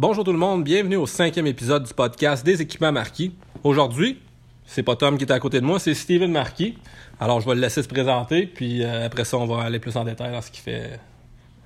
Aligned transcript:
Bonjour 0.00 0.22
tout 0.22 0.30
le 0.30 0.38
monde, 0.38 0.62
bienvenue 0.62 0.94
au 0.94 1.06
cinquième 1.06 1.48
épisode 1.48 1.82
du 1.82 1.92
podcast 1.92 2.46
des 2.46 2.62
équipements 2.62 2.92
marquis. 2.92 3.34
Aujourd'hui, 3.64 4.20
c'est 4.64 4.84
pas 4.84 4.94
Tom 4.94 5.18
qui 5.18 5.24
est 5.24 5.32
à 5.32 5.40
côté 5.40 5.60
de 5.60 5.66
moi, 5.66 5.80
c'est 5.80 5.92
Steven 5.92 6.30
Marquis. 6.30 6.78
Alors 7.18 7.40
je 7.40 7.48
vais 7.48 7.56
le 7.56 7.60
laisser 7.60 7.82
se 7.82 7.88
présenter, 7.88 8.46
puis 8.46 8.84
euh, 8.84 9.06
après 9.06 9.24
ça, 9.24 9.38
on 9.38 9.46
va 9.46 9.64
aller 9.64 9.80
plus 9.80 9.96
en 9.96 10.04
détail 10.04 10.30
dans 10.30 10.40
ce 10.40 10.52
qu'il 10.52 10.62
fait. 10.62 11.00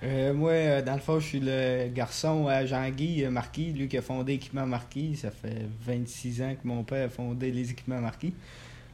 Euh, 0.03 0.33
moi, 0.33 0.53
euh, 0.53 0.81
dans 0.81 0.95
le 0.95 1.01
fond, 1.01 1.21
je 1.21 1.27
suis 1.27 1.41
le 1.41 1.89
garçon 1.89 2.47
à 2.47 2.65
Jean-Guy 2.65 3.23
Marquis, 3.27 3.71
lui 3.75 3.87
qui 3.87 3.99
a 3.99 4.03
fondé 4.03 4.33
Équipement 4.33 4.65
Marquis. 4.65 5.15
Ça 5.17 5.31
fait 5.31 5.67
26 5.87 6.41
ans 6.41 6.55
que 6.55 6.67
mon 6.67 6.85
père 6.85 7.09
a 7.09 7.11
fondé 7.11 7.51
les 7.51 7.71
équipements 7.71 8.01
Marquis. 8.01 8.33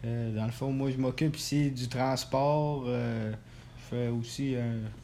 Dans 0.02 0.46
le 0.46 0.52
fond, 0.52 0.73
moi, 0.73 0.91
je 0.91 0.96
m'occupe 0.96 1.36
ici 1.36 1.70
du 1.70 1.86
transport. 1.86 2.86
je 2.86 3.34
fais 3.89 4.09
aussi 4.09 4.57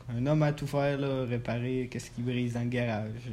un, 0.09 0.27
homme 0.27 0.43
à 0.43 0.53
tout 0.53 0.67
faire, 0.67 0.99
réparer 1.29 1.89
qu'est-ce 1.89 2.11
qui 2.11 2.23
brise 2.23 2.55
dans 2.55 2.63
le 2.63 2.69
garage. 2.69 3.31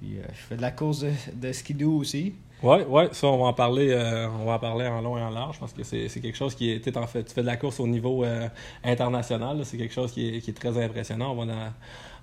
Puis 0.00 0.18
euh, 0.18 0.22
je 0.32 0.38
fais 0.40 0.56
de 0.56 0.62
la 0.62 0.70
course 0.70 1.00
de, 1.00 1.10
de 1.34 1.52
skidoo 1.52 1.92
aussi. 1.98 2.34
Ouais, 2.62 2.84
ouais, 2.84 3.08
ça 3.12 3.26
on 3.26 3.38
va 3.38 3.44
en 3.46 3.52
parler, 3.54 3.90
euh, 3.90 4.28
on 4.28 4.44
va 4.44 4.52
en 4.54 4.58
parler 4.58 4.86
en 4.86 5.00
long 5.00 5.16
et 5.16 5.22
en 5.22 5.30
large 5.30 5.58
parce 5.58 5.72
que 5.72 5.82
c'est 5.82 6.08
c'est 6.08 6.20
quelque 6.20 6.36
chose 6.36 6.54
qui 6.54 6.70
est, 6.70 6.96
en 6.96 7.06
fait, 7.06 7.24
tu 7.24 7.32
fais 7.34 7.40
de 7.40 7.46
la 7.46 7.56
course 7.56 7.80
au 7.80 7.86
niveau 7.86 8.22
euh, 8.24 8.48
international, 8.84 9.58
là, 9.58 9.64
c'est 9.64 9.78
quelque 9.78 9.94
chose 9.94 10.12
qui 10.12 10.36
est, 10.36 10.40
qui 10.40 10.50
est 10.50 10.54
très 10.54 10.76
impressionnant. 10.82 11.32
On 11.32 11.44
va 11.46 11.72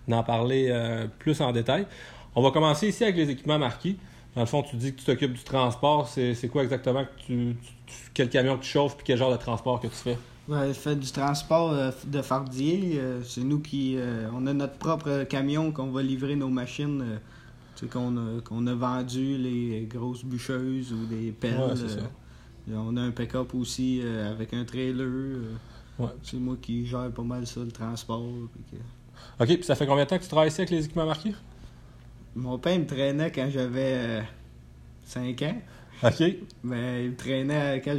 en, 0.09 0.13
en 0.13 0.23
parler 0.23 0.67
euh, 0.69 1.07
plus 1.19 1.41
en 1.41 1.51
détail. 1.51 1.87
On 2.35 2.43
va 2.43 2.51
commencer 2.51 2.87
ici 2.89 3.03
avec 3.03 3.15
les 3.15 3.29
équipements 3.31 3.57
marquis. 3.57 3.97
Dans 4.35 4.41
le 4.41 4.47
fond, 4.47 4.61
tu 4.61 4.75
dis 4.75 4.93
que 4.93 4.99
tu 4.99 5.05
t'occupes 5.05 5.33
du 5.33 5.43
transport. 5.43 6.07
C'est 6.07 6.35
c'est 6.35 6.49
quoi 6.49 6.61
exactement 6.61 7.03
que 7.05 7.09
tu, 7.25 7.55
tu- 7.59 7.73
tu- 7.87 8.11
quel 8.13 8.29
camion 8.29 8.57
que 8.57 8.63
tu 8.63 8.69
chauffes 8.69 8.95
puis 8.95 9.05
quel 9.07 9.17
genre 9.17 9.31
de 9.31 9.37
transport 9.37 9.79
que 9.79 9.87
tu 9.87 9.95
fais? 9.95 10.17
Ouais, 10.47 10.67
je 10.67 10.73
fais 10.73 10.95
du 10.95 11.11
transport 11.11 11.71
euh, 11.71 11.89
de 12.05 12.21
fardier. 12.21 12.93
euh, 12.99 13.23
c'est 13.23 13.41
nous 13.41 13.59
qui. 13.59 13.95
euh, 13.97 14.29
on 14.35 14.45
a 14.45 14.53
notre 14.53 14.75
propre 14.77 15.23
camion 15.23 15.71
qu'on 15.71 15.89
va 15.89 16.03
livrer 16.03 16.35
nos 16.35 16.49
machines. 16.49 17.19
Tu 17.77 17.85
sais, 17.85 17.91
qu'on 17.91 18.17
a, 18.17 18.41
qu'on 18.41 18.65
a 18.67 18.73
vendu, 18.73 19.37
les 19.37 19.87
grosses 19.89 20.25
bûcheuses 20.25 20.91
ou 20.91 21.05
des 21.05 21.31
pelles. 21.31 21.57
Ouais, 21.59 21.75
c'est 21.75 21.87
ça. 21.89 21.99
euh, 21.99 22.75
on 22.75 22.97
a 22.97 23.01
un 23.01 23.11
pick-up 23.11 23.53
aussi 23.55 24.01
euh, 24.03 24.31
avec 24.31 24.53
un 24.53 24.65
trailer. 24.65 25.01
euh, 25.05 25.53
Ouais. 25.99 26.09
C'est 26.21 26.37
moi 26.37 26.55
qui 26.61 26.85
gère 26.85 27.09
pas 27.11 27.23
mal 27.23 27.47
ça, 27.47 27.61
le 27.61 27.71
transport. 27.71 28.23
puis 28.53 28.63
que- 28.77 29.43
OK, 29.43 29.55
puis 29.55 29.63
ça 29.63 29.73
fait 29.75 29.87
combien 29.87 30.03
de 30.03 30.09
temps 30.09 30.17
que 30.17 30.23
tu 30.23 30.29
travailles 30.29 30.49
ici 30.49 30.61
avec 30.61 30.69
les 30.71 30.85
équipements 30.85 31.07
marquis? 31.07 31.33
Mon 32.35 32.59
père 32.59 32.77
me 32.77 32.85
traînait 32.85 33.31
quand 33.31 33.49
j'avais 33.49 34.21
5 35.05 35.41
ans. 35.41 35.57
OK. 36.03 36.23
Mais 36.63 37.05
il 37.05 37.11
me 37.11 37.15
traînait 37.15 37.81
quand. 37.83 37.97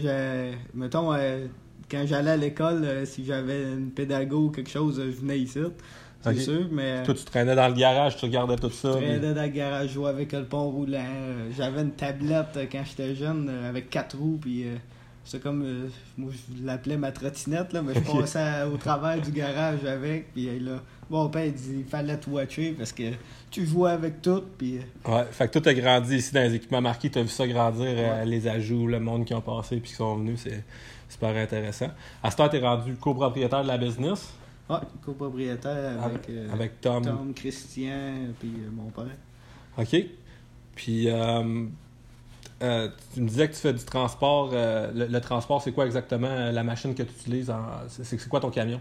Mettons, 0.74 1.12
euh, 1.12 1.46
quand 1.90 2.04
j'allais 2.06 2.30
à 2.30 2.36
l'école, 2.36 2.84
euh, 2.84 3.04
si 3.04 3.24
j'avais 3.24 3.72
une 3.72 3.90
pédago 3.90 4.46
ou 4.46 4.50
quelque 4.50 4.70
chose, 4.70 4.96
je 5.04 5.10
venais 5.20 5.40
ici. 5.40 5.58
C'est 6.20 6.34
sûr, 6.40 6.66
mais. 6.72 7.02
Toi, 7.04 7.14
tu 7.14 7.24
traînais 7.24 7.54
dans 7.54 7.68
le 7.68 7.74
garage, 7.74 8.16
tu 8.16 8.24
regardais 8.24 8.56
tout 8.56 8.70
ça. 8.70 8.92
Je 8.92 8.96
traînais 8.98 9.34
dans 9.34 9.42
le 9.42 9.48
garage, 9.48 9.90
jouais 9.90 10.10
avec 10.10 10.32
le 10.32 10.44
pont 10.44 10.68
roulant. 10.70 10.98
euh, 10.98 11.48
J'avais 11.56 11.82
une 11.82 11.92
tablette 11.92 12.56
euh, 12.56 12.66
quand 12.70 12.82
j'étais 12.84 13.14
jeune 13.14 13.48
euh, 13.48 13.68
avec 13.68 13.88
quatre 13.88 14.16
roues, 14.18 14.38
puis 14.40 14.64
euh, 14.64 14.74
c'est 15.24 15.40
comme. 15.40 15.62
euh, 15.64 15.88
moi, 16.16 16.32
je 16.32 16.66
l'appelais 16.66 16.96
ma 16.96 17.12
trottinette, 17.12 17.72
là, 17.72 17.82
mais 17.82 17.94
je 17.94 18.00
passais 18.00 18.64
au 18.64 18.76
travers 18.76 19.20
du 19.20 19.30
garage 19.30 19.84
avec, 19.84 20.32
puis 20.34 20.58
là, 20.58 20.80
mon 21.08 21.28
père 21.28 21.44
il 21.46 21.54
dit 21.54 21.76
il 21.78 21.84
fallait 21.84 22.16
te 22.18 22.28
watcher 22.28 22.72
parce 22.76 22.92
que 22.92 23.04
tu 23.50 23.64
jouais 23.64 23.92
avec 23.92 24.20
tout, 24.20 24.42
puis. 24.58 24.80
Ouais, 25.06 25.24
fait 25.30 25.46
que 25.46 25.52
toi, 25.52 25.60
t'as 25.62 25.74
grandi 25.74 26.16
ici 26.16 26.34
dans 26.34 26.42
les 26.42 26.54
équipements 26.56 26.82
marqués, 26.82 27.10
t'as 27.10 27.22
vu 27.22 27.28
ça 27.28 27.46
grandir, 27.46 27.86
euh, 27.96 28.24
les 28.24 28.46
ajouts, 28.48 28.88
le 28.88 28.98
monde 28.98 29.24
qui 29.24 29.34
ont 29.34 29.40
passé 29.40 29.76
puis 29.76 29.90
qui 29.90 29.96
sont 29.96 30.16
venus, 30.16 30.40
c'est 30.42 30.64
super 31.08 31.34
intéressant. 31.36 31.90
À 32.22 32.30
ce 32.32 32.36
temps, 32.36 32.48
t'es 32.48 32.58
rendu 32.58 32.96
copropriétaire 32.96 33.62
de 33.62 33.68
la 33.68 33.78
business? 33.78 34.34
Ouais, 34.68 34.76
copropriétaire 35.04 36.02
avec, 36.02 36.28
euh, 36.28 36.52
avec 36.52 36.80
Tom. 36.80 37.02
Tom, 37.04 37.32
Christian, 37.34 38.28
puis 38.38 38.52
euh, 38.58 38.70
mon 38.70 38.90
père. 38.90 39.16
OK. 39.78 39.96
Puis, 40.74 41.08
euh, 41.08 41.64
euh, 42.62 42.88
tu 43.14 43.20
me 43.22 43.28
disais 43.28 43.48
que 43.48 43.54
tu 43.54 43.60
fais 43.60 43.72
du 43.72 43.84
transport. 43.84 44.50
euh, 44.52 44.90
le, 44.94 45.06
le 45.06 45.20
transport, 45.20 45.62
c'est 45.62 45.72
quoi 45.72 45.86
exactement 45.86 46.50
la 46.50 46.62
machine 46.62 46.94
que 46.94 47.02
tu 47.02 47.10
utilises? 47.10 47.52
C'est 47.88 48.04
c'est 48.04 48.28
quoi 48.28 48.40
ton 48.40 48.50
camion? 48.50 48.80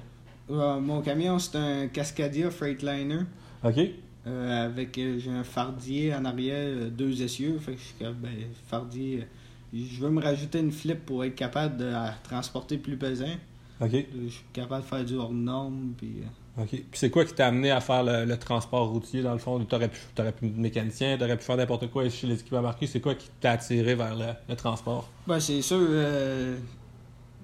Mon 0.49 1.01
camion, 1.01 1.39
c'est 1.39 1.57
un 1.57 1.87
Cascadia 1.87 2.49
Freightliner. 2.51 3.21
OK. 3.63 3.79
Avec 4.25 4.95
j'ai 4.95 5.29
un 5.31 5.43
fardier 5.45 6.13
en 6.13 6.25
arrière, 6.25 6.89
deux 6.91 7.21
essieux. 7.21 7.59
Fait 7.59 7.73
que 7.73 7.79
je 8.01 8.09
ben, 8.11 8.29
fardier. 8.67 9.25
je 9.73 9.99
veux 10.01 10.09
me 10.09 10.21
rajouter 10.21 10.59
une 10.59 10.71
flip 10.71 11.05
pour 11.05 11.23
être 11.23 11.35
capable 11.35 11.77
de 11.77 11.91
transporter 12.23 12.77
plus 12.77 12.97
pesant. 12.97 13.35
OK. 13.81 13.91
Je 13.91 14.29
suis 14.29 14.43
capable 14.53 14.83
de 14.83 14.87
faire 14.87 15.05
du 15.05 15.15
hors 15.15 15.31
norme. 15.33 15.93
Puis, 15.97 16.15
euh, 16.57 16.63
OK. 16.63 16.69
Puis 16.69 16.83
c'est 16.93 17.09
quoi 17.09 17.25
qui 17.25 17.33
t'a 17.33 17.47
amené 17.47 17.69
à 17.71 17.79
faire 17.81 18.03
le, 18.03 18.25
le 18.25 18.37
transport 18.37 18.89
routier, 18.89 19.21
dans 19.21 19.33
le 19.33 19.37
fond? 19.39 19.63
T'aurais 19.65 19.89
pu, 19.89 19.99
t'aurais 20.15 20.31
pu 20.31 20.47
être 20.47 20.57
mécanicien, 20.57 21.17
t'aurais 21.17 21.37
pu 21.37 21.43
faire 21.43 21.57
n'importe 21.57 21.87
quoi 21.91 22.09
chez 22.09 22.25
les 22.27 22.39
équipements 22.39 22.61
marqués. 22.63 22.87
C'est 22.87 23.01
quoi 23.01 23.13
qui 23.15 23.29
t'a 23.39 23.51
attiré 23.51 23.93
vers 23.95 24.15
le, 24.15 24.25
le 24.49 24.55
transport? 24.55 25.07
ben, 25.27 25.39
c'est 25.39 25.61
sûr, 25.61 25.77
euh, 25.79 26.57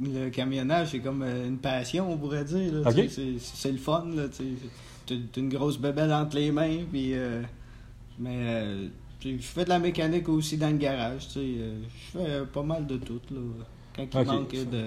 le 0.01 0.29
camionnage, 0.29 0.89
c'est 0.91 0.99
comme 0.99 1.21
euh, 1.21 1.47
une 1.47 1.57
passion, 1.59 2.11
on 2.11 2.17
pourrait 2.17 2.45
dire. 2.45 2.73
C'est 3.39 3.71
le 3.71 3.77
fun. 3.77 4.05
là. 4.15 4.23
T'as 5.05 5.15
une 5.37 5.49
grosse 5.49 5.77
bébelle 5.77 6.11
entre 6.13 6.37
les 6.37 6.51
mains. 6.51 6.79
Puis, 6.91 7.13
euh, 7.13 7.41
mais 8.17 8.37
euh, 8.39 8.87
je 9.21 9.35
fais 9.39 9.65
de 9.65 9.69
la 9.69 9.79
mécanique 9.79 10.27
aussi 10.29 10.57
dans 10.57 10.69
le 10.69 10.77
garage. 10.77 11.27
tu 11.27 11.33
sais, 11.33 11.45
Je 12.15 12.19
fais 12.19 12.45
pas 12.51 12.63
mal 12.63 12.87
de 12.87 12.97
tout. 12.97 13.19
Là. 13.29 13.39
Quand 13.95 14.21
il 14.21 14.25
manque 14.27 14.51
de, 14.51 14.85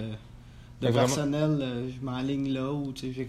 de 0.80 0.86
Fait 0.86 0.92
vraiment- 0.92 1.06
personnel, 1.06 1.58
euh, 1.62 1.88
je 1.90 2.04
m'enligne 2.04 2.52
là. 2.52 2.70
Où, 2.72 2.92
tu 2.92 3.12
sais, 3.12 3.26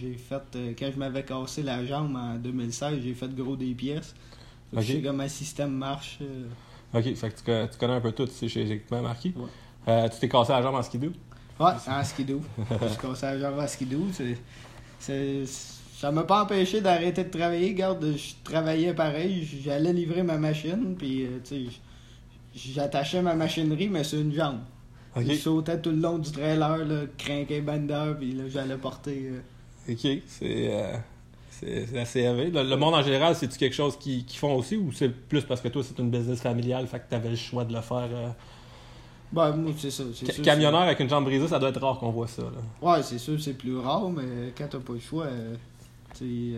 j'ai 0.00 0.14
fait, 0.14 0.42
euh, 0.56 0.72
quand 0.78 0.90
je 0.92 0.98
m'avais 0.98 1.22
cassé 1.22 1.62
la 1.62 1.84
jambe 1.86 2.16
en 2.16 2.34
2016, 2.36 3.00
j'ai 3.04 3.14
fait 3.14 3.32
gros 3.34 3.56
des 3.56 3.74
pièces. 3.74 4.14
Fait 4.70 4.76
que 4.76 4.80
Ok. 4.80 4.86
Je 4.86 4.92
sais 4.94 5.02
comment 5.02 5.22
un 5.22 5.28
système 5.28 5.70
marche. 5.72 6.18
euh. 6.22 6.46
OK. 6.94 7.14
Fait 7.14 7.30
que 7.30 7.36
tu, 7.38 7.44
co- 7.44 7.72
tu 7.72 7.78
connais 7.78 7.94
un 7.94 8.00
peu 8.00 8.12
tout 8.12 8.24
ici 8.26 8.48
chez 8.48 8.64
les 8.64 8.72
équipements 8.72 9.02
marqués. 9.02 9.32
Ouais. 9.36 9.44
Euh, 9.88 10.08
tu 10.08 10.18
t'es 10.18 10.28
cassé 10.28 10.52
la 10.52 10.60
jambe 10.62 10.74
en 10.74 10.82
skidoo? 10.82 11.12
Ouais, 11.60 11.72
en 11.88 12.04
skidoo. 12.04 12.40
je 12.82 12.88
suis 12.88 12.98
cassé 12.98 13.26
la 13.26 13.38
jambe 13.38 13.58
en 13.60 13.66
skidoo. 13.66 14.06
C'est, 14.98 15.44
ça 15.46 16.10
m'a 16.12 16.24
pas 16.24 16.42
empêché 16.42 16.80
d'arrêter 16.80 17.24
de 17.24 17.30
travailler. 17.30 17.68
Regarde, 17.68 18.14
je 18.16 18.32
travaillais 18.44 18.92
pareil. 18.94 19.48
J'allais 19.64 19.92
livrer 19.92 20.22
ma 20.22 20.36
machine. 20.36 20.94
Puis, 20.98 21.26
tu 21.44 21.70
sais, 21.70 21.78
j'attachais 22.54 23.22
ma 23.22 23.34
machinerie, 23.34 23.88
mais 23.88 24.04
sur 24.04 24.20
une 24.20 24.32
jambe. 24.34 24.58
OK. 25.16 25.24
Je 25.26 25.34
sautais 25.34 25.80
tout 25.80 25.90
le 25.90 25.96
long 25.96 26.18
du 26.18 26.30
trailer, 26.30 26.78
là, 26.84 27.00
crinquais 27.16 27.60
bander, 27.60 28.12
puis 28.18 28.32
là, 28.32 28.44
j'allais 28.48 28.76
porter. 28.76 29.30
euh, 29.32 29.92
OK. 29.92 30.22
C'est 30.26 30.68
euh, 30.72 30.96
c'est 31.50 31.86
c'est 31.86 31.98
assez 31.98 32.20
élevé. 32.20 32.50
Le, 32.50 32.62
le 32.62 32.76
monde 32.76 32.94
en 32.94 33.02
général, 33.02 33.34
c'est-tu 33.34 33.58
quelque 33.58 33.74
chose 33.74 33.96
qu'ils 33.98 34.24
qu'ils 34.24 34.38
font 34.38 34.54
aussi 34.54 34.76
ou 34.76 34.92
c'est 34.92 35.08
plus 35.08 35.42
parce 35.44 35.60
que 35.60 35.68
toi, 35.68 35.82
c'est 35.82 35.98
une 35.98 36.10
business 36.10 36.40
familiale, 36.40 36.86
fait 36.86 36.98
que 37.00 37.04
t'avais 37.10 37.30
le 37.30 37.36
choix 37.36 37.64
de 37.64 37.72
le 37.74 37.80
faire? 37.80 38.08
euh, 38.12 38.28
Ben, 39.32 39.54
moi, 39.56 39.72
c'est 39.76 39.90
ça. 39.90 40.04
c'est 40.14 40.26
ca- 40.26 40.32
sûr, 40.34 40.44
Camionneur 40.44 40.80
avec 40.82 41.00
une 41.00 41.08
jambe 41.08 41.24
brisée, 41.24 41.48
ça 41.48 41.58
doit 41.58 41.68
être 41.70 41.80
rare 41.80 41.98
qu'on 41.98 42.10
voit 42.10 42.28
ça. 42.28 42.42
Là. 42.42 42.48
c'est- 42.80 42.86
Ouais, 42.86 43.02
c'est 43.02 43.18
sûr, 43.18 43.40
c'est 43.40 43.54
plus 43.54 43.76
rare, 43.78 44.08
mais 44.10 44.52
quand 44.56 44.68
t'as 44.70 44.78
pas 44.78 44.92
le 44.94 45.00
choix, 45.00 45.26
tu 46.16 46.54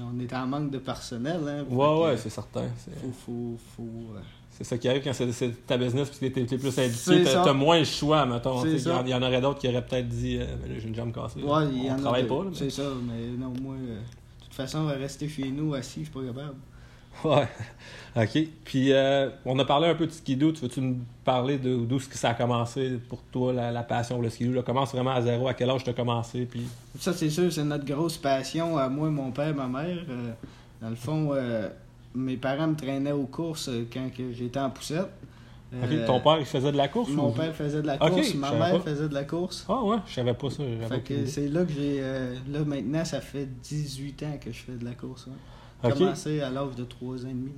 on 0.00 0.20
est 0.20 0.32
en 0.32 0.46
manque 0.46 0.70
de 0.70 0.78
personnel. 0.78 1.40
Hein, 1.48 1.64
Ouais, 1.68 2.02
ouais, 2.04 2.16
c'est 2.16 2.30
certain. 2.30 2.66
C'est 2.78 2.92
Faut, 3.00 3.12
faut, 3.26 3.56
faut. 3.76 4.14
C'est 4.62 4.68
ça 4.74 4.78
qui 4.78 4.88
arrive 4.88 5.02
quand 5.02 5.12
c'est 5.12 5.30
c'est 5.32 5.66
ta 5.66 5.76
business 5.76 6.08
puis 6.10 6.30
que 6.30 6.40
t'es 6.40 6.56
plus 6.58 6.70
C'est 6.70 6.86
indiqué. 6.86 7.24
T'as 7.32 7.52
moins 7.52 7.80
le 7.80 7.84
choix, 7.84 8.24
mettons. 8.26 8.62
C'est 8.62 8.70
Il 8.72 9.08
y 9.08 9.10
y, 9.10 9.14
en 9.14 9.22
aurait 9.22 9.40
d'autres 9.40 9.58
qui 9.58 9.68
auraient 9.68 9.84
peut-être 9.84 10.08
dit 10.08 10.38
euh, 10.38 10.44
là, 10.44 10.74
j'ai 10.78 10.88
une 10.88 10.94
jambe 10.94 11.12
cassée. 11.12 11.42
Ouais, 11.42 11.64
il 11.72 11.86
y 11.86 11.90
en 11.90 11.96
travaille 11.96 12.26
pas. 12.26 12.34
Là, 12.44 12.50
mais- 12.50 12.56
C'est 12.56 12.70
ça, 12.70 12.84
mais 13.04 13.26
non, 13.36 13.52
moi, 13.60 13.74
euh, 13.74 13.96
de 13.98 14.44
toute 14.44 14.54
façon, 14.54 14.78
on 14.78 14.84
va 14.84 14.92
rester 14.92 15.28
chez 15.28 15.50
nous 15.50 15.74
assis, 15.74 16.04
je 16.04 16.10
suis 16.10 16.12
pas 16.12 16.24
capable. 16.24 16.54
Ouais. 17.24 17.48
OK. 18.16 18.48
Puis, 18.64 18.92
euh, 18.92 19.30
on 19.44 19.58
a 19.58 19.64
parlé 19.64 19.88
un 19.88 19.94
peu 19.94 20.06
de 20.06 20.12
skidoo. 20.12 20.52
Tu 20.52 20.62
veux-tu 20.62 20.80
me 20.80 20.96
parler 21.24 21.58
d'où 21.58 21.98
ça 22.00 22.30
a 22.30 22.34
commencé 22.34 22.98
pour 23.08 23.22
toi, 23.24 23.52
la, 23.52 23.70
la 23.70 23.82
passion 23.82 24.16
pour 24.16 24.22
le 24.24 24.30
skidoo? 24.30 24.52
Là, 24.52 24.62
commence 24.62 24.92
vraiment 24.92 25.12
à 25.12 25.22
zéro. 25.22 25.48
À 25.48 25.54
quel 25.54 25.70
âge 25.70 25.84
tu 25.84 25.90
as 25.90 25.94
commencé? 25.94 26.46
Puis... 26.46 26.62
Ça, 26.98 27.12
c'est 27.12 27.30
sûr, 27.30 27.52
c'est 27.52 27.64
notre 27.64 27.84
grosse 27.84 28.16
passion, 28.16 28.76
à 28.78 28.88
moi, 28.88 29.10
mon 29.10 29.30
père, 29.30 29.54
ma 29.54 29.66
mère. 29.66 29.98
Euh, 30.08 30.32
dans 30.80 30.90
le 30.90 30.96
fond, 30.96 31.30
euh, 31.32 31.68
mes 32.14 32.36
parents 32.36 32.68
me 32.68 32.74
traînaient 32.76 33.12
aux 33.12 33.26
courses 33.26 33.68
euh, 33.68 33.84
quand 33.92 34.08
j'étais 34.32 34.60
en 34.60 34.70
poussette. 34.70 35.08
Euh, 35.74 36.06
Ton 36.06 36.20
père, 36.20 36.38
il 36.38 36.44
faisait 36.44 36.70
de 36.70 36.76
la 36.76 36.88
course? 36.88 37.08
Mon 37.10 37.28
ou- 37.30 37.32
père 37.32 37.54
faisait 37.54 37.80
de 37.80 37.86
la 37.86 37.96
course, 37.96 38.34
ma 38.34 38.50
mère 38.52 38.72
pas. 38.72 38.80
faisait 38.80 39.08
de 39.08 39.14
la 39.14 39.24
course. 39.24 39.64
Ah 39.68 39.82
ouais, 39.82 39.96
je 40.06 40.12
savais 40.12 40.34
pas 40.34 40.50
ça. 40.50 40.62
c'est 41.26 41.48
là 41.48 41.64
que 41.64 41.72
j'ai. 41.72 41.96
euh, 42.00 42.34
là, 42.50 42.60
maintenant, 42.60 43.04
ça 43.06 43.20
fait 43.22 43.46
18 43.62 44.22
ans 44.24 44.38
que 44.38 44.52
je 44.52 44.58
fais 44.58 44.72
de 44.72 44.84
la 44.84 44.92
course. 44.92 45.28
hein. 45.30 45.36
J'ai 45.84 45.92
commencé 46.04 46.40
à 46.42 46.50
l'âge 46.50 46.76
de 46.76 46.84
3 46.84 47.24
ans 47.24 47.28
et 47.28 47.32
demi. 47.32 47.52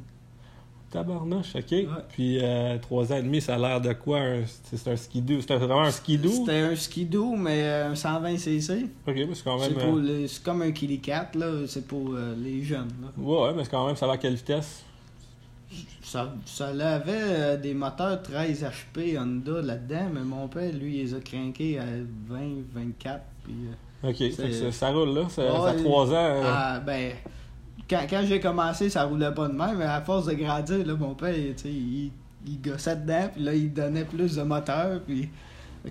Tabarnache, 0.94 1.56
OK? 1.56 1.74
Puis, 2.10 2.38
euh, 2.40 2.78
trois 2.78 3.12
ans 3.12 3.16
et 3.16 3.22
demi, 3.22 3.40
ça 3.40 3.56
a 3.56 3.58
l'air 3.58 3.80
de 3.80 3.92
quoi? 3.92 4.18
un- 4.20 4.42
C'est 4.72 4.88
un 4.88 4.96
skidoo? 4.96 5.40
C'était 5.40 5.56
vraiment 5.56 5.82
un 5.82 5.90
skidoo? 5.90 6.30
C'était 6.30 6.60
un 6.60 6.76
skidoo, 6.76 7.34
mais 7.36 7.62
euh, 7.64 7.90
un 7.90 7.94
120cc. 7.94 8.84
OK, 9.06 9.14
mais 9.14 9.28
c'est 9.34 9.42
quand 9.44 9.58
même... 9.58 9.72
C'est 9.76 9.84
euh, 9.84 10.26
c'est 10.28 10.42
comme 10.42 10.62
un 10.62 10.70
Kili 10.72 11.00
4, 11.00 11.34
là. 11.36 11.66
C'est 11.66 11.86
pour 11.86 12.14
euh, 12.14 12.34
les 12.38 12.62
jeunes. 12.62 12.90
Là. 13.02 13.08
Ouais, 13.16 13.52
mais 13.54 13.64
c'est 13.64 13.70
quand 13.70 13.86
même, 13.86 13.96
ça 13.96 14.06
va 14.06 14.12
à 14.14 14.16
quelle 14.18 14.34
vitesse? 14.36 14.84
Ça, 16.02 16.32
ça 16.46 16.68
avait 16.68 17.12
euh, 17.12 17.56
des 17.56 17.74
moteurs 17.74 18.22
13 18.22 18.64
HP 18.94 19.18
Honda 19.18 19.60
là-dedans, 19.62 20.10
mais 20.14 20.20
mon 20.20 20.46
père, 20.46 20.72
lui, 20.72 20.98
il 20.98 21.02
les 21.06 21.14
a 21.14 21.18
craqués 21.20 21.78
à 21.80 21.84
20, 22.28 22.38
24. 22.72 23.20
Puis, 23.42 23.54
OK, 24.04 24.32
ça, 24.32 24.70
ça 24.70 24.90
roule 24.92 25.14
là. 25.14 25.28
Ça, 25.28 25.42
Ouais, 25.42 25.58
ça 25.58 25.66
a 25.70 25.74
trois 25.74 26.10
ans. 26.12 26.40
ah, 26.44 26.80
ben, 26.86 27.12
quand, 27.88 28.00
quand 28.08 28.22
j'ai 28.26 28.40
commencé, 28.40 28.90
ça 28.90 29.04
roulait 29.04 29.32
pas 29.32 29.48
de 29.48 29.54
même, 29.54 29.76
mais 29.78 29.84
à 29.84 30.00
force 30.00 30.26
de 30.26 30.34
grandir, 30.34 30.86
là, 30.86 30.94
mon 30.94 31.14
père, 31.14 31.34
tu 31.34 31.52
sais, 31.56 31.68
il, 31.68 32.10
il 32.46 32.60
gossait 32.60 32.96
dedans, 32.96 33.28
puis 33.34 33.42
là, 33.44 33.54
il 33.54 33.72
donnait 33.72 34.04
plus 34.04 34.36
de 34.36 34.42
moteur, 34.42 35.00
puis... 35.06 35.28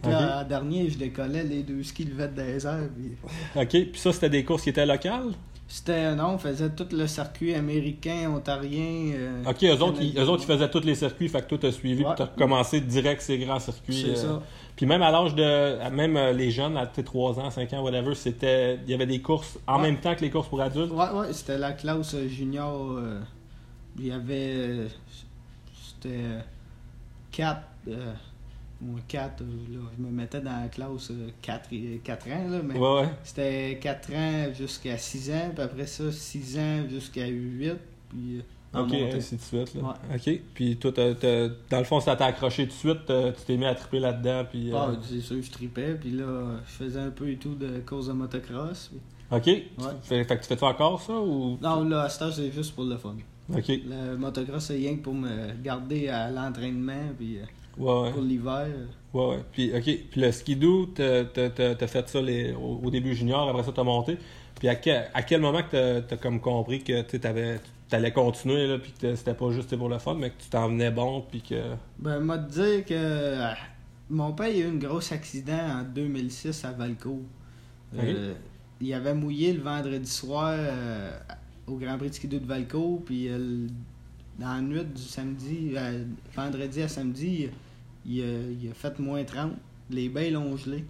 Là, 0.03 0.41
en 0.41 0.43
dernier, 0.47 0.89
je 0.89 0.97
décollais 0.97 1.43
les 1.43 1.61
deux 1.61 1.83
skis 1.83 2.05
levaient 2.05 2.27
des 2.27 2.65
airs, 2.65 2.89
puis... 2.95 3.11
OK. 3.55 3.91
Puis 3.91 4.01
ça, 4.01 4.11
c'était 4.11 4.29
des 4.29 4.43
courses 4.43 4.63
qui 4.63 4.69
étaient 4.69 4.87
locales? 4.87 5.33
C'était, 5.67 6.15
non, 6.15 6.31
on 6.31 6.37
faisait 6.39 6.69
tout 6.71 6.87
le 6.91 7.05
circuit 7.05 7.53
américain, 7.53 8.31
ontarien... 8.35 9.13
euh, 9.15 9.43
OK, 9.47 9.63
eux 9.63 9.81
autres, 9.83 10.01
ils, 10.01 10.17
eux 10.17 10.27
autres, 10.27 10.43
ils 10.43 10.51
faisaient 10.51 10.69
tous 10.69 10.83
les 10.83 10.95
circuits, 10.95 11.29
fait 11.29 11.41
que 11.41 11.47
toi, 11.47 11.57
t'as 11.61 11.71
suivi, 11.71 12.03
Ouais. 12.03 12.09
puis 12.15 12.25
t'as 12.25 12.27
commencé 12.27 12.81
direct 12.81 13.21
ces 13.21 13.37
grands 13.37 13.59
circuits. 13.59 14.03
C'est 14.03 14.25
euh, 14.25 14.39
ça. 14.39 14.41
Puis 14.75 14.85
même 14.87 15.01
à 15.03 15.11
l'âge 15.11 15.35
de. 15.35 15.89
Même 15.91 16.17
euh, 16.17 16.33
les 16.33 16.49
jeunes, 16.49 16.75
à 16.77 16.85
peut-être 16.87 17.05
3 17.05 17.39
ans, 17.39 17.49
5 17.51 17.71
ans, 17.73 17.83
whatever, 17.83 18.15
c'était. 18.15 18.79
Il 18.85 18.89
y 18.89 18.93
avait 18.93 19.05
des 19.05 19.21
courses 19.21 19.59
en 19.67 19.75
Ouais. 19.77 19.83
même 19.91 19.99
temps 19.99 20.15
que 20.15 20.21
les 20.21 20.29
courses 20.31 20.47
pour 20.47 20.61
adultes. 20.61 20.91
Ouais, 20.91 21.09
ouais, 21.11 21.31
c'était 21.33 21.57
la 21.59 21.73
classe 21.73 22.13
euh, 22.15 22.27
junior. 22.27 22.93
euh, 22.97 23.19
il 23.99 24.07
y 24.07 24.11
avait. 24.11 24.87
C'était 25.79 26.23
4. 27.31 27.61
moi, 28.81 28.99
4, 29.07 29.41
là, 29.41 29.79
je 29.97 30.03
me 30.03 30.09
mettais 30.11 30.41
dans 30.41 30.59
la 30.61 30.67
classe 30.67 31.11
4, 31.41 31.69
ans, 31.71 32.49
là, 32.49 32.59
mais 32.63 32.77
Ouais, 32.77 33.01
ouais. 33.01 33.09
c'était 33.23 33.77
4 33.81 34.13
ans 34.13 34.53
jusqu'à 34.57 34.97
6 34.97 35.31
ans, 35.31 35.51
puis 35.53 35.63
après 35.63 35.85
ça, 35.85 36.11
6 36.11 36.57
ans 36.57 36.83
jusqu'à 36.89 37.27
8, 37.27 37.73
puis. 38.09 38.41
Euh, 38.75 38.79
Ok, 38.81 38.91
montait. 38.91 39.13
ainsi 39.15 39.35
de 39.35 39.41
suite. 39.41 39.75
Là. 39.75 39.93
Ok. 40.15 40.39
Puis 40.53 40.77
toi, 40.77 40.91
t'as- 40.91 41.13
t'as- 41.15 41.47
dans 41.69 41.77
le 41.79 41.83
fond, 41.83 41.99
ça 41.99 42.15
t'a 42.15 42.25
accroché 42.25 42.63
tout 42.63 42.69
de 42.73 42.77
suite, 42.77 43.05
t'as- 43.05 43.31
tu 43.31 43.43
t'es 43.45 43.57
mis 43.57 43.65
à 43.65 43.75
triper 43.75 43.99
là-dedans. 43.99 44.45
Puis, 44.49 44.71
euh, 44.71 44.77
Ah, 44.77 44.91
c'est 45.01 45.21
sûr, 45.21 45.41
je 45.41 45.51
tripais, 45.51 45.93
puis 45.95 46.11
là, 46.11 46.25
je 46.65 46.71
faisais 46.71 46.99
un 46.99 47.09
peu 47.11 47.29
et 47.29 47.35
tout 47.37 47.55
de 47.55 47.79
course 47.85 48.07
de 48.07 48.13
motocross. 48.13 48.89
puis- 48.91 48.99
Ok. 49.31 49.45
Fait, 50.03 50.23
fait 50.23 50.35
que 50.37 50.41
tu 50.41 50.47
fais-tu 50.47 50.63
encore 50.63 51.01
ça 51.01 51.13
ou? 51.19 51.57
Non, 51.61 51.83
là, 51.85 52.03
à 52.03 52.09
ce 52.09 52.19
temps, 52.19 52.31
c'est 52.31 52.51
juste 52.51 52.75
pour 52.75 52.83
le 52.85 52.97
fun. 52.97 53.15
Ok. 53.53 53.67
Le 53.67 54.15
motocross, 54.15 54.65
c'est 54.65 54.75
rien 54.75 54.95
que 54.95 55.01
pour 55.01 55.13
me 55.13 55.53
garder 55.63 56.07
à 56.09 56.29
l'entraînement, 56.29 57.09
puis 57.17 57.37
euh, 57.39 57.43
Ouais, 57.77 58.01
ouais. 58.03 58.11
pour 58.11 58.21
l'hiver. 58.21 58.67
Ouais, 59.13 59.25
ouais. 59.27 59.39
Puis, 59.51 59.71
ok. 59.75 59.83
Puis 60.11 60.21
le 60.21 60.31
skidoo, 60.31 60.85
t'as 60.87 61.25
t'as- 61.25 61.49
t'as- 61.49 61.75
t'as 61.75 61.87
fait 61.87 62.07
ça 62.07 62.21
les, 62.21 62.53
au, 62.53 62.81
au 62.83 62.89
début 62.91 63.15
junior, 63.15 63.49
après 63.49 63.63
ça, 63.63 63.71
t'as 63.75 63.83
monté. 63.83 64.17
Puis 64.59 64.67
à 64.69 64.75
quel, 64.75 65.09
à 65.13 65.23
quel 65.23 65.41
moment 65.41 65.61
que 65.63 65.71
t'as 65.71 66.01
t'as 66.01 66.17
comme 66.17 66.39
compris 66.39 66.83
que 66.83 67.01
tu 67.01 67.19
t'avais- 67.19 67.59
t'allais 67.89 68.11
continuer, 68.11 68.67
là, 68.67 68.79
puis 68.79 68.93
que 68.99 69.15
c'était 69.15 69.33
pas 69.33 69.51
juste 69.51 69.75
pour 69.75 69.89
le 69.89 69.99
fun, 69.99 70.15
mais 70.15 70.29
que 70.31 70.41
tu 70.41 70.49
t'en 70.49 70.69
venais 70.69 70.91
bon, 70.91 71.21
puis 71.29 71.41
que. 71.41 71.75
Ben, 71.99 72.19
m'a 72.19 72.37
dire 72.37 72.85
que 72.85 72.93
euh, 72.93 73.51
mon 74.09 74.33
père 74.33 74.49
il 74.49 74.63
a 74.63 74.65
eu 74.65 74.69
un 74.69 74.75
gros 74.75 75.13
accident 75.13 75.79
en 75.79 75.83
2006 75.83 76.65
à 76.65 76.71
Valco. 76.71 77.21
Euh, 77.95 78.33
il 78.81 78.93
avait 78.93 79.13
mouillé 79.13 79.53
le 79.53 79.61
vendredi 79.61 80.09
soir 80.09 80.53
euh, 80.55 81.17
au 81.67 81.77
Grand 81.77 81.97
Prix 81.97 82.27
de 82.27 82.37
de 82.37 82.45
Valco, 82.45 83.01
puis 83.05 83.29
euh, 83.29 83.67
dans 84.39 84.53
la 84.53 84.61
nuit 84.61 84.83
du 84.83 85.01
samedi, 85.01 85.73
euh, 85.75 86.03
vendredi 86.35 86.81
à 86.81 86.87
samedi, 86.87 87.49
il, 88.05 88.21
a, 88.21 88.25
il 88.25 88.69
a 88.69 88.73
fait 88.73 88.99
moins 88.99 89.23
30. 89.23 89.53
Les 89.89 90.09
bains 90.09 90.31
l'ont 90.31 90.57
gelé. 90.57 90.85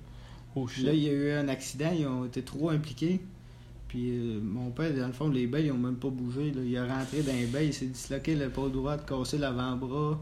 Oh 0.56 0.68
là, 0.84 0.94
il 0.94 1.04
y 1.04 1.10
a 1.10 1.12
eu 1.12 1.32
un 1.32 1.48
accident, 1.48 1.92
ils 1.98 2.08
ont 2.08 2.26
été 2.26 2.44
trop 2.44 2.70
impliqués. 2.70 3.20
Puis 3.94 4.10
euh, 4.10 4.40
mon 4.42 4.72
père, 4.72 4.92
dans 4.96 5.06
le 5.06 5.14
fond, 5.14 5.30
les 5.30 5.46
bails, 5.46 5.68
ils 5.68 5.72
ont 5.72 5.78
même 5.78 5.98
pas 5.98 6.10
bougé. 6.10 6.52
là. 6.52 6.62
Il 6.66 6.74
est 6.74 6.82
rentré 6.82 7.22
dans 7.22 7.32
les 7.32 7.46
bails, 7.46 7.68
il 7.68 7.74
s'est 7.76 7.86
disloqué 7.86 8.34
l'épaule 8.34 8.72
droite, 8.72 9.06
cassé 9.08 9.38
l'avant-bras, 9.38 10.20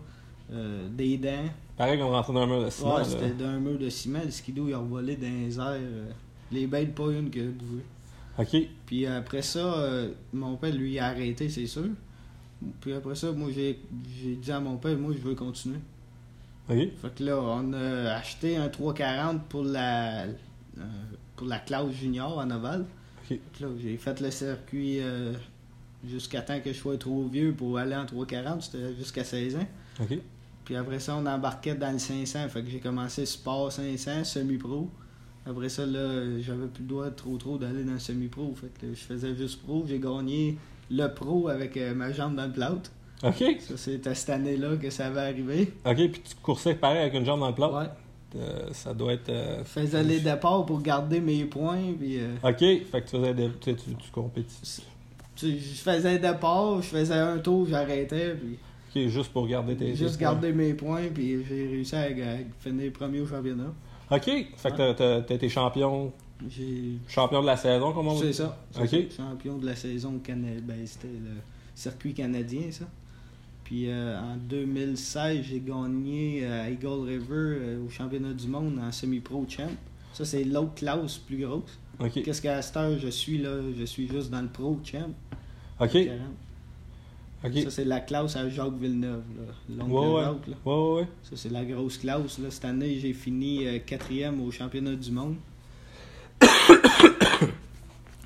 euh, 0.52 0.90
des 0.90 1.18
dents. 1.18 1.46
Pareil 1.78 1.98
qu'on 1.98 2.10
rentrait 2.10 2.34
dans 2.34 2.42
un 2.42 2.48
mur 2.48 2.66
de 2.66 2.70
ciment. 2.70 2.96
Ouais, 2.98 3.06
c'était 3.06 3.30
d'un 3.30 3.60
mur 3.60 3.80
de 3.80 3.88
ciment. 3.88 4.20
Le 4.26 4.30
skido, 4.32 4.68
il 4.68 4.74
a 4.74 4.78
revolé 4.78 5.16
dans 5.16 5.26
les 5.26 5.58
airs. 5.58 5.68
euh, 5.70 6.10
les 6.52 6.68
bails, 6.68 6.88
pas 6.88 7.12
une 7.14 7.30
qui 7.30 7.40
a 7.40 7.44
bougé. 7.44 7.82
Ok. 8.38 8.70
Puis 8.86 9.06
après 9.06 9.42
ça, 9.42 10.04
mon 10.34 10.58
père, 10.58 10.74
lui, 10.76 11.00
a 11.00 11.06
arrêté, 11.08 11.48
c'est 11.48 11.66
sûr. 11.66 11.86
Puis 12.82 12.92
après 12.92 13.16
ça, 13.16 13.32
moi, 13.32 13.50
j'ai 13.52 13.80
dit 14.36 14.52
à 14.52 14.60
mon 14.60 14.76
père, 14.76 14.98
moi, 14.98 15.14
je 15.14 15.26
veux 15.26 15.34
continuer. 15.36 15.80
Ok. 16.70 16.76
Fait 17.02 17.16
que 17.16 17.24
là, 17.24 17.40
on 17.42 17.72
a 17.72 18.16
acheté 18.16 18.58
un 18.58 18.68
340 18.68 19.44
pour 19.46 19.64
la, 19.64 20.24
euh, 20.24 20.28
pour 21.38 21.48
la 21.48 21.60
classe 21.60 21.92
junior 21.92 22.38
en 22.38 22.52
ovale. 22.52 22.86
Là, 23.60 23.68
j'ai 23.82 23.98
fait 23.98 24.20
le 24.20 24.32
circuit 24.32 25.00
euh, 25.00 25.34
jusqu'à 26.08 26.42
temps 26.42 26.60
que 26.60 26.72
je 26.72 26.78
sois 26.78 26.98
trop 26.98 27.24
vieux 27.26 27.54
pour 27.54 27.78
aller 27.78 27.96
en 27.96 28.06
340. 28.06 28.62
C'était 28.62 28.96
jusqu'à 28.96 29.24
16 29.24 29.56
ans. 29.58 29.68
Puis 30.66 30.76
après 30.76 31.00
ça, 31.00 31.16
on 31.16 31.26
embarquait 31.26 31.76
dans 31.76 31.92
le 31.92 32.00
500. 32.00 32.50
Fait 32.50 32.62
que 32.62 32.70
j'ai 32.70 32.80
commencé 32.80 33.26
sport 33.26 33.72
500, 33.72 34.24
semi-pro. 34.24 34.90
Après 35.46 35.70
ça, 35.70 35.86
là, 35.86 36.40
j'avais 36.40 36.68
plus 36.68 36.84
le 36.84 36.90
droit 36.90 37.10
trop 37.10 37.38
trop 37.38 37.58
d'aller 37.58 37.84
dans 37.84 37.94
le 37.94 38.00
semi-pro. 38.00 38.54
Fait 38.56 38.68
que 38.80 38.86
là, 38.86 38.94
je 38.94 39.02
faisais 39.02 39.36
juste 39.36 39.62
pro. 39.64 39.86
J'ai 39.88 40.00
gagné 40.00 40.58
le 40.90 41.08
pro 41.08 41.48
avec 41.48 41.78
euh, 41.78 41.94
ma 41.96 42.12
jambe 42.12 42.36
dans 42.36 42.46
le 42.46 42.52
plâtre. 42.52 42.92
Ok. 43.24 43.44
Ça, 43.60 43.78
c'était 43.78 44.16
cette 44.16 44.30
année-là 44.30 44.78
que 44.78 44.90
ça 44.90 45.08
avait 45.08 45.22
arrivé. 45.22 45.74
Ok. 45.86 45.96
Puis 45.96 46.22
tu 46.22 46.36
coursais 46.42 46.76
pareil 46.76 47.00
avec 47.00 47.14
une 47.14 47.26
jambe 47.26 47.40
dans 47.40 47.50
le. 47.50 47.76
Ouais. 47.76 47.90
Euh, 48.36 48.70
ça 48.72 48.94
doit 48.94 49.14
être. 49.14 49.30
euh, 49.30 49.60
Je 49.60 49.64
faisais 49.70 50.04
les 50.04 50.20
départs 50.20 50.66
pour 50.66 50.82
garder 50.82 51.20
mes 51.20 51.46
points. 51.46 51.82
Puis, 52.00 52.20
euh, 52.20 52.34
Ok. 52.44 52.60
Fait 52.60 52.86
que 53.02 53.10
tu 53.10 53.18
faisais 53.18 53.34
des. 53.34 53.50
Tu, 53.60 53.76
tu, 53.76 53.96
tu 53.96 54.12
compétis. 54.12 54.84
tu 55.36 55.52
je 55.60 55.82
faisais 55.82 56.16
un 56.18 56.32
départ, 56.32 56.82
je 56.82 56.88
faisais 56.88 57.14
un 57.16 57.38
tour, 57.40 57.68
j'arrêtais. 57.70 58.36
Puis 58.36 58.58
Ok. 59.04 59.10
Juste 59.10 59.32
pour 59.32 59.48
garder 59.48 59.76
tes. 59.76 59.96
juste 59.96 60.20
garder 60.20 60.52
mes 60.54 60.74
points. 60.74 61.08
Puis 61.14 61.44
j'ai 61.48 61.68
réussi 61.68 61.96
à, 61.96 62.02
à 62.04 62.38
finir 62.60 62.92
premier 62.94 63.20
au 63.22 63.26
championnat. 63.28 63.74
Ok. 64.10 64.26
Fait 64.58 64.72
que 64.72 64.94
t'as- 64.94 65.34
été 65.34 65.48
champion. 65.50 66.12
Champion 67.08 67.42
de 67.42 67.46
la 67.46 67.56
saison, 67.58 67.94
comme 67.94 68.08
on 68.08 68.20
dit. 68.20 68.34
ça. 68.34 68.58
c'est 68.72 68.88
ça. 68.88 68.98
Champion 69.18 69.58
de 69.58 69.66
la 69.66 69.76
saison. 69.76 70.20
Ben, 70.28 70.86
c'était 70.86 71.08
le 71.08 71.36
circuit 71.76 72.14
canadien, 72.14 72.64
ça. 72.72 72.86
Puis 73.72 73.90
euh, 73.90 74.20
en 74.20 74.36
2016, 74.36 75.46
j'ai 75.46 75.62
gagné 75.62 76.42
euh, 76.44 76.66
à 76.66 76.70
Eagle 76.70 77.08
River 77.08 77.24
euh, 77.32 77.86
au 77.86 77.90
championnat 77.90 78.34
du 78.34 78.50
monde 78.50 78.78
en 78.78 78.92
semi-pro 78.92 79.46
champ. 79.48 79.70
Ça, 80.12 80.26
c'est 80.26 80.44
l'autre 80.44 80.74
classe 80.76 81.18
plus 81.18 81.38
grosse. 81.38 81.80
Qu'est-ce 82.14 82.42
qu'à 82.42 82.62
cette 82.62 82.76
heure, 82.76 83.00
je 83.00 83.08
suis 83.08 83.38
là 83.38 83.62
Je 83.80 83.86
suis 83.86 84.10
juste 84.10 84.30
dans 84.30 84.42
le 84.42 84.50
pro 84.50 84.78
champ. 84.84 85.10
Ok. 85.80 85.94
40. 85.94 86.20
Ok. 87.46 87.64
Ça, 87.64 87.72
c'est 87.72 87.86
la 87.86 88.02
classe 88.02 88.36
à 88.36 88.50
Jacques 88.50 88.78
Villeneuve. 88.78 89.24
Là. 89.70 89.86
Ouais, 89.86 90.08
ouais. 90.16 90.22
Là. 90.48 90.58
Ouais. 90.66 91.08
Ça, 91.24 91.38
c'est 91.38 91.50
la 91.50 91.64
grosse 91.64 91.98
classe. 91.98 92.40
Là. 92.40 92.52
Cette 92.52 92.66
année, 92.66 93.00
j'ai 93.00 93.14
fini 93.14 93.66
euh, 93.66 93.80
quatrième 93.80 94.42
au 94.42 94.52
championnat 94.52 94.96
du 94.96 95.12
monde. 95.12 95.38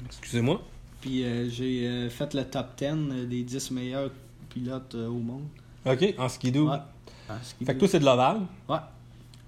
Excusez-moi. 0.07 0.59
Puis 1.06 1.24
euh, 1.24 1.47
j'ai 1.47 1.88
euh, 1.88 2.09
fait 2.09 2.33
le 2.33 2.44
top 2.44 2.69
10 2.80 2.86
euh, 2.86 3.25
des 3.27 3.44
10 3.44 3.69
meilleurs 3.69 4.09
euh, 4.57 5.07
au 5.07 5.19
monde. 5.19 5.48
Ok. 5.85 6.16
En 6.18 6.30
skidoo. 6.30 6.69
Ouais. 6.69 6.78
Fait 7.66 7.74
que 7.74 7.80
toi, 7.80 7.88
c'est 7.88 8.00
de 8.00 8.06
l'ovale. 8.06 8.42
Ouais. 8.69 8.78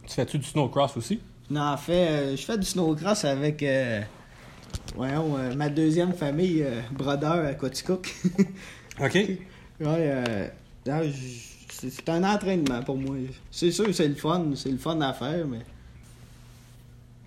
Tu 0.05 0.13
fais-tu 0.13 0.39
du 0.39 0.45
snowcross 0.45 0.97
aussi? 0.97 1.19
Non, 1.49 1.61
en 1.61 1.77
fait, 1.77 2.07
euh, 2.07 2.35
je 2.35 2.41
fais 2.41 2.57
du 2.57 2.65
snowcross 2.65 3.25
avec 3.25 3.63
euh, 3.63 4.01
voyons, 4.95 5.37
ma 5.55 5.69
deuxième 5.69 6.13
famille, 6.13 6.65
Brodeur 6.91 7.45
à 7.45 7.53
Quaticook. 7.53 8.13
Ok. 8.99 9.13
ouais, 9.79 10.51
c'est 11.69 12.09
un 12.09 12.23
entraînement 12.23 12.81
pour 12.81 12.97
moi. 12.97 13.15
C'est 13.51 13.71
sûr 13.71 13.85
que 13.85 13.91
c'est 13.91 14.07
le 14.07 14.15
fun, 14.15 14.51
c'est 14.55 14.71
le 14.71 14.77
fun 14.77 14.99
à 15.01 15.13
faire, 15.13 15.45
mais. 15.45 15.59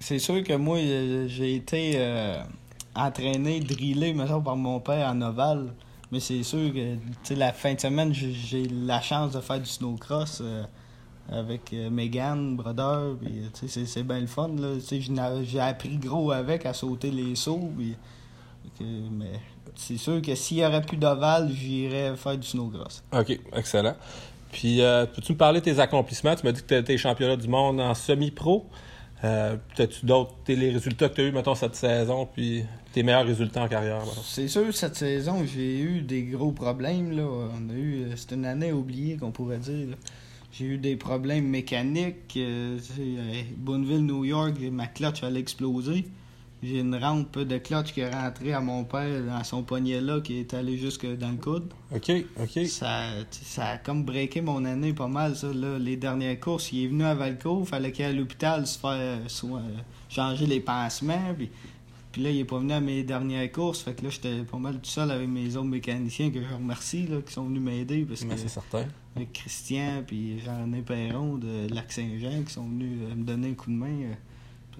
C'est 0.01 0.19
sûr 0.19 0.43
que 0.43 0.55
moi, 0.55 0.79
j'ai 1.27 1.57
été 1.57 1.93
euh, 1.97 2.43
entraîné, 2.95 3.61
drillé, 3.61 4.15
mettons, 4.15 4.41
par 4.41 4.57
mon 4.57 4.81
père 4.81 5.09
en 5.09 5.21
ovale. 5.21 5.73
Mais 6.13 6.21
c'est 6.21 6.43
sûr 6.43 6.73
que, 6.73 6.97
la 7.37 7.53
fin 7.53 7.75
de 7.75 7.81
semaine, 7.81 8.13
j'ai- 8.13 8.67
la 8.69 9.01
chance 9.01 9.33
de 9.33 9.41
faire 9.41 9.61
du 9.61 9.67
snowcross 9.69 10.41
euh, 10.43 10.65
avec 11.31 11.73
euh, 11.73 11.89
Megan, 11.91 12.57
sais, 13.69 13.87
c'est- 13.87 14.03
bien 14.03 14.19
le 14.21 14.27
fun, 14.27 14.51
j'ai 15.45 15.61
appris 15.61 15.97
gros 15.99 16.33
avec 16.33 16.67
à 16.67 16.73
sauter 16.73 17.11
les 17.11 17.35
sauts. 17.37 17.71
Mais 18.81 19.41
c'est 19.77 19.97
sûr 19.99 20.21
que 20.21 20.35
s'il 20.35 20.57
n'y 20.59 20.65
aurait 20.65 20.83
plus 20.83 20.97
d'ovale, 20.97 21.51
j'irais 21.53 22.17
faire 22.17 22.37
du 22.37 22.47
snowcross. 22.47 23.03
Ok. 23.13 23.39
Excellent. 23.55 23.95
Puis, 24.51 24.81
euh, 24.83 25.07
peux-tu 25.07 25.33
me 25.33 25.39
parler 25.39 25.61
de 25.61 25.65
tes 25.67 25.79
accomplissements? 25.79 26.35
Tu 26.35 26.45
m'as 26.45 26.51
dit 26.53 26.61
que 26.63 26.67
tu 26.67 26.75
étais 26.75 26.99
championnat 26.99 27.37
du 27.37 27.47
monde 27.47 27.81
en 27.81 27.95
semi-pro. 27.95 28.67
Euh, 29.23 29.57
T'as-tu 29.75 30.07
d'autres, 30.07 30.35
les 30.49 30.71
résultats 30.71 31.09
que 31.09 31.15
tu 31.15 31.21
as 31.21 31.25
eu, 31.25 31.33
mettons, 31.33 31.55
cette 31.55 31.75
saison, 31.75 32.27
puis 32.27 32.65
tes 32.93 33.03
meilleurs 33.03 33.27
résultats 33.27 33.63
en 33.65 33.69
carrière? 33.69 34.03
C'est 34.25 34.49
sûr, 34.49 34.73
cette 34.75 34.97
saison, 34.97 35.45
j'ai 35.45 35.79
eu 35.81 36.01
des 36.01 36.23
gros 36.23 36.53
problèmes. 36.53 37.13
Là. 37.13 37.25
On 37.25 37.69
a 37.71 37.75
eu, 37.75 38.03
euh, 38.05 38.13
c'est 38.17 38.33
une 38.35 38.47
année 38.47 38.73
oubliée 38.73 39.17
qu'on 39.17 39.31
pourrait 39.31 39.59
dire. 39.59 39.89
J'ai 40.53 40.65
eu 40.65 40.79
des 40.79 40.97
problèmes 40.97 41.47
mécaniques. 41.47 42.35
euh, 42.37 42.79
à 42.79 43.55
Bonneville, 43.57 44.05
New 44.07 44.25
York, 44.25 44.55
ma 44.73 44.87
clutch 44.87 45.23
allait 45.23 45.41
exploser. 45.41 46.07
J'ai 46.63 46.81
une 46.81 46.95
rampe 46.95 47.39
de 47.39 47.57
clutch 47.57 47.93
qui 47.95 48.01
est 48.01 48.11
rentrée 48.11 48.53
à 48.53 48.61
mon 48.61 48.85
père 48.85 49.23
dans 49.25 49.43
son 49.45 49.63
poignet 49.63 50.01
là, 50.01 50.21
qui 50.21 50.39
est 50.41 50.53
allé 50.53 50.77
jusque 50.77 51.07
dans 51.17 51.31
le 51.31 51.39
coude. 51.39 51.73
Ok, 51.95 52.13
ok. 52.39 52.67
Ça, 52.67 53.05
ça 53.31 53.67
a 53.67 53.79
comme 53.79 54.05
breaké 54.05 54.43
mon 54.43 54.65
année 54.67 54.93
pas 54.93 55.09
mal, 55.09 55.35
ça. 55.37 55.53
Là. 55.55 55.79
Les 55.79 55.97
dernières 55.97 56.39
courses, 56.39 56.71
il 56.73 56.85
est 56.85 56.89
venu 56.89 57.05
à 57.05 57.15
Valco, 57.15 57.65
fallait 57.65 57.93
qu'il 57.93 58.05
à 58.05 58.13
l'hôpital 58.13 58.67
se 58.67 58.79
faire 58.79 58.91
euh, 58.93 59.19
soit, 59.29 59.61
euh, 59.61 59.77
changer 60.11 60.47
les 60.47 60.61
pansements. 60.61 61.35
Puis 61.35 61.51
Puis 62.13 62.23
là, 62.23 62.31
il 62.31 62.41
est 62.41 62.45
pas 62.45 62.59
venu 62.59 62.73
à 62.73 62.81
mes 62.81 63.05
dernières 63.05 63.51
courses. 63.53 63.81
Fait 63.81 63.95
que 63.95 64.05
là, 64.05 64.11
j'étais 64.11 64.43
pas 64.43 64.59
mal 64.59 64.75
tout 64.75 64.91
seul 64.91 65.11
avec 65.11 65.29
mes 65.29 65.57
autres 65.57 65.69
mécaniciens 65.69 66.31
que 66.31 66.43
je 66.43 66.55
remercie, 66.55 67.07
là, 67.07 67.23
qui 67.25 67.33
sont 67.33 67.45
venus 67.45 67.63
m'aider. 67.63 68.05
Parce 68.05 68.23
Mais 68.25 68.35
que 68.35 68.41
c'est 68.41 68.49
certain. 68.49 68.85
avec 69.17 69.33
Christian 69.33 70.03
puis 70.07 70.39
Jean-René 70.45 70.83
Perron 70.83 71.37
de 71.39 71.73
Lac-Saint-Jean 71.73 72.43
qui 72.45 72.53
sont 72.53 72.65
venus 72.65 72.99
euh, 73.03 73.15
me 73.15 73.25
donner 73.25 73.49
un 73.51 73.55
coup 73.55 73.71
de 73.71 73.77
main. 73.77 74.11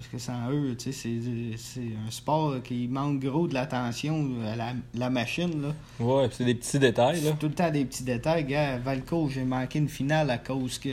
Parce 0.01 0.09
que 0.11 0.17
sans 0.17 0.49
eux, 0.51 0.75
tu 0.75 0.91
sais, 0.91 0.91
c'est- 0.91 1.57
c'est 1.57 1.93
un 2.07 2.09
sport 2.09 2.55
qui 2.63 2.87
manque 2.87 3.19
gros 3.19 3.47
de 3.47 3.53
l'attention 3.53 4.29
à 4.51 4.55
la, 4.55 4.73
la 4.95 5.09
machine. 5.11 5.61
Là. 5.61 5.75
Ouais, 5.99 6.27
puis 6.27 6.37
c'est 6.37 6.45
des 6.45 6.55
petits 6.55 6.79
détails, 6.79 7.21
là. 7.21 7.29
C'est 7.31 7.37
tout 7.39 7.47
le 7.47 7.53
temps 7.53 7.69
des 7.69 7.85
petits 7.85 8.03
détails. 8.03 8.45
Gars, 8.45 8.79
Valco, 8.79 9.29
j'ai 9.29 9.43
manqué 9.43 9.77
une 9.77 9.89
finale 9.89 10.31
à 10.31 10.39
cause 10.39 10.79
que 10.79 10.89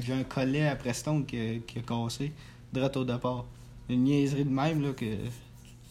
j'ai 0.00 0.12
un 0.14 0.22
collet 0.24 0.66
à 0.66 0.76
Preston 0.76 1.22
qui, 1.24 1.36
a- 1.38 1.58
qui 1.66 1.78
a 1.80 1.82
cassé, 1.82 2.32
direct 2.72 2.96
au 2.96 3.04
départ. 3.04 3.44
Une 3.90 4.04
niaiserie 4.04 4.44
de 4.44 4.50
même, 4.50 4.80
là, 4.82 4.92
que 4.92 5.04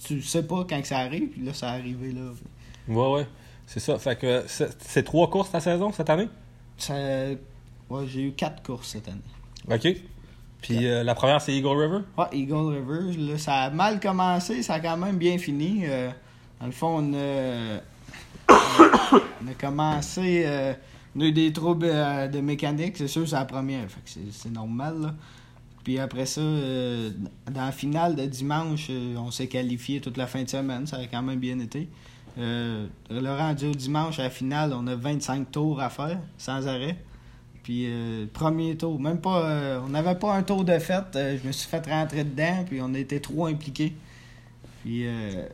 tu 0.04 0.22
sais 0.24 0.42
pas 0.44 0.66
quand 0.68 0.82
que 0.82 0.88
ça 0.88 0.98
arrive, 1.00 1.28
puis 1.30 1.44
là, 1.44 1.54
ça 1.54 1.76
est 1.76 1.80
arrivé, 1.80 2.12
là. 2.12 2.32
Ouais, 2.88 3.14
ouais. 3.20 3.28
C'est 3.68 3.80
ça. 3.80 4.00
Fait 4.00 4.18
que 4.18 4.46
c'est 4.48 4.76
c'est 4.82 5.04
trois 5.04 5.30
courses 5.30 5.52
ta 5.52 5.60
saison 5.60 5.92
cette 5.92 6.10
année? 6.10 6.30
Ça, 6.78 6.96
ouais, 7.90 8.08
j'ai 8.08 8.24
eu 8.24 8.32
quatre 8.32 8.64
courses 8.64 8.88
cette 8.90 9.08
année. 9.10 9.22
OK. 9.70 10.02
Puis 10.62 10.88
euh, 10.88 11.04
la 11.04 11.16
première, 11.16 11.42
c'est 11.42 11.54
Eagle 11.56 11.68
River? 11.80 12.00
Ouais, 12.18 12.26
Eagle 12.34 12.74
River, 12.76 13.18
là, 13.18 13.38
ça 13.38 13.56
a 13.64 13.70
mal 13.70 14.00
commencé, 14.00 14.64
ça 14.64 14.76
a 14.76 14.80
quand 14.80 14.98
même 14.98 15.18
bien 15.18 15.38
fini. 15.38 15.82
Euh, 15.86 16.10
dans 16.60 16.66
le 16.66 16.72
fond, 16.72 16.98
on 17.00 17.14
a, 17.14 17.80
on 19.44 19.48
a 19.48 19.54
commencé, 19.60 20.44
euh, 20.46 20.74
on 21.16 21.22
a 21.22 21.26
eu 21.26 21.32
des 21.32 21.54
troubles 21.54 21.88
de 21.88 22.40
mécanique, 22.42 22.98
c'est 22.98 23.08
sûr, 23.08 23.28
c'est 23.28 23.36
la 23.36 23.46
première, 23.46 23.90
fait 23.90 24.02
que 24.20 24.32
c'est- 24.32 24.50
normal. 24.50 25.02
Là. 25.02 25.14
Puis 25.84 26.00
après 26.00 26.26
ça, 26.26 26.42
dans 26.42 27.66
la 27.66 27.72
finale 27.72 28.16
de 28.16 28.26
dimanche, 28.26 28.90
on 29.18 29.32
s'est 29.32 29.48
qualifié 29.48 30.02
toute 30.02 30.18
la 30.18 30.28
fin 30.28 30.44
de 30.44 30.50
semaine, 30.50 30.86
ça 30.86 30.98
a 30.98 31.06
quand 31.06 31.22
même 31.22 31.40
bien 31.40 31.60
été. 31.60 31.88
Le 32.36 32.90
rendu 33.38 33.68
au 33.68 33.74
dimanche, 33.74 34.20
à 34.20 34.24
la 34.24 34.30
finale, 34.30 34.74
on 34.76 34.86
a 34.88 34.96
25 34.96 35.50
tours 35.50 35.80
à 35.80 35.90
faire, 35.90 36.20
sans 36.38 36.68
arrêt. 36.68 36.98
Puis 37.68 37.84
euh, 37.86 38.28
premier 38.32 38.78
tour, 38.78 38.98
même 38.98 39.20
pas. 39.20 39.44
euh, 39.46 39.82
on 39.86 39.90
n'avait 39.90 40.16
pas 40.16 40.34
un 40.34 40.42
tour 40.42 40.64
de 40.64 40.80
fête. 40.80 41.14
euh, 41.18 41.38
je 41.38 41.46
me 41.46 41.52
suis 41.52 41.68
fait 41.68 41.86
rentrer 41.86 42.24
dedans, 42.24 42.64
puis 42.66 42.80
on 42.82 42.94
était 42.94 43.20
trop 43.20 43.46
impliqués. 43.48 43.92
Puis 44.82 45.06
euh, 45.06 45.46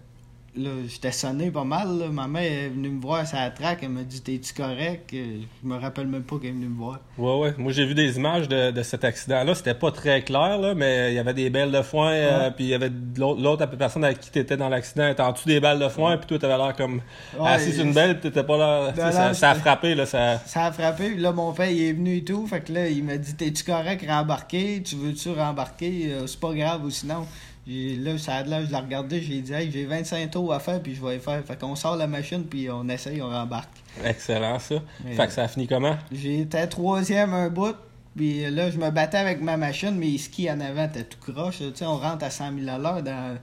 là, 0.55 0.69
j'étais 0.87 1.11
sonné 1.11 1.49
pas 1.51 1.63
mal. 1.63 1.97
là. 1.97 2.07
Ma 2.09 2.27
mère 2.27 2.43
est 2.43 2.69
venue 2.69 2.89
me 2.89 3.01
voir 3.01 3.27
sur 3.27 3.37
la 3.37 3.49
track, 3.49 3.79
elle 3.81 3.89
m'a 3.89 4.03
dit 4.03 4.21
T'es-tu 4.21 4.53
correct? 4.53 5.11
Euh, 5.13 5.39
Je 5.63 5.67
me 5.67 5.75
rappelle 5.77 6.07
même 6.07 6.23
pas 6.23 6.37
qu'elle 6.37 6.49
est 6.49 6.53
venue 6.53 6.67
me 6.67 6.77
voir. 6.77 6.99
Ouais, 7.17 7.37
ouais. 7.39 7.53
Moi, 7.57 7.71
j'ai 7.71 7.85
vu 7.85 7.95
des 7.95 8.17
images 8.17 8.47
de, 8.47 8.71
de 8.71 8.83
cet 8.83 9.03
accident-là. 9.03 9.55
C'était 9.55 9.73
pas 9.73 9.91
très 9.91 10.21
clair, 10.23 10.57
là, 10.59 10.73
mais 10.75 11.11
il 11.11 11.15
y 11.15 11.19
avait 11.19 11.33
des 11.33 11.49
balles 11.49 11.71
de 11.71 11.81
foin, 11.81 12.11
euh, 12.11 12.45
Ouais. 12.45 12.51
puis 12.55 12.65
il 12.65 12.69
y 12.69 12.73
avait 12.73 12.91
l'autre 13.17 13.41
l'autre 13.41 13.65
personne 13.65 14.03
avec 14.03 14.19
qui 14.19 14.31
t'étais 14.31 14.57
dans 14.57 14.69
l'accident 14.69 15.07
était 15.07 15.21
en 15.23 15.31
dessous 15.31 15.47
des 15.47 15.59
balles 15.59 15.79
de 15.79 15.87
foin, 15.89 16.17
puis 16.17 16.27
toi, 16.27 16.39
t'avais 16.39 16.57
l'air 16.57 16.75
comme 16.75 17.01
Ouais, 17.39 17.49
assis 17.49 17.73
sur 17.73 17.83
une 17.85 17.93
belle, 17.93 18.19
puis 18.19 18.29
t'étais 18.29 18.45
pas 18.45 18.57
là. 18.57 18.91
Ben 18.95 19.11
ça, 19.11 19.33
ça 19.33 19.49
a 19.51 19.55
frappé, 19.55 19.95
là. 19.95 20.05
Ça... 20.05 20.39
Ça 20.45 20.65
a 20.65 20.71
frappé, 20.71 21.11
puis 21.11 21.19
là, 21.21 21.31
mon 21.31 21.51
père, 21.53 21.69
il 21.69 21.81
est 21.81 21.93
venu 21.93 22.17
et 22.17 22.23
tout. 22.23 22.45
Fait 22.47 22.61
que 22.61 22.71
là, 22.73 22.87
il 22.89 23.03
m'a 23.03 23.17
dit 23.17 23.33
T'es-tu 23.35 23.63
correct, 23.63 24.05
rembarquer? 24.07 24.81
Tu 24.83 24.95
veux-tu 24.95 25.29
rembarquer? 25.29 26.11
Euh, 26.13 26.27
C'est 26.27 26.39
pas 26.39 26.53
grave, 26.53 26.83
ou 26.85 26.89
sinon. 26.89 27.25
J'ai- 27.67 27.95
Là, 27.95 28.17
ça 28.17 28.35
a 28.37 28.43
de 28.43 28.49
l'air, 28.49 28.65
je 28.65 28.71
l'ai 28.71 28.77
regardé, 28.77 29.21
j'ai 29.21 29.41
dit 29.41 29.53
Hey, 29.53 29.71
j'ai 29.71 29.85
25 29.85 30.31
tours 30.31 30.53
à 30.53 30.59
faire, 30.59 30.81
puis 30.81 30.93
je 30.95 31.01
vais 31.03 31.13
les 31.13 31.19
faire. 31.19 31.41
Fait 31.45 31.57
qu'on 31.59 31.75
sort 31.75 31.95
la 31.95 32.07
machine, 32.07 32.43
puis 32.43 32.69
on 32.69 32.87
essaye, 32.89 33.21
on 33.21 33.29
rembarque. 33.29 33.69
Excellent, 34.03 34.59
ça. 34.59 34.75
Mais- 35.05 35.13
Fait 35.15 35.27
que 35.27 35.33
ça 35.33 35.43
a 35.43 35.47
fini 35.47 35.67
comment? 35.67 35.95
J'étais 36.11 36.67
troisième 36.67 37.33
un 37.33 37.49
bout, 37.49 37.75
puis 38.15 38.49
là, 38.51 38.69
je 38.69 38.77
me 38.77 38.89
battais 38.91 39.17
avec 39.17 39.41
ma 39.41 39.55
machine, 39.57 39.91
mes 39.95 40.17
skis 40.17 40.49
en 40.51 40.59
avant 40.59 40.85
étaient 40.85 41.03
tout 41.05 41.19
croche. 41.31 41.59
Tu 41.59 41.71
sais, 41.73 41.85
on 41.85 41.97
rentre 41.97 42.25
à 42.25 42.29
100 42.29 42.51
000 42.57 42.67
à 42.69 42.77
l'heure 42.77 43.01
dans, 43.01 43.37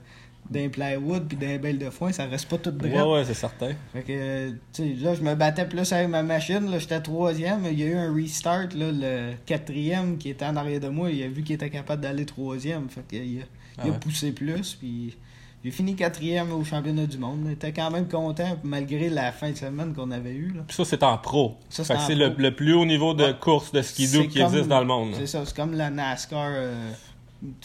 dans 0.51 0.59
un 0.59 0.69
plywood 0.69 1.23
puis 1.27 1.37
dans 1.37 1.47
un 1.47 1.57
belle 1.57 1.77
de 1.79 1.89
foin, 1.89 2.11
ça 2.11 2.25
reste 2.25 2.47
pas 2.49 2.57
tout 2.57 2.71
droit. 2.71 2.89
Ouais, 2.89 3.13
ouais, 3.19 3.25
c'est 3.25 3.33
certain. 3.33 3.71
Fait 3.93 4.01
que, 4.01 4.11
euh, 4.11 4.51
tu 4.73 4.83
sais, 4.97 5.03
là, 5.03 5.15
je 5.15 5.21
me 5.23 5.33
battais 5.35 5.65
plus 5.65 5.91
avec 5.93 6.09
ma 6.09 6.23
machine. 6.23 6.69
Là, 6.69 6.77
j'étais 6.79 6.99
troisième. 7.01 7.65
Il 7.71 7.79
y 7.79 7.83
a 7.83 7.87
eu 7.87 7.95
un 7.95 8.13
restart. 8.13 8.67
Là, 8.75 8.91
le 8.91 9.31
quatrième 9.45 10.17
qui 10.17 10.29
était 10.29 10.45
en 10.45 10.55
arrière 10.55 10.79
de 10.81 10.89
moi, 10.89 11.09
il 11.09 11.23
a 11.23 11.27
vu 11.27 11.41
qu'il 11.43 11.55
était 11.55 11.69
capable 11.69 12.01
d'aller 12.03 12.25
troisième. 12.25 12.89
Fait 12.89 13.01
que, 13.07 13.15
il 13.15 13.39
a, 13.41 13.43
Ah 13.77 13.81
il 13.85 13.89
a 13.89 13.93
ouais. 13.93 13.99
poussé 13.99 14.31
plus. 14.31 14.75
Puis 14.75 15.15
j'ai 15.63 15.71
fini 15.71 15.95
quatrième 15.95 16.51
au 16.51 16.63
championnat 16.63 17.05
du 17.05 17.17
monde. 17.17 17.45
J'étais 17.47 17.71
quand 17.71 17.89
même 17.91 18.07
content 18.07 18.57
malgré 18.63 19.09
la 19.09 19.31
fin 19.31 19.51
de 19.51 19.55
semaine 19.55 19.93
qu'on 19.93 20.11
avait 20.11 20.33
eue. 20.33 20.51
Là. 20.55 20.63
Puis 20.67 20.75
ça, 20.75 20.83
c'est 20.85 21.03
en 21.03 21.17
pro. 21.17 21.55
Ça, 21.69 21.83
c'est 21.85 22.15
le, 22.15 22.33
le 22.37 22.55
plus 22.55 22.73
haut 22.73 22.85
niveau 22.85 23.13
de 23.13 23.23
Ouais. 23.25 23.35
course 23.39 23.71
de 23.71 23.81
skidoo 23.81 24.23
C'est 24.23 24.27
qui 24.27 24.39
comme- 24.39 24.47
existe 24.51 24.67
dans 24.67 24.79
le 24.81 24.87
monde. 24.87 25.11
C'est 25.17 25.27
ça, 25.27 25.45
c'est 25.45 25.55
comme 25.55 25.73
la 25.75 25.89
NASCAR 25.89 26.49
euh, 26.51 26.91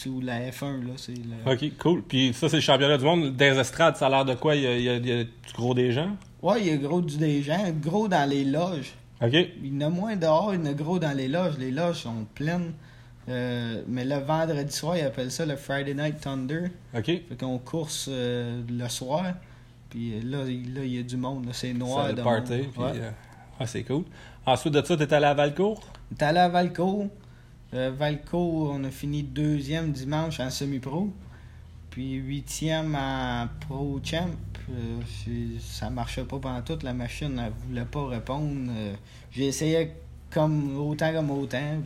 ou 0.07 0.21
la 0.21 0.49
F1. 0.49 0.81
Là, 0.85 0.93
c'est 0.97 1.13
le... 1.13 1.51
Ok, 1.51 1.77
cool. 1.77 2.01
Puis 2.03 2.33
ça, 2.33 2.49
c'est 2.49 2.57
le 2.57 2.61
championnat 2.61 2.97
du 2.97 3.05
monde. 3.05 3.35
Des 3.35 3.57
estrades, 3.59 3.95
ça 3.95 4.07
a 4.07 4.09
l'air 4.09 4.25
de 4.25 4.33
quoi? 4.35 4.55
Il 4.55 4.63
y 4.63 4.67
a, 4.67 4.75
il 4.77 4.83
y 4.83 4.89
a- 4.89 4.95
il 4.95 5.07
y 5.07 5.11
a 5.11 5.23
du 5.23 5.29
gros 5.55 5.73
des 5.73 5.91
gens? 5.91 6.15
Ouais, 6.41 6.61
il 6.61 6.67
y 6.67 6.71
a 6.71 6.77
gros 6.77 7.01
du 7.01 7.17
des 7.17 7.41
gens, 7.43 7.63
gros 7.81 8.07
dans 8.07 8.29
les 8.29 8.43
loges. 8.45 8.93
Ok. 9.21 9.33
Il 9.33 9.73
y 9.73 9.77
en 9.83 9.87
a 9.87 9.89
moins 9.89 10.15
dehors, 10.15 10.53
il 10.53 10.59
y 10.59 10.63
en 10.63 10.65
a 10.67 10.73
gros 10.73 10.99
dans 10.99 11.15
les 11.15 11.27
loges. 11.27 11.57
Les 11.57 11.71
loges 11.71 11.97
sont 12.03 12.25
pleines. 12.35 12.73
Euh, 13.29 13.81
mais 13.87 14.05
le 14.05 14.15
vendredi 14.19 14.71
soir, 14.71 14.95
ils 14.95 15.01
appellent 15.01 15.31
ça 15.31 15.45
le 15.45 15.55
Friday 15.57 15.93
Night 15.93 16.21
Thunder. 16.21 16.69
Ok. 16.95 17.05
Fait 17.05 17.23
qu'on 17.39 17.57
course 17.57 18.07
euh, 18.09 18.61
le 18.69 18.87
soir. 18.87 19.33
Puis 19.89 20.13
euh, 20.13 20.21
là, 20.23 20.43
il 20.47 20.73
là, 20.73 20.83
il 20.83 20.95
y 20.95 20.99
a 20.99 21.03
du 21.03 21.17
monde. 21.17 21.47
C'est 21.51 21.73
noir. 21.73 22.05
C'est 22.09 22.15
le 22.15 22.23
party. 22.23 22.51
monde. 22.53 22.61
Puis, 22.73 22.81
Ouais. 22.83 22.91
euh, 22.95 23.09
ah, 23.59 23.65
c'est 23.67 23.83
cool. 23.83 24.03
Ensuite 24.45 24.73
de 24.73 24.81
ça, 24.85 24.95
t'es 24.95 25.11
allé 25.13 25.25
à 25.25 25.33
Valcourt? 25.33 25.81
T'es 26.17 26.23
allé 26.25 26.39
à 26.39 26.47
Valco. 26.47 27.09
Euh, 27.73 27.91
Valco, 27.91 28.69
on 28.71 28.83
a 28.83 28.91
fini 28.91 29.23
deuxième 29.23 29.91
dimanche 29.91 30.39
en 30.39 30.49
semi-pro. 30.49 31.09
Puis 31.89 32.13
huitième 32.13 32.95
en 32.95 33.47
pro 33.67 33.99
champ. 34.03 34.29
Euh, 34.69 34.99
ça 35.59 35.89
marchait 35.89 36.23
pas 36.23 36.39
pendant 36.39 36.61
toute 36.61 36.83
la 36.83 36.93
machine. 36.93 37.41
Elle 37.43 37.51
voulait 37.67 37.85
pas 37.85 38.07
répondre. 38.07 38.71
Euh, 38.71 38.93
J'ai 39.31 39.47
essayé 39.47 39.91
comme 40.29 40.77
autant 40.77 41.11
comme 41.13 41.31
autant. 41.31 41.81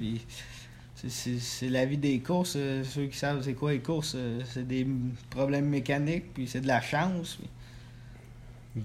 C'est- 1.08 1.70
la 1.70 1.86
vie 1.86 1.98
des 1.98 2.20
courses. 2.20 2.58
Ceux 2.84 3.08
qui 3.08 3.18
savent 3.18 3.42
c'est 3.44 3.54
quoi 3.54 3.72
les 3.72 3.80
courses, 3.80 4.16
c'est 4.46 4.68
des 4.68 4.86
problèmes 5.30 5.68
mécaniques. 5.68 6.34
Puis 6.34 6.48
c'est 6.48 6.62
de 6.62 6.68
la 6.68 6.82
chance. 6.82 7.40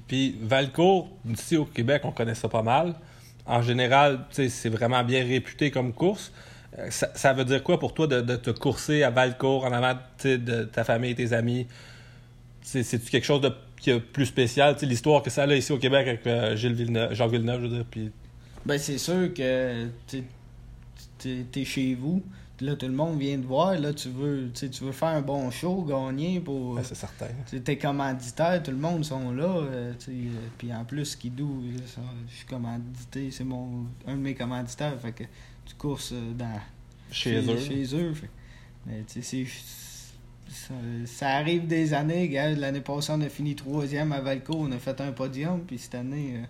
Puis 0.09 0.37
Valcourt, 0.41 1.09
ici 1.29 1.57
au 1.57 1.65
Québec, 1.67 2.03
on 2.05 2.13
connaît 2.13 2.35
ça 2.35 2.49
pas 2.49 2.63
mal. 2.63 2.95
En 3.45 3.63
général, 3.63 4.25
c'est 4.31 4.69
vraiment 4.69 5.05
bien 5.05 5.25
réputé 5.25 5.71
comme 5.71 5.93
course. 5.93 6.33
Euh, 6.79 6.91
Ça, 6.91 7.09
ça 7.15 7.33
veut 7.33 7.45
dire 7.45 7.63
quoi 7.63 7.79
pour 7.79 7.95
toi 7.95 8.07
de, 8.07 8.21
de 8.21 8.37
te 8.37 8.51
courser 8.51 9.03
à 9.03 9.11
Valcourt 9.11 9.65
en 9.65 9.73
avant 9.73 9.99
de 10.25 10.65
ta 10.65 10.85
famille 10.85 11.11
et 11.13 11.15
tes 11.15 11.33
amis? 11.33 11.67
C'est- 12.63 12.83
C'est-tu 12.83 13.11
quelque 13.11 13.25
chose 13.25 13.41
de 13.41 13.53
qui 13.81 13.91
est 13.91 14.01
plus 14.01 14.27
spécial? 14.27 14.77
L'histoire 14.83 15.23
que 15.23 15.31
ça 15.31 15.45
a 15.45 15.55
ici 15.55 15.73
au 15.73 15.79
Québec 15.79 16.07
avec 16.09 16.27
euh, 16.27 16.57
Gilles 16.57 16.75
Villeneuve, 16.75 17.15
Jean 17.15 17.29
Villeneuve, 17.29 17.61
je 17.63 17.67
veux 17.67 17.75
dire. 17.77 17.85
Puis... 17.91 18.11
Ben, 18.65 18.79
c'est 18.79 18.99
sûr 18.99 19.33
que 19.33 19.87
t'es- 20.07 21.65
chez 21.65 21.95
vous. 21.95 22.23
Là, 22.61 22.75
tout 22.75 22.87
le 22.87 22.93
monde 22.93 23.19
vient 23.19 23.37
te 23.39 23.45
voir. 23.47 23.79
Là, 23.79 23.93
tu 23.93 24.09
veux, 24.09 24.51
tu 24.55 24.67
veux 24.83 24.93
faire 24.93 25.09
un 25.09 25.21
bon 25.21 25.51
show, 25.51 25.83
gagner 25.83 26.41
pour. 26.41 26.75
Ben, 26.77 26.83
c'est 26.83 26.95
certain. 26.95 27.27
Tes 27.63 27.77
commanditaires, 27.77 28.63
tout 28.63 28.71
le 28.71 28.77
monde 28.79 29.05
sont 29.05 29.31
là. 29.33 29.45
euh, 29.45 29.93
Puis 30.57 30.73
en 30.73 30.85
plus, 30.85 31.05
ça, 31.05 32.01
je 32.31 32.35
suis 32.35 32.47
commandité. 32.47 33.31
C'est 33.31 33.45
mon 33.45 33.85
un 34.07 34.15
de 34.17 34.21
mes 34.21 34.35
commanditaires. 34.35 34.95
Fait 35.01 35.13
que 35.13 35.25
tu 35.67 35.75
courses 35.75 36.13
euh, 36.13 36.33
dans, 36.33 36.61
Chez, 37.11 37.37
eux. 37.41 37.59
Chez 37.59 37.95
eux. 37.95 38.15
Fait- 38.15 38.31
Mais 38.87 39.03
tu 39.13 39.23
sais, 39.23 39.45
ça, 40.49 40.75
ça 41.07 41.29
arrive 41.31 41.67
des 41.67 41.93
années. 41.95 42.29
L'année 42.57 42.81
passée, 42.81 43.13
on 43.15 43.21
a 43.21 43.29
fini 43.29 43.55
troisième 43.55 44.13
à 44.13 44.21
Valco. 44.21 44.55
On 44.57 44.71
a 44.73 44.79
fait 44.79 45.01
un 45.01 45.13
podium. 45.13 45.61
Puis 45.67 45.79
cette 45.79 45.95
année, 45.97 46.35
euh, 46.37 46.45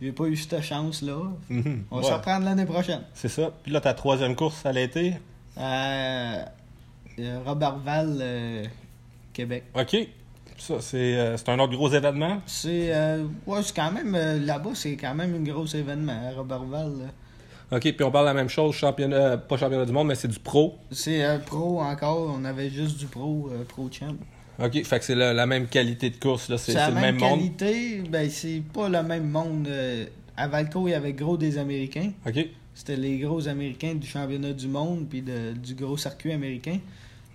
j'ai 0.00 0.12
pas 0.12 0.24
eu 0.26 0.36
cette 0.36 0.60
chance-là. 0.62 1.18
Mhm. 1.48 1.84
On 1.90 1.96
va 1.96 2.02
Ouais. 2.02 2.08
s'en 2.08 2.16
reprendre 2.16 2.44
l'année 2.44 2.66
prochaine. 2.66 3.02
C'est 3.14 3.28
ça. 3.28 3.52
Puis 3.62 3.72
là, 3.72 3.80
ta 3.80 3.94
troisième 3.94 4.36
course, 4.36 4.64
à 4.66 4.72
l'été. 4.72 5.14
À 5.56 6.46
euh, 7.18 7.40
Robertval, 7.44 8.18
euh, 8.20 8.64
Québec. 9.32 9.64
OK. 9.74 9.96
Ça, 10.58 10.80
c'est 10.80 11.16
euh, 11.16 11.36
un 11.48 11.58
autre 11.58 11.74
gros 11.74 11.90
événement? 11.90 12.40
C'est 12.46 12.94
euh, 12.94 13.24
ouais, 13.46 13.60
quand 13.74 13.90
même 13.90 14.14
euh, 14.14 14.38
là-bas, 14.38 14.70
c'est 14.74 14.96
quand 14.96 15.14
même 15.14 15.34
un 15.34 15.40
gros 15.42 15.66
événement 15.66 16.28
à 16.30 16.32
Robertval. 16.36 16.92
là. 16.98 17.04
OK, 17.72 17.80
puis 17.80 18.04
on 18.04 18.10
parle 18.10 18.26
de 18.26 18.30
la 18.30 18.34
même 18.34 18.48
chose, 18.50 18.74
championnat, 18.74 19.16
euh, 19.16 19.36
pas 19.38 19.56
championnat 19.56 19.86
du 19.86 19.92
monde, 19.92 20.08
mais 20.08 20.14
c'est 20.14 20.28
du 20.28 20.38
pro. 20.38 20.76
C'est 20.90 21.24
euh, 21.24 21.38
pro 21.38 21.80
encore, 21.80 22.34
on 22.38 22.44
avait 22.44 22.68
juste 22.70 22.98
du 22.98 23.06
pro, 23.06 23.48
euh, 23.50 23.64
pro 23.64 23.88
champ. 23.90 24.14
OK, 24.62 24.84
fait 24.84 24.98
que 24.98 25.04
c'est 25.04 25.14
la, 25.14 25.32
la 25.32 25.46
même 25.46 25.66
qualité 25.66 26.10
de 26.10 26.16
course, 26.16 26.48
là. 26.50 26.58
C'est 26.58 26.74
la 26.74 26.88
le 26.88 26.94
même, 26.94 27.02
même 27.16 27.18
monde. 27.18 27.38
qualité, 27.38 28.02
ben 28.08 28.28
c'est 28.28 28.62
pas 28.72 28.88
le 28.90 29.02
même 29.02 29.28
monde. 29.28 29.68
à 30.36 30.46
Valco, 30.48 30.86
il 30.86 30.90
y 30.90 30.94
avait 30.94 31.14
gros 31.14 31.36
des 31.38 31.56
Américains. 31.56 32.12
OK. 32.26 32.46
C'était 32.74 32.96
les 32.96 33.18
gros 33.18 33.48
Américains 33.48 33.94
du 33.94 34.06
championnat 34.06 34.52
du 34.52 34.66
monde 34.68 35.06
puis 35.08 35.20
de- 35.22 35.52
du 35.52 35.74
gros 35.74 35.96
circuit 35.96 36.32
américain. 36.32 36.78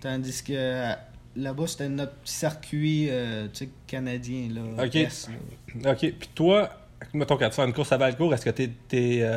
Tandis 0.00 0.42
que 0.44 0.92
là-bas, 1.36 1.66
c'était 1.66 1.88
notre 1.88 2.12
petit 2.14 2.34
circuit 2.34 3.08
canadien. 3.86 4.48
Là, 4.54 4.84
Ok. 4.84 4.94
Là. 4.94 5.92
OK. 5.92 5.98
Puis 6.18 6.28
toi, 6.34 6.70
mettons 7.12 7.36
quand 7.36 7.48
tu 7.48 7.54
fais 7.56 7.64
une 7.64 7.72
course 7.72 7.92
à 7.92 7.96
Valcourt, 7.96 8.32
est-ce 8.34 8.44
que 8.44 8.50
t'es, 8.50 8.70
t'es, 8.88 9.28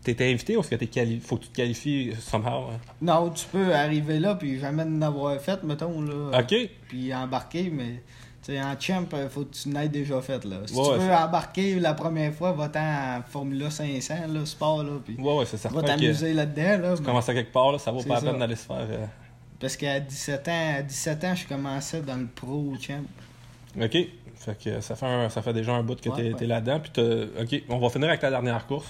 euh, 0.00 0.04
t'étais 0.04 0.30
invité 0.32 0.56
ou 0.56 0.60
est-ce 0.60 0.70
que 0.70 0.74
t'es 0.76 0.86
quali... 0.86 1.20
faut 1.20 1.36
que 1.36 1.42
tu 1.44 1.48
te 1.50 1.56
qualifies 1.56 2.12
somehow? 2.20 2.70
hein? 2.72 2.78
Non, 3.02 3.30
tu 3.30 3.46
peux 3.46 3.74
arriver 3.74 4.18
là, 4.18 4.34
puis 4.34 4.58
jamais 4.58 4.82
en 4.84 5.02
avoir 5.02 5.38
fait, 5.40 5.62
mettons, 5.62 6.00
là. 6.00 6.40
OK. 6.40 6.54
Puis 6.88 7.14
embarquer, 7.14 7.70
mais 7.70 8.02
tu 8.42 8.52
sais, 8.54 8.62
en 8.62 8.78
champ, 8.80 9.04
il 9.12 9.28
faut 9.28 9.44
que 9.44 9.54
tu 9.54 9.68
n'aies 9.68 9.88
déjà 9.88 10.20
fait, 10.22 10.44
là. 10.44 10.58
Si 10.66 10.74
Ouais, 10.74 10.84
tu 10.94 11.04
veux 11.04 11.12
embarquer 11.12 11.78
la 11.80 11.92
première 11.94 12.32
fois, 12.32 12.52
va-t'en 12.52 12.80
en 13.18 13.22
Formula 13.28 13.70
500, 13.70 14.14
là, 14.28 14.46
sport, 14.46 14.82
là, 14.84 14.92
puis 15.04 15.16
Ouais, 15.18 15.34
ouais, 15.36 15.44
c'est 15.46 15.56
va 15.56 15.62
certain 15.62 15.80
que 15.82 15.86
t'amuser 15.86 16.32
là-dedans, 16.32 16.82
là. 16.88 16.94
tu 16.94 17.00
mais- 17.02 17.06
commences 17.06 17.28
à 17.28 17.34
quelque 17.34 17.52
part, 17.52 17.72
là, 17.72 17.78
ça 17.78 17.90
vaut 17.90 18.02
pas 18.02 18.14
la 18.20 18.30
peine 18.30 18.38
d'aller 18.38 18.56
se 18.56 18.66
faire... 18.66 18.76
euh, 18.88 19.04
Parce 19.60 19.76
qu'à 19.76 20.00
17 20.00 20.48
ans, 20.48 20.74
à 20.78 20.82
17 20.82 21.24
ans, 21.24 21.34
je 21.34 21.46
commençais 21.46 22.00
dans 22.00 22.16
le 22.16 22.26
pro 22.26 22.72
champ. 22.80 23.02
OK. 23.80 23.96
Fait 24.36 24.56
que 24.64 24.80
ça 24.80 24.94
fait, 24.94 25.04
un- 25.06 25.28
ça 25.28 25.42
fait 25.42 25.52
déjà 25.52 25.72
un 25.74 25.82
bout 25.82 25.96
que 25.96 26.02
t'es 26.02 26.10
ouais. 26.10 26.32
t'es 26.34 26.46
là-dedans. 26.46 26.80
Puis 26.80 27.02
OK, 27.40 27.62
on 27.68 27.78
va 27.78 27.90
finir 27.90 28.08
avec 28.08 28.20
ta 28.20 28.30
dernière 28.30 28.64
course. 28.68 28.86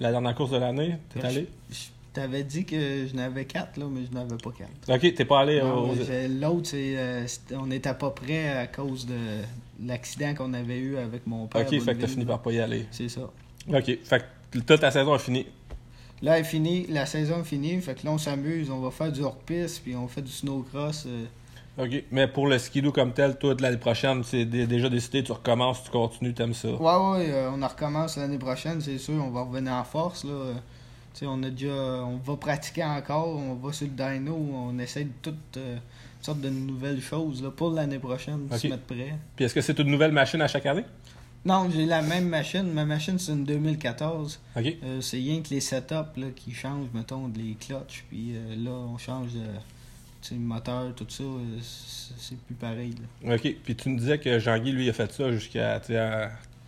La 0.00 0.10
dernière 0.10 0.34
course 0.34 0.50
de 0.50 0.58
l'année, 0.58 0.96
t'es 1.12 1.20
Je- 1.20 1.26
allé? 1.26 1.48
Je 1.70 1.76
t'avais 2.12 2.44
dit 2.44 2.64
que 2.64 3.06
je 3.06 3.14
n'avais 3.14 3.44
4, 3.44 3.76
là, 3.78 3.86
mais 3.90 4.02
je 4.08 4.14
n'avais 4.14 4.36
pas 4.36 4.50
4. 4.50 4.94
OK, 4.94 5.14
t'es 5.14 5.24
pas 5.24 5.40
allé 5.40 5.60
Non, 5.60 5.90
aux... 5.90 5.94
j'ai- 5.94 6.28
L'autre, 6.28 6.68
c'est, 6.70 6.94
euh, 6.96 7.26
on 7.52 7.66
n'était 7.66 7.94
pas 7.94 8.10
prêt 8.10 8.48
à 8.56 8.66
cause 8.66 9.06
de 9.06 9.14
l'accident 9.84 10.34
qu'on 10.34 10.54
avait 10.54 10.78
eu 10.78 10.96
avec 10.96 11.26
mon 11.26 11.46
père. 11.46 11.62
OK, 11.66 11.78
fait 11.80 11.94
que 11.94 12.00
t'as 12.00 12.06
fini 12.06 12.24
par 12.24 12.40
pas 12.40 12.52
y 12.52 12.60
aller. 12.60 12.86
C'est 12.90 13.08
ça. 13.08 13.22
OK, 13.68 13.84
fait 14.02 14.24
que 14.50 14.58
toute 14.58 14.80
ta 14.80 14.90
saison 14.90 15.14
est 15.14 15.18
finie. 15.20 15.46
Là, 16.22 16.36
elle 16.38 16.40
est 16.40 16.48
finie, 16.48 16.86
la 16.88 17.04
saison 17.04 17.40
est 17.40 17.44
finie, 17.44 17.78
fait 17.82 17.94
que 17.94 18.06
là, 18.06 18.12
on 18.12 18.18
s'amuse, 18.18 18.70
on 18.70 18.80
va 18.80 18.90
faire 18.90 19.12
du 19.12 19.20
hors-piste, 19.22 19.82
puis 19.82 19.94
on 19.96 20.08
fait 20.08 20.22
du 20.22 20.32
snowcross. 20.32 21.04
euh, 21.06 21.24
OK, 21.78 22.04
mais 22.10 22.26
pour 22.26 22.46
le 22.46 22.58
skidoo 22.58 22.90
comme 22.90 23.12
tel, 23.12 23.36
toi, 23.36 23.54
de 23.54 23.60
l'année 23.62 23.76
prochaine, 23.76 24.22
c'est 24.24 24.46
dé- 24.46 24.66
déjà 24.66 24.88
décidé, 24.88 25.22
tu 25.22 25.32
recommences, 25.32 25.84
tu 25.84 25.90
continues, 25.90 26.32
t'aimes 26.32 26.54
ça? 26.54 26.68
Ouais, 26.70 26.76
ouais, 27.18 27.30
euh, 27.30 27.50
on 27.52 27.60
en 27.62 27.68
recommence 27.68 28.16
l'année 28.16 28.38
prochaine, 28.38 28.80
c'est 28.80 28.96
sûr, 28.98 29.14
on 29.22 29.30
va 29.30 29.42
revenir 29.42 29.72
en 29.72 29.84
force, 29.84 30.24
là. 30.24 30.30
Euh, 30.32 30.54
Tu 31.12 31.20
sais, 31.20 31.26
on 31.26 31.42
a 31.44 31.48
déjà, 31.50 31.68
on 31.72 32.16
va 32.18 32.36
pratiquer 32.36 32.84
encore, 32.84 33.28
on 33.28 33.54
va 33.54 33.72
sur 33.72 33.86
le 33.86 33.92
dyno, 33.94 34.34
on 34.36 34.78
essaie 34.78 35.04
de 35.04 35.12
toutes 35.22 35.56
euh, 35.56 35.76
sortes 36.20 36.40
de 36.42 36.50
nouvelles 36.50 37.00
choses, 37.00 37.42
là, 37.42 37.50
pour 37.50 37.70
l'année 37.70 37.98
prochaine, 37.98 38.48
Ok. 38.52 38.58
se 38.58 38.66
mettre 38.68 38.82
prêt. 38.82 39.14
Puis 39.34 39.44
est-ce 39.46 39.54
que 39.54 39.62
c'est 39.62 39.78
une 39.78 39.90
nouvelle 39.90 40.12
machine 40.12 40.40
à 40.42 40.48
chaque 40.48 40.66
année? 40.66 40.84
Non, 41.46 41.70
j'ai 41.70 41.86
la 41.86 42.02
même 42.02 42.28
machine, 42.28 42.64
ma 42.72 42.84
machine, 42.84 43.18
c'est 43.18 43.32
une 43.32 43.44
2014. 43.44 44.40
OK. 44.56 44.76
Euh, 44.82 45.00
c'est 45.00 45.16
rien 45.18 45.40
que 45.42 45.48
les 45.50 45.60
setups 45.60 45.94
là, 46.18 46.26
qui 46.34 46.52
changent, 46.52 46.88
mettons, 46.92 47.30
les 47.34 47.54
clutches. 47.54 48.04
Puis 48.10 48.32
euh, 48.34 48.54
là, 48.56 48.70
on 48.72 48.98
change 48.98 49.32
de 49.32 49.40
moteur, 50.34 50.94
tout 50.94 51.06
ça. 51.08 51.22
euh, 51.22 51.58
c'est 51.60 52.38
plus 52.38 52.54
pareil. 52.54 52.94
là. 53.24 53.34
OK. 53.36 53.54
Puis 53.64 53.74
tu 53.76 53.88
nous 53.90 53.98
disais 53.98 54.18
que 54.18 54.38
Jean-Guy, 54.38 54.72
lui, 54.72 54.88
a 54.88 54.92
fait 54.92 55.10
ça 55.12 55.30
jusqu'à 55.32 55.80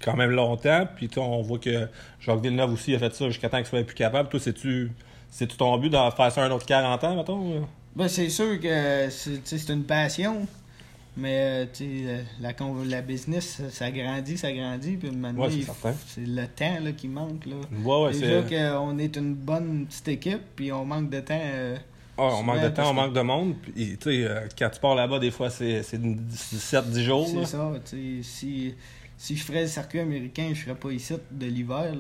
quand 0.03 0.17
même 0.17 0.31
longtemps. 0.31 0.87
Puis 0.97 1.11
on 1.17 1.43
voit 1.43 1.59
que 1.59 1.89
Jacques 2.21 2.41
Villeneuve 2.41 2.73
aussi 2.73 2.95
a 2.95 2.99
fait 2.99 3.15
ça 3.15 3.27
jusqu'à 3.29 3.49
temps 3.49 3.59
qu'il 3.59 3.67
soit 3.67 3.83
plus 3.85 3.95
capable. 3.95 4.29
Toi, 4.29 4.41
c'est-tu 4.41 4.91
ton 5.57 5.77
but 5.79 5.91
de 5.91 5.97
faire 6.17 6.33
ça 6.33 6.45
un 6.45 6.51
autre 6.51 6.67
40 6.67 7.05
ans, 7.05 7.17
mettons? 7.17 7.67
Ben, 7.97 8.07
c'est 8.09 8.29
sûr 8.29 8.61
que 8.61 9.09
c'est 9.11 9.69
une 9.71 9.85
passion. 9.85 10.47
Mais 11.21 11.67
euh, 11.67 11.67
euh, 11.81 12.23
la, 12.41 12.53
la 12.87 13.03
business, 13.03 13.61
ça, 13.71 13.91
grandit, 13.91 14.39
ça 14.39 14.53
grandit. 14.53 14.97
Puis 14.97 15.11
maintenant, 15.11 15.47
Ouais, 15.49 15.65
c'est 16.07 16.25
le 16.25 16.47
temps 16.47 16.79
là, 16.81 16.93
qui 16.93 17.09
manque. 17.09 17.45
Là. 17.45 17.57
Ouais, 17.85 18.05
ouais, 18.05 18.13
Déjà 18.13 18.43
qu'on 18.77 18.97
est 19.01 19.17
une 19.17 19.35
bonne 19.35 19.87
petite 19.87 20.07
équipe, 20.07 20.43
puis 20.55 20.71
on 20.71 20.85
manque 20.85 21.11
de 21.11 21.19
temps. 21.19 21.41
euh, 21.43 21.77
Ouais, 22.19 22.33
on 22.33 22.43
manque 22.43 22.61
de 22.63 22.69
temps, 22.69 22.87
on 22.87 22.91
que- 22.91 22.95
manque 22.97 23.13
de 23.15 23.21
monde. 23.21 23.55
Puis, 23.63 23.97
tu 23.97 24.11
sais, 24.11 24.29
quand 24.59 24.71
tu 24.71 24.81
pars 24.81 24.95
là-bas, 24.95 25.19
des 25.19 25.31
fois, 25.31 25.51
c'est 25.51 25.83
17-10 25.83 27.03
jours. 27.05 27.27
C'est 27.29 27.45
ça, 27.47 27.73
tu 27.85 28.23
sais, 28.23 28.29
si, 28.29 28.75
si 29.17 29.37
je 29.37 29.45
ferais 29.45 29.63
le 29.63 29.67
circuit 29.69 30.01
américain, 30.01 30.51
je 30.55 30.63
serais 30.65 30.75
pas 30.75 30.91
ici 30.93 31.15
de 31.31 31.47
l'hiver, 31.47 31.93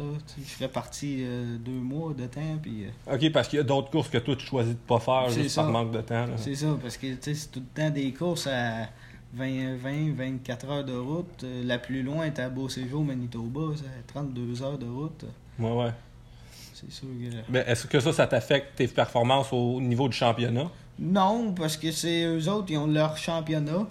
Je 0.42 0.48
serais 0.48 0.68
parti 0.68 1.18
euh, 1.20 1.56
deux 1.58 1.72
mois 1.72 2.12
de 2.14 2.26
temps, 2.26 2.58
puis 2.62 2.84
euh, 2.84 3.14
OK, 3.14 3.32
parce 3.32 3.48
qu'il 3.48 3.58
y 3.58 3.60
a 3.60 3.64
d'autres 3.64 3.90
courses 3.90 4.08
que 4.08 4.18
toi, 4.18 4.36
tu 4.36 4.46
choisis 4.46 4.72
de 4.74 4.78
pas 4.78 4.98
faire 5.00 5.28
juste 5.30 5.50
ça. 5.50 5.62
par 5.62 5.70
manque 5.72 5.90
de 5.92 6.00
temps. 6.00 6.26
c'est 6.36 6.54
ça, 6.54 6.76
parce 6.80 6.96
que 6.96 7.06
c'est 7.20 7.50
tout 7.50 7.60
le 7.60 7.82
temps 7.82 7.90
des 7.90 8.12
courses 8.12 8.46
à 8.46 8.88
20, 9.34 9.76
20 9.76 10.14
24 10.16 10.68
heures 10.70 10.84
de 10.84 10.96
route. 10.96 11.44
Euh, 11.44 11.62
La 11.64 11.78
plus 11.78 12.02
loin 12.02 12.24
est 12.24 12.38
à 12.38 12.48
Beau-Séjour, 12.48 13.04
Manitoba, 13.04 13.60
c'est 13.76 14.06
32 14.06 14.62
heures 14.62 14.78
de 14.78 14.86
route. 14.86 15.24
Ouais, 15.58 15.72
ouais. 15.72 15.90
C'est 16.80 16.92
sûr 16.92 17.08
que... 17.08 17.52
Mais 17.52 17.64
est-ce 17.66 17.86
que 17.86 17.98
ça, 17.98 18.12
ça 18.12 18.26
t'affecte 18.26 18.76
tes 18.76 18.86
performances 18.86 19.52
au 19.52 19.80
niveau 19.80 20.08
du 20.08 20.16
championnat? 20.16 20.70
Non, 20.98 21.52
parce 21.54 21.76
que 21.76 21.90
c'est 21.90 22.24
eux 22.24 22.48
autres, 22.48 22.70
ils 22.70 22.78
ont 22.78 22.86
leur 22.86 23.16
championnat. 23.16 23.86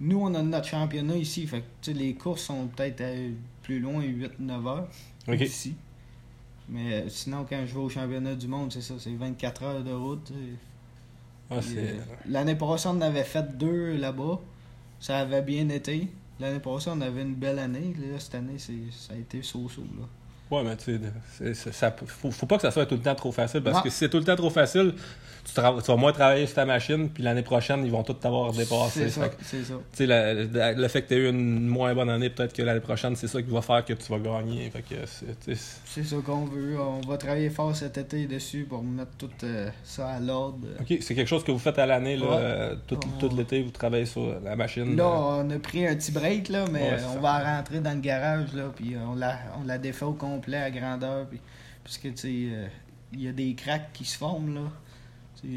Nous, 0.00 0.20
on 0.20 0.34
a 0.34 0.42
notre 0.42 0.66
championnat 0.66 1.16
ici. 1.16 1.46
Fait 1.46 1.62
que, 1.84 1.90
les 1.90 2.14
courses 2.14 2.42
sont 2.42 2.66
peut-être 2.66 3.02
plus 3.62 3.78
loin, 3.78 4.02
8-9 4.02 4.66
heures. 4.66 4.88
OK. 5.28 5.40
Ici. 5.40 5.74
Mais 6.68 6.92
euh, 6.94 7.08
sinon, 7.08 7.46
quand 7.48 7.62
je 7.66 7.74
vais 7.74 7.80
au 7.80 7.88
championnat 7.88 8.34
du 8.34 8.48
monde, 8.48 8.72
c'est 8.72 8.80
ça, 8.80 8.94
c'est 8.98 9.14
24 9.14 9.62
heures 9.62 9.84
de 9.84 9.92
route. 9.92 10.32
Ah, 11.50 11.56
euh, 11.56 11.98
L'année 12.26 12.54
passée, 12.54 12.88
on 12.88 13.00
avait 13.00 13.24
fait 13.24 13.56
deux 13.56 13.96
là-bas. 13.96 14.40
Ça 14.98 15.18
avait 15.18 15.42
bien 15.42 15.68
été. 15.68 16.08
L'année 16.40 16.60
passée, 16.60 16.90
on 16.92 17.00
avait 17.00 17.22
une 17.22 17.34
belle 17.34 17.58
année. 17.58 17.94
Là, 17.98 18.18
cette 18.18 18.36
année, 18.36 18.58
ça 18.58 19.12
a 19.12 19.16
été 19.16 19.42
so-so. 19.42 19.82
Ouais, 20.52 20.62
mais 20.64 20.76
tu 20.76 21.00
sais, 21.54 21.72
faut, 22.06 22.30
faut 22.30 22.46
pas 22.46 22.56
que 22.56 22.62
ça 22.62 22.70
soit 22.70 22.86
tout 22.86 22.94
le 22.96 23.00
temps 23.02 23.14
trop 23.14 23.32
facile, 23.32 23.62
parce 23.62 23.76
Non. 23.78 23.82
que 23.82 23.90
si 23.90 23.96
c'est 23.96 24.08
tout 24.08 24.18
le 24.18 24.24
temps 24.24 24.36
trop 24.36 24.50
facile, 24.50 24.94
tu, 25.44 25.60
vas 25.60 25.96
moins 25.96 26.12
travailler 26.12 26.46
sur 26.46 26.54
ta 26.54 26.64
machine, 26.64 27.08
puis 27.08 27.22
l'année 27.22 27.42
prochaine, 27.42 27.84
ils 27.84 27.90
vont 27.90 28.04
tout 28.04 28.12
t'avoir 28.12 28.52
dépassé. 28.52 29.04
C'est 29.04 29.10
ça, 29.10 29.30
c'est 29.42 29.64
ça. 29.64 29.74
tu 29.96 30.06
sais, 30.06 30.74
le 30.76 30.88
fait 30.88 31.02
que 31.02 31.08
tu 31.08 31.14
aies 31.14 31.18
eu 31.18 31.28
une 31.30 31.66
moins 31.66 31.92
bonne 31.94 32.10
année, 32.10 32.30
peut-être 32.30 32.52
que 32.52 32.62
l'année 32.62 32.78
prochaine, 32.80 33.16
c'est 33.16 33.26
ça 33.26 33.42
qui 33.42 33.50
va 33.50 33.60
faire 33.60 33.84
que 33.84 33.92
tu 33.94 34.12
vas 34.12 34.18
gagner. 34.18 34.70
Fait 34.70 34.82
que 34.82 34.94
c'est- 35.06 36.04
ça 36.04 36.16
qu'on 36.24 36.44
veut. 36.44 36.78
On 36.80 37.00
va 37.08 37.16
travailler 37.16 37.50
fort 37.50 37.74
cet 37.74 37.98
été 37.98 38.26
dessus 38.26 38.66
pour 38.68 38.82
mettre 38.84 39.10
tout 39.18 39.30
euh, 39.42 39.68
ça 39.84 40.08
à 40.10 40.20
l'ordre. 40.20 40.58
OK, 40.80 40.98
c'est 41.00 41.14
quelque 41.14 41.26
chose 41.28 41.42
que 41.42 41.50
vous 41.50 41.58
faites 41.58 41.78
à 41.78 41.86
l'année, 41.86 42.16
là, 42.16 42.26
Ouais. 42.26 42.36
euh, 42.38 42.74
tout, 42.86 42.98
On- 43.04 43.18
tout 43.18 43.34
l'été, 43.36 43.62
vous 43.62 43.70
travaillez 43.70 44.06
sur 44.06 44.38
la 44.44 44.54
machine. 44.54 44.94
Là, 44.96 45.04
euh, 45.04 45.42
on 45.44 45.50
a 45.50 45.58
pris 45.58 45.86
un 45.86 45.94
petit 45.96 46.12
break, 46.12 46.50
là, 46.50 46.66
mais 46.70 46.82
Ouais, 46.82 46.96
on 47.16 47.20
va 47.20 47.56
rentrer 47.56 47.80
dans 47.80 47.94
le 47.94 48.00
garage, 48.00 48.52
là, 48.54 48.64
puis 48.76 48.94
on 48.96 49.14
la, 49.16 49.38
on 49.60 49.66
la 49.66 49.78
défait 49.78 50.04
au 50.04 50.12
complet 50.42 50.56
à 50.58 50.70
grandeur, 50.70 51.26
puis, 51.28 51.40
parce 51.84 51.98
que, 51.98 52.08
tu 52.08 52.16
sais, 52.16 52.28
euh, 52.54 52.66
il 53.12 53.22
y 53.22 53.28
a 53.28 53.32
des 53.32 53.54
cracks 53.54 53.92
qui 53.92 54.04
se 54.04 54.16
forment, 54.18 54.54
là. 54.54 54.60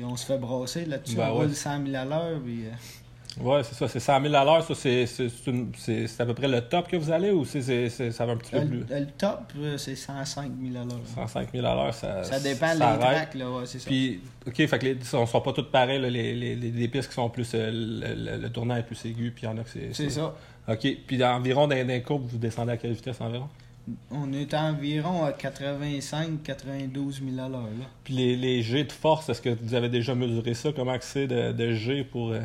On 0.04 0.16
se 0.16 0.26
fait 0.26 0.38
brasser 0.40 0.86
là-dessus, 0.86 1.16
Ben 1.16 1.30
on 1.30 1.40
ouais. 1.40 1.46
roule 1.46 1.54
100 1.54 1.86
000 1.86 1.96
à 1.96 2.06
l'heure, 2.06 2.40
puis... 2.44 2.66
euh, 2.66 2.72
Ouais, 3.42 3.62
c'est 3.64 3.76
ça, 3.76 3.88
c'est 3.90 4.00
100 4.00 4.22
000 4.22 4.34
à 4.34 4.46
l'heure, 4.46 4.64
ça, 4.64 4.74
c'est, 4.74 5.06
c'est, 5.06 5.28
c'est 5.78 6.22
à 6.22 6.26
peu 6.26 6.34
près 6.34 6.48
le 6.48 6.62
top 6.62 6.88
que 6.88 6.96
vous 6.96 7.12
allez, 7.12 7.32
ou 7.32 7.44
c'est, 7.46 7.90
ça 7.90 8.26
va 8.26 8.32
un 8.32 8.38
petit 8.38 8.52
peu 8.52 8.66
plus... 8.66 8.80
le, 8.90 9.00
le 9.02 9.06
top, 9.18 9.52
euh, 9.58 9.78
c'est 9.78 9.96
105 9.96 10.52
000 10.60 10.76
à 10.82 10.86
l'heure. 10.86 11.02
105 11.16 11.52
000 11.52 11.66
à 11.68 11.76
l'heure, 11.76 11.94
ça 11.94 12.24
Ça 12.24 12.40
dépend 12.40 12.74
des 12.74 12.82
arrête. 12.82 13.00
cracks, 13.02 13.34
là, 13.36 13.52
ouais, 13.52 13.66
c'est 13.66 13.80
ça. 13.80 13.88
Puis, 13.88 14.22
OK, 14.48 14.56
fait 14.56 14.80
que 14.80 14.86
les, 14.86 14.98
on 15.14 15.26
sont 15.26 15.42
pas 15.42 15.52
toutes 15.54 15.70
pareilles, 15.70 16.02
là, 16.02 16.10
les, 16.10 16.34
les, 16.34 16.56
les, 16.56 16.72
les 16.72 16.88
pistes 16.88 17.10
qui 17.10 17.16
sont 17.16 17.30
plus... 17.30 17.52
euh, 17.54 17.70
le, 17.72 18.16
le- 18.32 18.38
le 18.42 18.50
tournant 18.50 18.78
est 18.78 18.84
plus 18.84 19.04
aigu, 19.06 19.32
puis 19.36 19.44
il 19.44 19.50
y 19.50 19.50
en 19.50 19.58
a 19.58 19.64
que 19.64 19.70
c'est... 19.70 19.94
C'est 19.94 20.10
ça. 20.10 20.34
OK, 20.70 20.88
puis 21.06 21.24
environ 21.24 21.68
les 21.68 22.02
courbes, 22.02 22.26
vous 22.26 22.38
descendez 22.40 22.72
à 22.72 22.78
quelle 22.78 22.94
vitesse 22.94 23.20
environ? 23.22 23.50
On 24.10 24.34
est 24.34 24.54
environ 24.54 25.24
à 25.26 25.32
85-92 25.32 27.24
000 27.34 27.46
à 27.46 27.50
l'heure, 27.50 27.62
là. 27.62 27.86
Puis 28.04 28.14
les, 28.16 28.36
les 28.36 28.62
G 28.64 28.84
de 28.84 28.92
force, 28.92 29.30
est-ce 29.30 29.42
que 29.42 29.50
vous 29.62 29.74
avez 29.76 29.90
déjà 29.90 30.16
mesuré 30.16 30.54
ça? 30.56 30.70
Comment 30.76 30.98
c'est 31.02 31.28
de, 31.28 31.52
de 31.52 31.74
G 31.74 32.04
pour... 32.04 32.32
euh, 32.32 32.40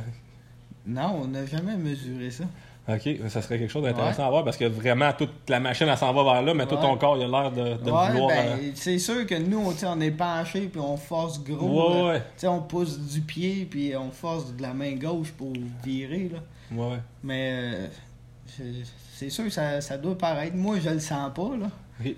Non, 0.86 1.20
on 1.22 1.28
n'a 1.28 1.46
jamais 1.46 1.76
mesuré 1.76 2.30
ça. 2.30 2.44
OK, 2.88 3.08
ça 3.28 3.40
serait 3.42 3.58
quelque 3.58 3.70
chose 3.70 3.84
d'intéressant 3.84 4.26
à 4.26 4.30
voir, 4.30 4.44
parce 4.44 4.56
que 4.56 4.64
vraiment, 4.64 5.12
toute 5.12 5.30
la 5.48 5.60
machine, 5.60 5.86
elle 5.88 5.96
s'en 5.96 6.12
va 6.12 6.24
vers 6.24 6.42
là, 6.42 6.54
mais 6.54 6.66
tout 6.66 6.76
ton 6.76 6.96
corps, 6.96 7.16
il 7.16 7.22
a 7.22 7.28
l'air 7.28 7.52
de, 7.52 7.82
de 7.82 7.90
ouais, 7.90 8.10
vouloir... 8.10 8.28
ben, 8.28 8.58
euh, 8.58 8.70
c'est 8.74 8.98
sûr 8.98 9.26
que 9.26 9.34
nous, 9.36 9.62
on, 9.84 10.00
est 10.00 10.10
penché, 10.10 10.62
puis 10.62 10.80
on 10.80 10.96
force 10.96 11.42
gros. 11.42 12.08
Ouais, 12.08 12.22
là. 12.42 12.50
on 12.50 12.60
pousse 12.60 12.98
du 12.98 13.20
pied, 13.20 13.66
puis 13.70 13.94
on 13.96 14.10
force 14.10 14.54
de 14.56 14.62
la 14.62 14.74
main 14.74 14.96
gauche 14.96 15.30
pour 15.32 15.52
virer, 15.84 16.30
là. 16.32 16.38
Mais 17.22 17.50
euh, 17.52 17.86
c'est- 19.14 19.30
sûr 19.30 19.44
que 19.44 19.50
ça, 19.50 19.80
ça 19.80 19.98
doit 19.98 20.16
paraître. 20.16 20.56
Moi, 20.56 20.78
je 20.80 20.90
le 20.90 21.00
sens 21.00 21.30
pas, 21.34 21.56
là. 21.56 21.70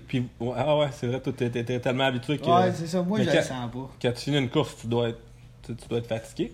Puis, 0.07 0.25
ouais, 0.39 0.53
ah 0.55 0.77
ouais, 0.77 0.87
c'est 0.93 1.07
vrai, 1.07 1.19
toi, 1.19 1.33
t'es 1.35 1.49
tellement 1.79 2.05
habitué 2.05 2.37
que 2.37 2.45
Ouais, 2.45 2.71
c'est 2.73 2.87
ça. 2.87 3.01
Moi, 3.01 3.19
mais 3.19 3.25
je 3.25 3.29
quand- 3.31 3.35
le 3.37 3.43
sens 3.43 3.71
pas. 3.71 3.91
quand 4.01 4.11
tu 4.13 4.21
finis 4.21 4.37
une 4.37 4.49
course, 4.49 4.77
tu 4.79 4.87
dois 4.87 5.09
être, 5.09 5.19
tu, 5.61 5.75
tu 5.75 5.87
dois 5.89 5.97
être 5.99 6.07
fatigué. 6.07 6.53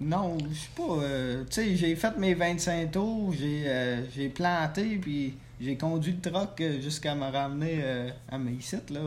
Non, 0.00 0.36
je 0.50 0.54
sais 0.58 0.68
pas. 0.76 1.02
euh, 1.02 1.44
tu 1.44 1.52
sais, 1.52 1.76
j'ai 1.76 1.94
fait 1.94 2.16
mes 2.18 2.34
25 2.34 2.90
tours, 2.90 3.32
j'ai 3.38 3.64
euh, 3.66 4.02
j'ai 4.14 4.28
planté, 4.30 4.96
puis 4.96 5.34
j'ai 5.60 5.76
conduit 5.76 6.16
le 6.22 6.30
truck 6.30 6.60
euh, 6.60 6.80
jusqu'à 6.80 7.14
me 7.14 7.30
ramener 7.30 7.80
euh, 7.82 8.10
à 8.30 8.38
mes 8.38 8.60
sites, 8.60 8.90
là. 8.90 9.00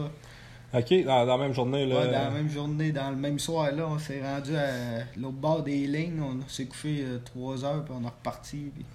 OK, 0.76 1.04
dans, 1.04 1.26
dans 1.26 1.38
la 1.38 1.44
même 1.44 1.54
journée, 1.54 1.86
là... 1.86 1.96
Ouais, 2.00 2.06
dans 2.08 2.12
la 2.24 2.30
même 2.32 2.50
journée, 2.50 2.92
dans 2.92 3.10
le 3.12 3.16
même 3.16 3.38
soir, 3.40 3.72
là, 3.72 3.88
on 3.88 4.00
s'est 4.00 4.22
rendu 4.24 4.56
à 4.56 5.04
l'autre 5.18 5.34
bord 5.38 5.62
des 5.64 5.86
lignes, 5.86 6.20
on 6.22 6.40
s'est 6.48 6.66
couché 6.66 7.06
3 7.26 7.64
heures, 7.66 7.84
puis 7.86 7.94
on 7.96 8.04
est 8.04 8.08
reparti. 8.08 8.72
puis 8.74 8.86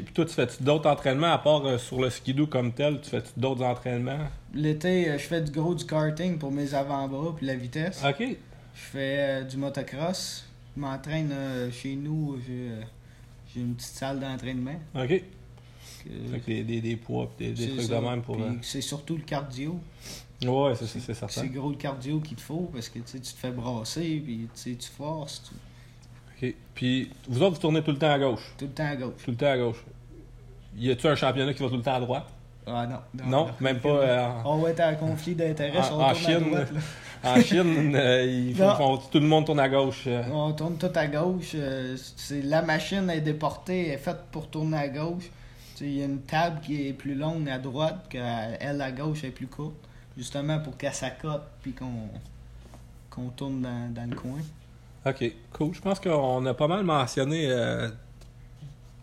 toi, 0.00 0.24
tu 0.24 0.32
fais-tu 0.32 0.62
d'autres 0.62 0.88
entraînements, 0.88 1.32
à 1.32 1.38
part 1.38 1.64
euh, 1.66 1.78
sur 1.78 2.00
le 2.00 2.10
skidoo 2.10 2.46
comme 2.46 2.72
tel, 2.72 3.00
tu 3.00 3.10
fais-tu 3.10 3.28
d'autres 3.36 3.62
entraînements? 3.64 4.18
L'été, 4.54 5.08
euh, 5.10 5.18
je 5.18 5.24
fais 5.24 5.40
du 5.40 5.50
gros 5.52 5.74
du 5.74 5.84
karting 5.84 6.38
pour 6.38 6.50
mes 6.50 6.74
avant-bras, 6.74 7.34
puis 7.36 7.46
la 7.46 7.54
vitesse. 7.56 8.02
OK. 8.08 8.20
Je 8.20 8.80
fais 8.80 9.16
euh, 9.18 9.42
du 9.44 9.56
motocross. 9.56 10.44
Je 10.74 10.80
m'entraîne 10.80 11.34
chez 11.70 11.94
nous. 11.94 12.38
J'ai 12.46 12.70
j'ai 13.54 13.60
une 13.60 13.74
petite 13.74 13.92
salle 13.94 14.18
d'entraînement. 14.20 14.80
OK. 14.94 15.22
que 16.04 16.46
des, 16.46 16.64
des, 16.64 16.80
des 16.80 16.96
poids 16.96 17.30
pis 17.36 17.48
des, 17.48 17.52
des 17.52 17.68
trucs 17.74 17.82
ça. 17.82 18.00
de 18.00 18.04
même 18.04 18.22
pour. 18.22 18.36
Puis 18.36 18.46
C'est 18.62 18.80
surtout 18.80 19.16
le 19.16 19.22
cardio. 19.22 19.78
Ouais, 20.42 20.74
c'est, 20.74 20.86
certain. 21.00 21.28
C'est 21.28 21.48
gros 21.48 21.70
le 21.70 21.76
cardio 21.76 22.18
qu'il 22.20 22.36
te 22.36 22.40
faut 22.42 22.70
parce 22.72 22.88
que 22.88 22.98
tu 22.98 23.20
te 23.20 23.28
fais 23.28 23.50
brasser, 23.50 24.22
puis 24.24 24.48
tu 24.54 24.76
forces 24.96 25.42
tu- 25.48 25.54
Ok. 26.42 26.54
Puis 26.74 27.10
vous 27.28 27.42
autres, 27.42 27.54
vous 27.56 27.60
tournez 27.60 27.82
tout 27.82 27.92
le 27.92 27.98
temps 27.98 28.10
à 28.12 28.18
gauche? 28.18 28.52
tout 28.58 28.64
le 28.66 28.70
temps 28.72 28.86
à 28.86 28.96
gauche. 28.96 29.22
Tout 29.24 29.30
le 29.30 29.36
temps 29.36 29.50
à 29.50 29.58
gauche. 29.58 29.84
Y 30.76 30.90
a-tu 30.90 31.06
un 31.06 31.14
championnat 31.14 31.52
qui 31.54 31.62
va 31.62 31.68
tout 31.68 31.76
le 31.76 31.82
temps 31.82 31.94
à 31.94 32.00
droite? 32.00 32.26
Ah 32.66 32.86
non. 32.86 33.24
Non, 33.26 33.48
même 33.60 33.78
pas. 33.80 33.88
euh, 33.88 34.28
On 34.44 34.58
va 34.58 34.70
être 34.70 34.80
en 34.80 34.94
conflit 34.94 35.34
d'intérêts, 35.34 35.78
En- 35.78 36.14
Chine, 36.14 36.40
droite. 36.50 36.70
En 37.24 37.40
Chine, 37.40 37.94
euh, 37.94 38.24
ils 38.24 38.54
font- 38.56 38.96
tout 38.96 39.20
le 39.20 39.26
monde 39.26 39.46
tourne 39.46 39.60
à 39.60 39.68
gauche. 39.68 40.04
euh. 40.08 40.22
On 40.32 40.52
tourne 40.52 40.76
tout 40.76 40.90
à 40.94 41.06
gauche. 41.06 41.52
euh, 41.54 41.96
c'est, 42.16 42.42
la 42.42 42.62
machine 42.62 43.08
est 43.10 43.20
déportée, 43.20 43.88
elle 43.88 43.94
est 43.94 43.98
faite 43.98 44.22
pour 44.32 44.48
tourner 44.48 44.76
à 44.78 44.88
gauche. 44.88 45.24
Il 45.80 45.98
y 45.98 46.02
a 46.02 46.04
une 46.06 46.20
table 46.22 46.60
qui 46.62 46.88
est 46.88 46.92
plus 46.92 47.14
longue 47.14 47.48
à 47.48 47.58
droite, 47.58 48.06
qu'elle 48.08 48.80
à 48.80 48.92
gauche 48.92 49.24
est 49.24 49.30
plus 49.30 49.46
courte. 49.48 49.74
Justement 50.16 50.58
pour 50.60 50.76
qu'elle 50.76 50.92
s'accote 50.94 51.42
puis 51.62 51.72
qu'on, 51.72 52.08
qu'on 53.10 53.28
tourne 53.30 53.62
dans, 53.62 53.92
dans 53.94 54.08
le 54.10 54.14
coin. 54.16 54.38
Ok, 55.04 55.24
cool. 55.52 55.74
Je 55.74 55.80
pense 55.80 55.98
qu'on 55.98 56.44
a 56.46 56.54
pas 56.54 56.68
mal 56.68 56.84
mentionné 56.84 57.50
euh, 57.50 57.88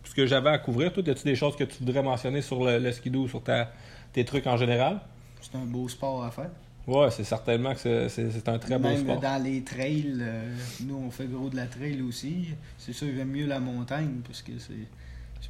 ce 0.04 0.14
que 0.14 0.26
j'avais 0.26 0.50
à 0.50 0.58
couvrir. 0.58 0.92
Toi, 0.92 1.02
as-tu 1.08 1.24
des 1.24 1.36
choses 1.36 1.56
que 1.56 1.64
tu 1.64 1.84
voudrais 1.84 2.02
mentionner 2.02 2.40
sur 2.42 2.64
le, 2.64 2.78
le 2.78 2.92
skidoo, 2.92 3.28
sur 3.28 3.42
ta, 3.42 3.70
tes 4.12 4.24
trucs 4.24 4.46
en 4.46 4.56
général? 4.56 5.00
C'est 5.40 5.56
un 5.56 5.64
beau 5.64 5.88
sport 5.88 6.24
à 6.24 6.30
faire. 6.30 6.50
Ouais, 6.86 7.10
c'est 7.10 7.24
certainement 7.24 7.74
que 7.74 8.08
c'est, 8.08 8.48
un 8.48 8.58
très 8.58 8.78
beau 8.78 8.88
Même 8.88 9.00
sport. 9.00 9.20
dans 9.20 9.42
les 9.42 9.62
trails, 9.62 10.16
euh, 10.20 10.56
nous 10.80 10.96
on 10.96 11.10
fait 11.10 11.26
gros 11.26 11.50
de 11.50 11.56
la 11.56 11.66
trail 11.66 12.00
aussi. 12.02 12.48
C'est 12.78 12.92
sûr, 12.94 13.08
j'aime 13.14 13.28
mieux 13.30 13.46
la 13.46 13.60
montagne 13.60 14.20
parce 14.26 14.42
que 14.42 14.52
c'est, 14.58 14.88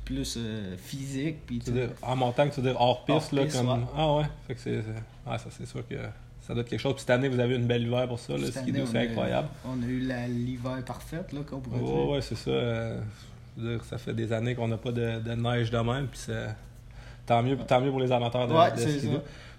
plus 0.04 0.34
euh, 0.36 0.76
physique. 0.76 1.36
Puis, 1.46 1.60
Tu 1.60 1.70
veux 1.70 1.86
dire, 1.86 1.96
en 2.02 2.16
montagne, 2.16 2.50
tu 2.52 2.60
veux 2.60 2.68
dire 2.70 2.80
hors 2.80 3.04
piste, 3.04 3.32
Hors 3.32 3.40
là, 3.40 3.46
comme... 3.46 3.68
ouais. 3.68 3.86
Ah 3.96 4.14
ouais, 4.16 4.24
fait 4.48 4.54
que 4.54 4.60
c'est- 4.60 4.84
Ah, 5.26 5.38
ça, 5.38 5.46
c'est 5.50 5.66
sûr 5.66 5.86
que 5.86 5.94
ça 6.50 6.54
doit 6.54 6.62
être 6.62 6.68
quelque 6.68 6.80
chose. 6.80 6.94
Puis 6.94 7.00
cette 7.02 7.10
année, 7.10 7.28
vous 7.28 7.38
avez 7.38 7.54
eu 7.54 7.58
une 7.58 7.66
belle 7.66 7.82
hiver 7.82 8.06
pour 8.08 8.18
ça, 8.18 8.34
Cette 8.38 8.54
skidoo, 8.62 8.78
année, 8.80 8.88
c'est 8.90 8.98
incroyable. 8.98 9.48
On 9.64 9.80
a 9.82 9.86
eu 9.86 10.00
la- 10.00 10.26
l'hiver 10.26 10.82
parfait, 10.84 11.22
là, 11.32 11.40
qu'on 11.48 11.60
pourrait 11.60 11.78
dire. 11.80 12.08
Ouais, 12.10 12.20
c'est 12.20 12.34
ça. 12.36 12.50
euh, 12.50 13.00
dire, 13.56 13.84
ça 13.84 13.98
fait 13.98 14.14
des 14.14 14.32
années 14.32 14.54
qu'on 14.56 14.68
n'a 14.68 14.76
pas 14.78 14.90
de, 14.92 15.20
de 15.20 15.32
neige 15.34 15.70
de 15.70 15.78
même, 15.78 16.06
puis 16.08 16.18
c'est... 16.24 16.46
Tant 17.26 17.42
mieux, 17.42 17.56
tant 17.56 17.80
mieux 17.80 17.90
pour 17.90 18.00
les 18.00 18.10
amateurs 18.10 18.48
de, 18.48 18.54
Ouais, 18.54 18.72
de 18.72 18.76
ça. 18.78 18.86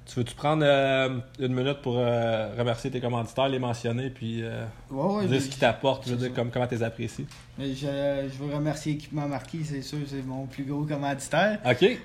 Tu 0.03 0.15
veux-tu 0.19 0.33
prendre 0.35 0.63
euh, 0.65 1.19
une 1.39 1.53
minute 1.53 1.77
pour 1.83 1.93
euh, 1.97 2.49
remercier 2.57 2.89
tes 2.91 2.99
commanditaires, 2.99 3.47
les 3.47 3.59
mentionner, 3.59 4.09
puis 4.09 4.41
euh, 4.43 4.65
Ouais, 4.89 5.15
ouais, 5.21 5.27
dire 5.27 5.41
ce 5.41 5.47
qu'ils 5.47 5.59
t'apportent, 5.59 6.09
comme, 6.35 6.49
comment 6.51 6.67
tu 6.67 6.75
les 6.75 6.83
apprécies. 6.83 7.27
Je, 7.59 7.63
je 7.73 8.43
veux 8.43 8.53
remercier 8.53 8.93
Équipement 8.93 9.27
Marquis, 9.27 9.63
c'est 9.63 9.83
sûr, 9.83 9.99
c'est 10.07 10.25
mon 10.25 10.47
plus 10.47 10.65
gros 10.65 10.83
commanditaire. 10.83 11.59
OK. 11.65 11.97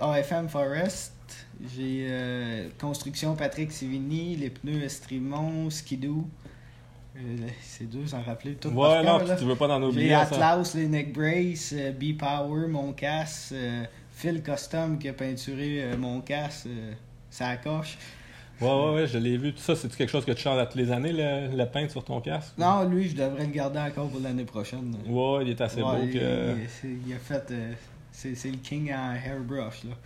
AFM 0.00 0.48
Forest, 0.48 1.13
j'ai 1.74 2.06
euh, 2.08 2.68
Construction 2.80 3.34
Patrick 3.36 3.72
Sivigny, 3.72 4.36
les 4.36 4.50
pneus 4.50 4.82
Estrimont, 4.82 5.70
Skidoo. 5.70 6.26
Euh, 7.16 7.20
c'est 7.60 7.88
dur 7.88 8.08
s'en 8.08 8.22
rappeler 8.22 8.54
tout 8.54 8.68
Ouais, 8.70 9.02
non, 9.04 9.18
cœur, 9.20 9.36
tu 9.38 9.44
veux 9.44 9.54
pas 9.54 9.68
en 9.68 9.80
J'ai 9.80 9.86
oublier. 9.86 10.10
ça. 10.10 10.20
Atlas, 10.22 10.74
les 10.74 10.88
neck 10.88 11.12
brace, 11.12 11.72
euh, 11.72 11.92
B-Power, 11.92 12.66
mon 12.68 12.92
casse, 12.92 13.50
euh, 13.54 13.84
Phil 14.10 14.42
Custom 14.42 14.98
qui 14.98 15.08
a 15.08 15.12
peinturé 15.12 15.96
mon 15.96 16.20
casse, 16.20 16.66
ça 17.30 17.56
coche. 17.56 17.96
Ouais, 18.60 18.68
ouais, 18.68 18.94
ouais, 18.94 19.06
je 19.08 19.18
l'ai 19.18 19.36
vu. 19.36 19.52
Tout 19.52 19.60
ça, 19.60 19.74
c'est 19.74 19.92
quelque 19.94 20.08
chose 20.10 20.24
que 20.24 20.30
tu 20.32 20.42
changes 20.42 20.58
à 20.60 20.66
toutes 20.66 20.80
les 20.80 20.90
années, 20.92 21.12
le, 21.12 21.56
le 21.56 21.88
sur 21.88 22.04
ton 22.04 22.20
casque? 22.20 22.52
Non, 22.58 22.84
lui, 22.88 23.08
je 23.08 23.16
devrais 23.16 23.46
le 23.46 23.52
garder 23.52 23.80
encore 23.80 24.08
pour 24.08 24.20
l'année 24.20 24.44
prochaine. 24.44 24.94
Ouais, 25.06 25.42
il 25.44 25.50
est 25.50 25.60
assez 25.60 25.82
Ouais, 25.82 25.96
beau 25.96 26.02
il, 26.04 26.12
que... 26.12 26.54
il- 26.62 26.68
c'est- 26.68 26.88
il 27.06 27.12
a 27.12 27.18
fait. 27.18 27.52
c'est 28.12 28.34
c'est 28.36 28.50
le 28.50 28.58
king 28.58 28.92
en 28.92 29.12
hairbrush. 29.14 29.82
Là. 29.84 29.96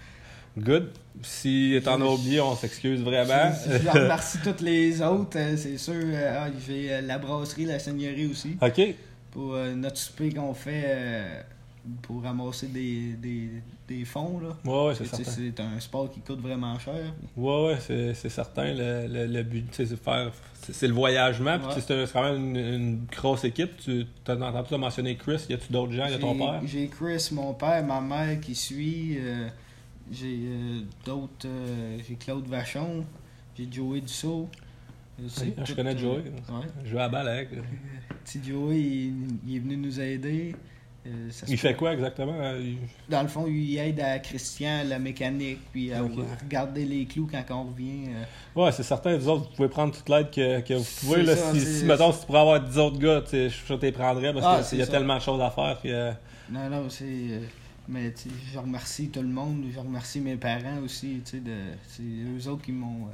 Good. 0.58 0.90
Si 1.22 1.80
t'en 1.84 2.00
as 2.00 2.04
oublié, 2.04 2.40
on 2.40 2.54
s'excuse 2.54 3.00
vraiment. 3.00 3.50
Je, 3.68 3.78
je 3.78 3.88
remercie 3.88 4.38
toutes 4.44 4.60
les 4.60 5.02
autres, 5.02 5.36
euh, 5.36 5.56
c'est 5.56 5.76
sûr. 5.76 5.94
euh, 5.96 6.38
ah, 6.46 6.48
J'ai 6.66 6.92
euh, 6.92 7.00
la 7.00 7.18
brasserie, 7.18 7.64
la 7.64 7.78
seigneurie 7.80 8.26
aussi. 8.26 8.56
OK. 8.62 8.94
Pour 9.32 9.54
euh, 9.54 9.74
notre 9.74 9.96
souper 9.96 10.30
qu'on 10.32 10.54
fait 10.54 10.84
euh, 10.86 11.40
pour 12.02 12.22
ramasser 12.22 12.68
des, 12.68 13.14
des, 13.20 13.48
des 13.88 14.04
fonds. 14.04 14.38
Là. 14.40 14.56
Ouais, 14.64 14.88
ouais, 14.88 14.94
c'est 14.94 15.06
certain. 15.06 15.24
C'est 15.32 15.60
un 15.60 15.80
sport 15.80 16.08
qui 16.08 16.20
coûte 16.20 16.40
vraiment 16.40 16.78
cher. 16.78 16.94
Ouais, 17.36 17.66
ouais, 17.66 18.14
c'est 18.14 18.28
certain. 18.28 18.72
Le, 18.72 19.08
le, 19.08 19.26
le 19.26 19.42
but, 19.42 19.66
c'est 19.72 19.90
de 19.90 19.96
faire. 19.96 20.30
C'est 20.70 20.86
le 20.86 20.94
voyagement. 20.94 21.58
Puis 21.58 21.82
c'est 21.84 22.12
quand 22.12 22.22
même 22.30 22.54
une, 22.54 22.56
une 22.56 23.00
grosse 23.10 23.42
équipe. 23.42 23.76
Tu 23.78 24.06
as 24.28 24.32
entendu 24.34 24.76
mentionner 24.76 25.16
Chris. 25.16 25.46
Y 25.50 25.54
a-tu 25.54 25.72
d'autres 25.72 25.92
gens? 25.92 26.06
Y 26.06 26.14
a 26.14 26.18
ton 26.18 26.36
père? 26.36 26.60
J'ai 26.64 26.86
Chris, 26.86 27.28
mon 27.32 27.54
père, 27.54 27.84
ma 27.84 28.00
mère 28.00 28.38
qui 28.40 28.54
suit. 28.54 29.18
euh, 29.20 29.48
j'ai 30.12 30.38
euh, 30.46 30.80
d'autres. 31.04 31.46
euh, 31.46 31.98
j'ai 32.06 32.14
Claude 32.14 32.46
Vachon. 32.46 33.04
J'ai 33.56 33.68
Joey 33.70 34.00
Dussault. 34.00 34.48
Euh, 35.20 35.26
Oui, 35.40 35.52
je 35.64 35.74
connais 35.74 35.96
Joey. 35.98 36.18
ouais. 36.18 36.66
Je 36.84 36.90
joue 36.90 36.98
à 36.98 37.02
la 37.02 37.08
balle 37.08 37.28
avec. 37.28 37.48
Petit 38.24 38.40
Joey, 38.44 38.78
il, 38.80 39.14
il 39.46 39.56
est 39.56 39.58
venu 39.60 39.76
nous 39.76 40.00
aider. 40.00 40.54
Ça 41.30 41.46
Il 41.48 41.56
fait 41.56 41.74
quoi 41.74 41.94
exactement? 41.94 42.34
Il- 42.60 42.76
Dans 43.08 43.22
le 43.22 43.28
fond, 43.28 43.46
il 43.48 43.78
aide 43.78 43.98
à 43.98 44.18
Christian 44.18 44.82
la 44.86 44.98
mécanique, 44.98 45.58
puis 45.72 45.90
à, 45.90 46.04
Ok. 46.04 46.12
à 46.18 46.44
regarder 46.44 46.84
les 46.84 47.06
clous 47.06 47.26
quand 47.30 47.42
on 47.56 47.64
revient. 47.70 48.08
Ouais, 48.54 48.70
c'est 48.72 48.82
certain. 48.82 49.16
Vous 49.16 49.26
autres, 49.28 49.48
vous 49.48 49.56
pouvez 49.56 49.68
prendre 49.70 49.94
toute 49.96 50.06
l'aide 50.10 50.30
que, 50.30 50.60
que 50.60 50.74
vous 50.74 50.84
pouvez. 51.00 51.22
Là, 51.22 51.34
ça, 51.34 51.54
si, 51.54 51.60
si, 51.60 51.84
mettons, 51.86 52.12
si 52.12 52.20
tu 52.20 52.26
pourrais 52.26 52.40
avoir 52.40 52.60
10 52.60 52.76
autres 52.78 52.98
gars, 52.98 53.22
je 53.32 53.48
que 53.48 53.74
tu 53.74 53.86
les 53.86 53.92
prendrais 53.92 54.34
parce 54.34 54.44
Ah, 54.46 54.68
qu'il 54.68 54.78
y 54.78 54.82
a 54.82 54.84
ça. 54.84 54.92
tellement 54.92 55.16
de 55.16 55.22
choses 55.22 55.40
à 55.40 55.50
faire. 55.50 55.80
Que, 55.82 56.10
Non, 56.52 56.68
non, 56.68 56.90
c'est. 56.90 57.40
Mais 57.88 58.12
je 58.52 58.58
remercie 58.58 59.08
tout 59.08 59.22
le 59.22 59.28
monde, 59.28 59.64
je 59.72 59.78
remercie 59.78 60.20
mes 60.20 60.36
parents 60.36 60.78
aussi. 60.84 61.20
tu 61.24 61.30
sais, 61.32 61.40
de- 61.40 61.50
C'est 61.88 62.02
eux 62.02 62.48
autres 62.50 62.62
qui 62.62 62.72
m'ont 62.72 63.06
euh, 63.06 63.10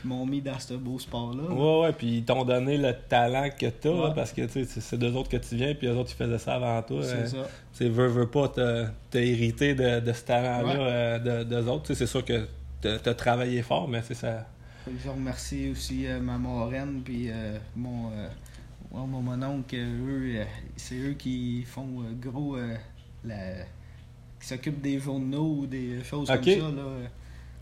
qui 0.00 0.06
m'ont 0.06 0.24
mis 0.26 0.40
dans 0.40 0.58
ce 0.60 0.74
beau 0.74 0.96
sport-là. 0.98 1.42
Ouais, 1.52 1.80
ouais, 1.86 1.92
puis 1.92 2.18
ils 2.18 2.24
t'ont 2.24 2.44
donné 2.44 2.78
le 2.78 2.92
talent 3.08 3.48
que 3.50 3.66
t'as, 3.66 3.90
Ouais. 3.90 4.14
parce 4.14 4.32
que 4.32 4.46
c'est- 4.46 4.94
d'eux 4.96 5.12
autres 5.14 5.28
que 5.28 5.38
tu 5.38 5.56
viens, 5.56 5.74
puis 5.74 5.88
eux 5.88 5.96
autres, 5.96 6.12
ils 6.12 6.24
faisaient 6.24 6.38
ça 6.38 6.54
avant 6.54 6.80
toi. 6.82 7.02
C'est 7.02 7.14
euh, 7.14 7.26
ça. 7.26 7.48
Tu 7.76 7.88
veux, 7.88 8.06
veux 8.06 8.28
pas, 8.30 8.48
t'as 8.48 9.20
hérité 9.20 9.74
de, 9.74 9.98
de 9.98 10.12
ce 10.12 10.22
talent-là 10.24 10.66
Ouais. 10.72 10.76
euh, 10.78 11.42
de- 11.42 11.48
d'eux 11.50 11.68
autres. 11.68 11.94
C'est 11.94 12.06
sûr 12.06 12.24
que 12.24 12.46
t'as 12.80 13.14
travaillé 13.14 13.60
fort, 13.62 13.88
mais 13.88 14.02
c'est 14.02 14.14
ça. 14.14 14.46
Je 14.86 15.08
remercie 15.10 15.68
aussi 15.70 16.06
euh, 16.06 16.20
ma 16.20 16.38
marraine 16.38 17.02
puis 17.04 17.26
euh, 17.28 17.58
mon, 17.74 18.06
ouais, 18.10 18.28
mon 18.92 19.20
mononcle. 19.20 19.74
Eux, 19.76 20.44
c'est 20.76 20.96
eux 20.96 21.14
qui 21.14 21.64
font 21.64 22.04
gros 22.22 22.56
la 23.24 23.64
qui 24.40 24.46
s'occupent 24.48 24.80
des 24.80 24.98
journaux 24.98 25.58
ou 25.60 25.66
des 25.66 26.02
choses 26.04 26.28
comme 26.28 26.42
ça. 26.42 26.50
Là. 26.50 26.82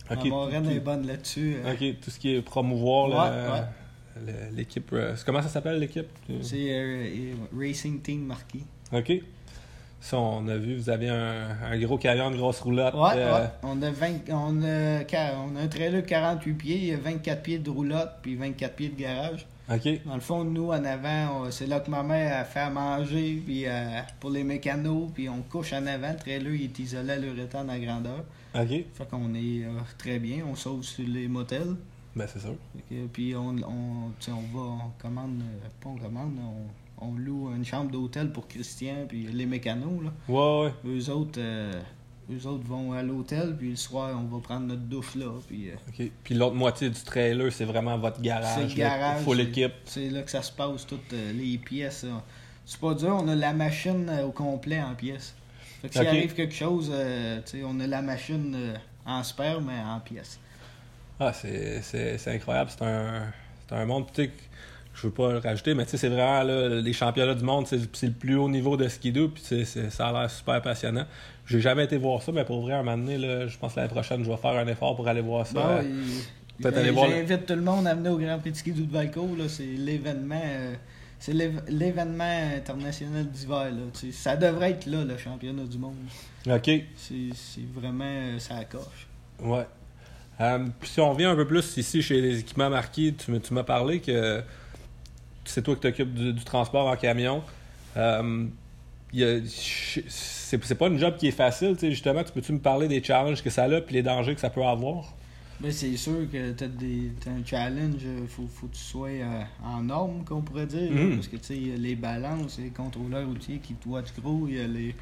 Ok, 0.08 0.24
ma 0.24 0.30
marraine 0.36 0.64
tout- 0.64 0.70
est 0.70 0.80
bonne 0.80 1.06
là-dessus. 1.06 1.56
euh. 1.64 1.72
Ok, 1.72 2.00
tout 2.00 2.10
ce 2.10 2.18
qui 2.18 2.34
est 2.34 2.42
promouvoir 2.42 3.08
Ouais, 3.08 3.62
l'équipe. 4.54 4.88
euh, 4.92 5.14
comment 5.24 5.42
ça 5.42 5.48
s'appelle 5.48 5.78
l'équipe? 5.78 6.06
C'est 6.42 6.70
euh, 6.70 7.06
euh, 7.06 7.34
Racing 7.58 8.00
Team 8.00 8.24
Marquis. 8.26 8.64
Ok. 8.92 9.12
Ça, 10.00 10.18
on 10.18 10.46
a 10.46 10.56
vu, 10.56 10.76
vous 10.76 10.90
avez 10.90 11.08
un, 11.08 11.48
un 11.64 11.78
gros 11.80 11.98
camion, 11.98 12.30
une 12.30 12.36
grosse 12.36 12.60
roulotte. 12.60 12.94
Ouais, 12.94 13.10
euh, 13.16 13.40
ouais. 13.42 13.48
On 13.64 13.82
a, 13.82 13.90
20, 13.90 14.30
on, 14.30 14.62
a, 14.62 15.34
on 15.48 15.56
a 15.56 15.60
un 15.62 15.66
trailer 15.68 16.02
de 16.02 16.06
48 16.06 16.52
pieds, 16.54 16.94
24 16.94 17.42
pieds 17.42 17.58
de 17.58 17.70
roulotte, 17.70 18.12
puis 18.22 18.36
24 18.36 18.74
pieds 18.76 18.88
de 18.90 19.00
garage. 19.00 19.46
Ok. 19.68 20.04
Dans 20.04 20.14
le 20.14 20.20
fond, 20.20 20.44
nous, 20.44 20.68
en 20.68 20.84
avant, 20.84 21.50
c'est 21.50 21.66
là 21.66 21.80
que 21.80 21.90
ma 21.90 22.04
mère 22.04 22.38
a 22.38 22.44
fait 22.44 22.60
à 22.60 22.70
manger 22.70 23.42
puis 23.44 23.66
euh, 23.66 24.00
pour 24.20 24.30
les 24.30 24.44
mécanos, 24.44 25.10
puis 25.12 25.28
on 25.28 25.42
couche 25.42 25.72
en 25.72 25.84
avant. 25.86 26.12
Le 26.12 26.16
trailer 26.18 26.54
il 26.54 26.64
est 26.64 26.78
isolé 26.78 27.10
à 27.12 27.16
l'uréthane 27.16 27.68
à 27.68 27.78
grandeur. 27.78 28.24
Ok. 28.54 28.68
Fait 28.68 29.08
qu'on 29.10 29.34
est 29.34 29.64
euh, 29.64 29.70
très 29.98 30.20
bien, 30.20 30.44
on 30.48 30.54
sauve 30.54 30.84
sur 30.84 31.06
les 31.08 31.26
motels. 31.26 31.74
Ben, 32.14 32.26
c'est 32.32 32.38
sûr. 32.38 32.54
Puis 33.12 33.34
on, 33.34 33.56
on, 33.56 34.12
on 34.28 34.56
va, 34.56 34.84
on 34.86 34.90
commande, 35.02 35.40
euh, 35.42 35.68
pas 35.80 35.88
on 35.90 35.96
commande, 35.96 36.38
on, 37.00 37.06
on 37.08 37.12
loue 37.14 37.50
une 37.54 37.64
chambre 37.64 37.90
d'hôtel 37.90 38.30
pour 38.30 38.46
Christian 38.46 39.04
puis 39.08 39.26
les 39.26 39.46
mécanos. 39.46 40.00
Là. 40.02 40.12
Ouais, 40.28 40.66
ouais. 40.66 40.72
Eux 40.98 41.10
autres, 41.10 41.40
eux 42.30 42.46
autres 42.46 42.66
vont 42.66 42.92
à 42.92 43.02
l'hôtel, 43.02 43.54
puis 43.56 43.70
le 43.70 43.76
soir, 43.76 44.10
on 44.18 44.24
va 44.36 44.42
prendre 44.42 44.66
notre 44.66 44.82
douche 44.82 45.14
là. 45.14 45.26
Puis, 45.46 45.70
euh, 45.70 45.74
Ok. 45.88 46.10
Puis 46.24 46.34
l'autre 46.34 46.56
moitié 46.56 46.90
du 46.90 47.00
trailer, 47.00 47.52
c'est 47.52 47.64
vraiment 47.64 47.96
votre 47.98 48.20
garage. 48.20 48.54
C'est 48.56 48.68
le 48.68 48.74
garage. 48.74 49.22
Full 49.22 49.36
c'est- 49.36 49.42
équipe. 49.44 49.72
C'est 49.84 50.10
là 50.10 50.22
que 50.22 50.30
ça 50.30 50.42
se 50.42 50.52
passe, 50.52 50.86
toutes 50.86 51.12
euh, 51.12 51.32
les 51.32 51.58
pièces. 51.58 52.04
C'est 52.64 52.80
pas 52.80 52.94
dur, 52.94 53.16
on 53.22 53.28
a 53.28 53.34
la 53.36 53.52
machine 53.52 54.08
euh, 54.08 54.24
au 54.26 54.32
complet 54.32 54.82
en 54.82 54.94
pièces. 54.94 55.34
Fait 55.82 55.88
que 55.88 55.94
s'il 55.94 56.06
arrive 56.06 56.34
quelque 56.34 56.54
chose, 56.54 56.90
euh, 56.92 57.40
on 57.64 57.78
a 57.80 57.86
la 57.86 58.02
machine 58.02 58.52
euh, 58.56 58.74
en 59.04 59.22
spare, 59.22 59.60
mais 59.60 59.78
en 59.78 60.00
pièces. 60.00 60.40
Ah, 61.20 61.32
c'est, 61.32 61.80
c'est, 61.82 62.18
c'est 62.18 62.34
incroyable. 62.34 62.70
C'est 62.76 62.84
un, 62.84 63.32
c'est 63.68 63.74
un 63.76 63.84
monde, 63.86 64.06
je 64.96 65.02
veux 65.06 65.12
pas 65.12 65.32
le 65.32 65.38
rajouter, 65.38 65.74
mais 65.74 65.84
tu 65.84 65.90
sais, 65.90 65.96
c'est 65.98 66.08
vraiment 66.08 66.42
là, 66.42 66.68
les 66.80 66.92
championnats 66.92 67.34
du 67.34 67.44
monde, 67.44 67.66
c'est, 67.66 68.06
le 68.06 68.12
plus 68.12 68.36
haut 68.36 68.48
niveau 68.48 68.76
de 68.76 68.88
skido, 68.88 69.28
puis 69.28 69.66
ça 69.90 70.08
a 70.08 70.12
l'air 70.12 70.30
super 70.30 70.62
passionnant. 70.62 71.04
J'ai 71.46 71.60
jamais 71.60 71.84
été 71.84 71.98
voir 71.98 72.22
ça, 72.22 72.32
mais 72.32 72.44
pour 72.44 72.62
vrai, 72.62 72.74
un 72.74 72.82
moment 72.82 72.96
donné, 72.96 73.18
là, 73.18 73.46
je 73.46 73.58
pense 73.58 73.74
que 73.74 73.80
l'année 73.80 73.92
prochaine, 73.92 74.24
je 74.24 74.30
vais 74.30 74.36
faire 74.36 74.52
un 74.52 74.66
effort 74.66 74.96
pour 74.96 75.06
aller 75.06 75.20
voir 75.20 75.46
ça. 75.46 75.54
Bon, 75.54 75.84
Euh, 76.64 76.70
aller 76.74 76.90
voir 76.90 77.10
J'invite 77.10 77.44
tout 77.44 77.54
le 77.54 77.60
monde 77.60 77.86
à 77.86 77.94
venir 77.94 78.12
au 78.12 78.16
Grand 78.16 78.38
Prix 78.38 78.52
de 78.52 78.56
ski 78.56 78.72
du 78.72 78.86
Valco. 78.86 79.28
C'est 79.48 79.64
l'événement. 79.64 80.40
euh, 80.42 80.74
c'est 81.18 81.32
l'événement 81.68 82.54
international 82.56 83.26
d'hiver. 83.26 83.64
Là, 83.64 83.82
tu 83.92 84.06
sais. 84.06 84.12
ça 84.12 84.36
devrait 84.36 84.72
être 84.72 84.86
là, 84.86 85.04
le 85.04 85.16
championnat 85.16 85.64
du 85.64 85.78
monde. 85.78 85.96
OK. 86.46 86.70
C'est 86.96 87.32
vraiment 87.74 88.04
euh, 88.04 88.38
ça 88.38 88.64
coche. 88.64 89.06
Ouais. 89.40 89.66
Euh, 90.40 90.66
puis 90.80 90.90
si 90.90 91.00
on 91.00 91.10
revient 91.12 91.24
un 91.24 91.36
peu 91.36 91.46
plus 91.46 91.76
ici 91.76 92.02
chez 92.02 92.20
les 92.20 92.40
équipements 92.40 92.68
marqués, 92.68 93.14
tu 93.14 93.54
m'as 93.54 93.62
parlé 93.62 94.00
que 94.00 94.42
c'est 95.46 95.62
toi 95.62 95.74
qui 95.74 95.80
t'occupes 95.80 96.14
du, 96.14 96.32
du 96.32 96.44
transport 96.44 96.86
en 96.86 96.96
camion. 96.96 97.42
A- 97.96 98.22
c'est, 99.48 100.74
pas 100.78 100.88
une 100.88 100.98
job 100.98 101.16
qui 101.16 101.28
est 101.28 101.32
facile, 101.32 101.76
justement. 101.80 102.22
Tu 102.24 102.32
peux-tu 102.32 102.52
me 102.52 102.58
parler 102.58 102.88
des 102.88 103.02
challenges 103.02 103.42
que 103.42 103.50
ça 103.50 103.64
a 103.64 103.80
puis 103.80 103.94
les 103.94 104.02
dangers 104.02 104.34
que 104.34 104.40
ça 104.40 104.50
peut 104.50 104.64
avoir? 104.64 105.14
Ben, 105.58 105.72
c'est 105.72 105.96
sûr 105.96 106.30
que 106.30 106.52
t'as 106.52 106.66
des 106.66 107.12
t'as 107.18 107.30
un 107.30 107.42
challenge, 107.44 108.02
euh, 108.04 108.26
faut, 108.28 108.46
faut 108.46 108.66
que 108.66 108.74
tu 108.74 108.82
sois 108.82 109.08
euh, 109.08 109.42
en 109.64 109.82
norme, 109.84 110.22
qu'on 110.24 110.42
pourrait 110.42 110.66
dire. 110.66 110.90
Mhm. 110.90 111.14
Parce 111.16 111.28
que 111.28 111.36
tu 111.36 111.44
sais, 111.44 111.54
les 111.54 111.94
balances, 111.94 112.58
les 112.58 112.68
contrôleurs 112.68 113.26
routiers 113.26 113.58
qui 113.58 113.72
te 113.74 113.88
watchent 113.88 114.12
gros, 114.20 114.46
il 114.48 114.54
y 114.56 114.60
a 114.60 114.66
les, 114.66 114.94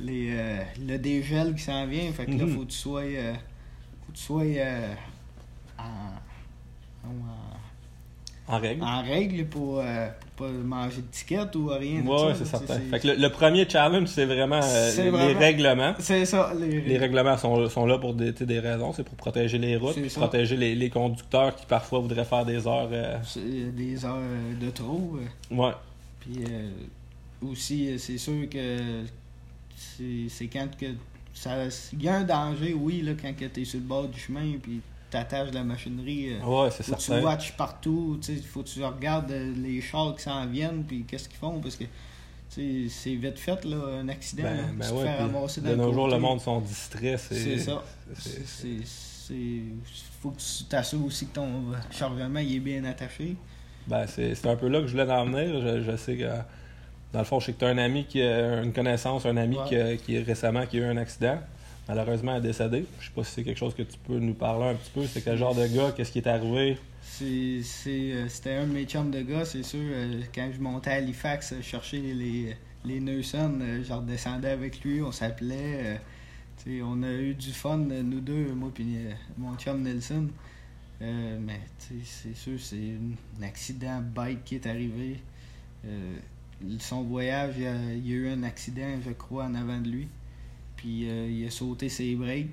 les, 0.00 0.30
euh, 0.32 0.62
le 0.88 0.98
dégel 0.98 1.54
qui 1.54 1.62
s'en 1.62 1.86
vient. 1.86 2.10
Fait 2.12 2.26
que 2.26 2.32
là, 2.32 2.44
Mhm. 2.46 2.54
faut 2.54 2.60
que 2.64 2.70
tu 2.70 2.78
sois, 2.78 3.02
euh, 3.02 3.34
faut 4.06 4.12
que 4.12 4.16
tu 4.18 4.22
sois 4.24 4.42
en, 5.78 5.84
en, 7.08 7.12
En 8.48 8.58
règle? 8.58 8.82
en 8.82 9.02
règle 9.02 9.46
pour, 9.46 9.78
euh, 9.78 10.08
pas 10.36 10.48
manger 10.48 10.96
de 11.02 11.06
tickets 11.12 11.54
ou 11.54 11.68
rien. 11.68 12.02
là, 12.02 12.34
c'est 12.36 12.44
certain. 12.44 12.80
Fait 12.90 12.98
que 13.00 13.06
le, 13.08 13.14
le 13.14 13.28
premier 13.30 13.68
challenge, 13.68 14.08
c'est 14.08 14.24
vraiment 14.24 14.60
euh, 14.62 15.10
les 15.28 15.32
règlements. 15.34 15.94
C'est 16.00 16.24
ça, 16.24 16.52
les, 16.58 16.80
Les 16.80 16.98
règlements 16.98 17.36
sont, 17.38 17.68
sont 17.68 17.86
là 17.86 17.98
pour 17.98 18.14
des, 18.14 18.32
des 18.32 18.58
raisons. 18.58 18.92
C'est 18.92 19.04
pour 19.04 19.14
protéger 19.14 19.58
les 19.58 19.76
routes, 19.76 19.94
puis 19.94 20.08
protéger 20.10 20.56
les, 20.56 20.74
les 20.74 20.90
conducteurs 20.90 21.54
qui 21.54 21.66
parfois 21.66 22.00
voudraient 22.00 22.24
faire 22.24 22.44
des 22.44 22.66
heures. 22.66 22.88
euh, 22.92 23.18
c'est 23.22 23.74
des 23.74 24.04
heures 24.04 24.18
de 24.60 24.70
trop. 24.70 25.16
euh, 25.52 25.54
Ouais. 25.56 25.72
Puis 26.20 26.44
euh, 26.50 26.70
aussi, 27.48 27.90
euh, 27.90 27.98
c'est 27.98 28.18
sûr 28.18 28.48
que 28.50 28.78
c'est 29.76 30.28
c'est 30.28 30.46
quand 30.48 30.68
que 30.76 30.86
ça. 31.32 31.56
Il 31.92 32.02
y 32.02 32.08
a 32.08 32.16
un 32.16 32.24
danger, 32.24 32.74
oui, 32.74 33.02
là, 33.02 33.12
quand 33.20 33.32
tu 33.54 33.60
es 33.60 33.64
sur 33.64 33.78
le 33.80 33.86
bord 33.86 34.08
du 34.08 34.18
chemin, 34.18 34.52
puis 34.62 34.80
t'attaches 35.12 35.52
la 35.52 35.62
machinerie. 35.62 36.34
euh, 36.34 36.44
Ouais, 36.64 36.70
c'est 36.70 36.96
tu 36.96 37.12
watches 37.12 37.52
partout, 37.56 38.18
tu 38.20 38.34
sais, 38.36 38.42
faut 38.42 38.62
que 38.62 38.68
tu 38.68 38.82
regardes 38.82 39.30
euh, 39.30 39.52
les 39.56 39.80
chars 39.80 40.14
qui 40.16 40.22
s'en 40.22 40.46
viennent, 40.46 40.82
puis 40.84 41.04
qu'est-ce 41.06 41.28
qu'ils 41.28 41.38
font, 41.38 41.60
parce 41.60 41.76
que 41.76 41.84
c'est 42.48 43.14
vite 43.14 43.38
fait, 43.38 43.64
là, 43.64 43.76
un 44.02 44.08
accident. 44.08 44.42
Ben, 44.42 44.56
là, 44.56 44.62
ben 44.74 44.84
tu 44.86 44.90
te 44.90 44.94
ouais, 44.96 45.04
fais 45.06 45.14
puis 45.14 45.22
ramasser 45.24 45.60
dans 45.60 45.70
de 45.70 45.74
nos 45.76 45.92
jours, 45.92 46.08
le 46.08 46.18
monde 46.18 46.40
sont 46.40 46.60
distraits. 46.60 47.18
C'est 47.18 47.58
ça. 47.58 47.82
c'est- 48.14 49.32
Faut 50.20 50.30
que 50.30 50.38
tu 50.40 50.64
t'assures 50.64 51.04
aussi 51.04 51.26
que 51.26 51.34
ton 51.34 51.48
chargement 51.90 52.38
il 52.40 52.56
est 52.56 52.60
bien 52.60 52.84
attaché. 52.84 53.36
Ben, 53.86 54.06
c'est 54.06 54.46
un 54.46 54.56
peu 54.56 54.68
là 54.68 54.80
que 54.80 54.86
je 54.86 54.92
voulais 54.92 55.10
en 55.10 55.24
venir. 55.26 55.60
Je, 55.60 55.82
je 55.82 55.96
sais 55.96 56.16
que, 56.16 56.28
dans 57.12 57.18
le 57.20 57.24
fond, 57.24 57.40
je 57.40 57.46
sais 57.46 57.52
que 57.54 57.58
tu 57.60 57.64
as 57.64 57.68
un 57.68 57.78
ami, 57.78 58.04
qui 58.04 58.20
a, 58.22 58.62
une 58.62 58.72
connaissance, 58.72 59.24
un 59.26 59.36
ami 59.36 59.56
Ouais. 59.56 59.64
qui, 59.68 59.76
a- 59.76 59.96
qui 59.96 60.18
récemment 60.22 60.66
qui 60.66 60.76
a 60.78 60.80
eu 60.80 60.84
un 60.84 60.96
accident. 60.96 61.38
Malheureusement, 61.88 62.36
est 62.36 62.40
décédée. 62.40 62.84
Je 63.00 63.06
sais 63.06 63.12
pas 63.14 63.24
si 63.24 63.32
c'est 63.32 63.44
quelque 63.44 63.58
chose 63.58 63.74
que 63.74 63.82
tu 63.82 63.98
peux 63.98 64.18
nous 64.18 64.34
parler 64.34 64.66
un 64.66 64.74
petit 64.74 64.90
peu. 64.94 65.06
C'est 65.06 65.22
quel 65.22 65.36
genre 65.36 65.54
de 65.54 65.66
gars, 65.66 65.92
qu'est-ce 65.96 66.12
qui 66.12 66.18
est 66.18 66.26
arrivé? 66.28 66.78
Euh, 67.20 68.28
c'était 68.28 68.54
un 68.54 68.66
de 68.66 68.72
mes 68.72 68.84
chums 68.84 69.10
de 69.10 69.20
gars, 69.22 69.44
c'est 69.44 69.62
sûr. 69.62 69.80
euh, 69.82 70.22
quand 70.34 70.50
je 70.54 70.60
montais 70.60 70.90
à 70.90 70.94
Halifax 70.94 71.52
euh, 71.52 71.62
chercher 71.62 72.00
les, 72.00 72.56
les 72.84 73.00
je 73.00 73.92
redescendais 73.92 74.50
avec 74.50 74.82
lui, 74.82 75.02
on 75.02 75.12
s'appelait. 75.12 76.00
on 76.66 77.02
a 77.02 77.12
eu 77.12 77.34
du 77.34 77.52
fun, 77.52 77.78
nous 77.78 78.20
deux, 78.20 78.52
moi 78.54 78.70
et 78.78 79.14
mon 79.36 79.54
chum 79.56 79.82
Nelson. 79.82 80.28
Mais 81.00 81.60
c'est 81.78 82.34
sûr, 82.36 82.58
c'est 82.58 82.94
un 83.40 83.42
accident 83.42 84.00
bike 84.14 84.44
qui 84.44 84.54
est 84.56 84.66
arrivé. 84.66 85.20
Son 86.78 87.02
voyage, 87.02 87.56
a, 87.66 87.74
il 87.94 88.08
y 88.08 88.12
a 88.12 88.16
eu 88.16 88.28
un 88.28 88.42
accident, 88.44 89.00
je 89.04 89.10
crois, 89.12 89.44
en 89.44 89.54
avant 89.56 89.80
de 89.80 89.88
lui. 89.88 90.08
Puis 90.82 91.08
euh, 91.08 91.28
il 91.30 91.46
a 91.46 91.50
sauté 91.50 91.88
ses 91.88 92.14
breaks. 92.16 92.50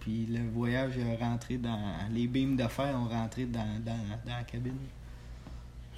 Puis 0.00 0.26
le 0.30 0.48
voyage 0.50 0.92
est 0.98 1.16
rentré 1.22 1.56
dans. 1.56 1.78
Les 2.12 2.26
beams 2.26 2.56
de 2.56 2.66
fer 2.68 2.94
ont 2.94 3.08
rentré 3.08 3.46
dans, 3.46 3.66
dans, 3.84 3.98
dans 4.26 4.36
la 4.36 4.42
cabine. 4.44 4.76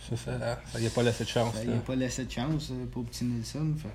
Ça, 0.09 0.17
ça, 0.17 0.59
ça 0.67 0.81
y 0.81 0.87
a 0.87 0.91
pas 0.91 1.03
laissé 1.03 1.25
de 1.25 1.29
chance. 1.29 1.55
Ben, 1.55 1.61
il 1.65 1.69
là. 1.71 1.75
n'a 1.77 1.81
pas 1.83 1.95
laissé 1.95 2.25
de 2.25 2.31
chance 2.31 2.71
euh, 2.73 2.87
pour 2.91 3.05
petit 3.05 3.25
Nelson. 3.25 3.75
Fait. 3.77 3.89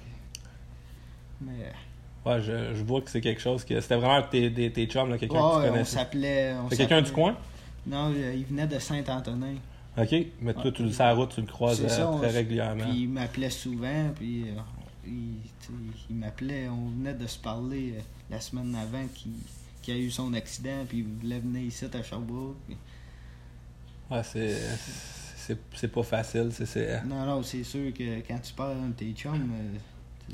Mais. 1.41 1.51
euh, 1.63 1.71
Ouais, 2.25 2.41
je, 2.41 2.75
je 2.75 2.83
vois 2.83 2.99
que 3.01 3.09
c'est 3.09 3.21
quelque 3.21 3.39
chose 3.41 3.63
que. 3.63 3.79
C'était 3.79 3.95
vraiment 3.95 4.21
tes, 4.29 4.51
tes, 4.53 4.69
tes 4.71 4.85
chums, 4.85 5.09
là, 5.09 5.17
quelqu'un 5.17 5.35
ouais, 5.35 5.41
que 5.41 5.61
tu 5.63 5.67
on 5.69 5.71
connaissais. 5.71 5.95
s'appelait. 5.97 6.53
on 6.61 6.69
C'est 6.69 6.77
quelqu'un 6.77 7.01
du 7.01 7.07
s'appelait- 7.07 7.23
coin? 7.23 7.37
Non, 7.85 8.13
il 8.35 8.43
venait 8.45 8.67
de 8.67 8.79
Saint-Antonin. 8.79 9.55
Ok, 9.97 10.13
mais 10.41 10.53
toi, 10.53 10.71
tu 10.71 10.83
le 10.83 10.91
sais, 10.91 11.03
à 11.03 11.07
la 11.07 11.13
route, 11.13 11.33
tu 11.33 11.39
le 11.41 11.47
croises 11.47 11.77
C'est 11.81 11.87
ça, 11.89 12.11
très 12.21 12.29
régulièrement. 12.31 12.83
Puis 12.83 13.03
il 13.03 13.09
m'appelait 13.09 13.49
souvent, 13.49 14.09
puis 14.15 14.45
il, 15.07 16.15
m'appelait, 16.15 16.67
on 16.69 16.89
venait 16.89 17.13
de 17.13 17.25
se 17.27 17.37
parler 17.39 17.93
euh, 17.97 18.01
la 18.29 18.39
semaine 18.41 18.75
avant 18.75 19.05
qu'il 19.13 19.31
qu'il 19.81 19.93
a 19.95 19.97
eu 19.99 20.11
son 20.11 20.33
accident, 20.33 20.85
puis 20.87 20.97
il 20.99 21.03
voulait 21.05 21.39
venir 21.39 21.61
ici 21.61 21.85
à 21.85 22.03
Sherbrooke. 22.03 22.57
puis- 22.67 22.75
Ouais, 24.11 24.21
c'est. 24.23 24.55
C'est 25.73 25.87
pas 25.87 26.03
facile. 26.03 26.49
c'est 26.51 26.65
c'est- 26.65 27.03
Non, 27.05 27.25
non, 27.25 27.41
c'est 27.43 27.63
sûr 27.63 27.93
que 27.93 28.19
quand 28.27 28.39
tu 28.39 28.51
parles 28.53 28.89
de 28.89 28.93
tes 28.93 29.13
chums, 29.13 29.49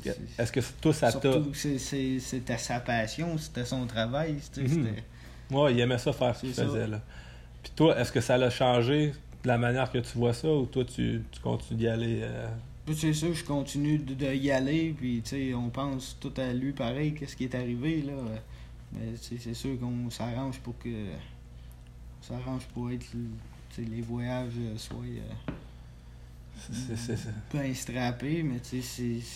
euh, 0.06 0.12
Est-ce 0.38 0.50
que 0.50 0.58
toi, 0.80 0.92
ça 0.92 1.12
t'a. 1.12 1.32
c'était 1.54 2.58
sa 2.58 2.80
passion, 2.80 3.38
c'était 3.38 3.64
son 3.64 3.86
travail, 3.86 4.32
Mhm. 4.32 4.40
c'était... 4.40 5.04
Ouais, 5.52 5.72
il 5.72 5.78
aimait 5.78 5.98
ça 5.98 6.12
faire 6.12 6.34
ce 6.34 6.40
qu'il 6.40 6.52
faisait. 6.54 6.88
Là. 6.88 7.00
Puis 7.62 7.72
toi, 7.76 7.96
est-ce 8.00 8.10
que 8.10 8.20
ça 8.20 8.36
l'a 8.36 8.50
changé 8.50 9.12
de 9.44 9.48
la 9.48 9.56
manière 9.56 9.88
que 9.92 9.98
tu 9.98 10.18
vois 10.18 10.32
ça 10.34 10.48
ou 10.52 10.66
toi, 10.66 10.84
tu, 10.84 11.22
tu 11.30 11.40
continues 11.40 11.78
d'y 11.78 11.86
aller 11.86 12.20
euh, 12.22 12.48
Puis 12.86 12.96
c'est 12.96 13.14
sûr, 13.14 13.32
je 13.32 13.44
continue 13.44 13.98
de, 13.98 14.12
de 14.14 14.34
y 14.34 14.50
aller, 14.50 14.94
puis 14.96 15.22
tu 15.24 15.30
sais, 15.30 15.54
on 15.54 15.70
pense 15.70 16.16
tout 16.20 16.32
à 16.36 16.52
lui 16.52 16.72
pareil, 16.72 17.14
qu'est-ce 17.14 17.34
qui 17.36 17.44
est 17.44 17.54
arrivé, 17.54 18.02
là. 18.02 18.12
Mais 18.92 19.14
c'est 19.20 19.54
sûr 19.54 19.78
qu'on 19.80 20.10
s'arrange 20.10 20.58
pour 20.60 20.78
que... 20.78 20.88
On 20.88 22.22
s'arrange 22.26 22.64
pour 22.74 22.90
être... 22.90 23.06
les 23.78 24.02
voyages 24.02 24.52
soient 24.76 24.98
euh, 24.98 25.52
c'est- 26.72 26.96
c'est- 26.96 27.28
bien 27.52 27.74
strappés, 27.74 28.42
mais 28.42 28.60
tu 28.60 28.82
sais, 28.82 28.82
c'est... 28.82 29.26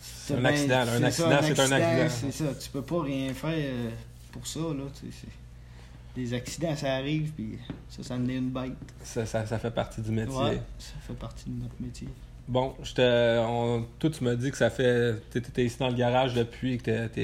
C'est 0.00 0.34
un 0.34 0.44
accident. 0.44 0.80
Un 0.80 0.86
c'est 0.86 1.04
accident, 1.04 1.30
ça, 1.30 1.42
c'est 1.42 1.60
un 1.60 1.72
accident. 1.72 2.30
C'est 2.32 2.44
ça, 2.44 2.54
tu 2.54 2.70
peux 2.70 2.82
pas 2.82 3.02
rien 3.02 3.32
faire 3.34 3.50
euh, 3.56 3.90
pour 4.30 4.46
ça, 4.46 4.60
là, 4.60 4.84
tu 4.94 5.06
sais. 5.10 5.12
c'est- 5.22 6.20
Des 6.20 6.34
accidents, 6.34 6.76
ça 6.76 6.94
arrive, 6.96 7.32
puis 7.32 7.58
ça, 7.88 8.02
ça 8.02 8.14
en 8.16 8.28
est 8.28 8.36
une 8.36 8.50
bête. 8.50 8.72
ça, 9.02 9.24
ça, 9.26 9.46
ça 9.46 9.58
fait 9.58 9.70
partie 9.70 10.00
du 10.02 10.10
métier. 10.10 10.34
Ouais, 10.36 10.60
ça 10.78 10.92
fait 11.06 11.14
partie 11.14 11.48
de 11.48 11.62
notre 11.62 11.80
métier. 11.80 12.08
Bon, 12.52 12.74
je 12.82 12.92
te, 12.92 13.38
on- 13.46 13.86
toi, 13.98 14.10
tu 14.10 14.22
m'as 14.24 14.34
dit 14.34 14.50
que 14.50 14.58
ça 14.58 14.68
fait. 14.68 15.14
Tu 15.30 15.38
étais 15.38 15.64
ici 15.64 15.78
dans 15.78 15.88
le 15.88 15.94
garage 15.94 16.34
depuis 16.34 16.76
que 16.76 17.06
tu 17.06 17.20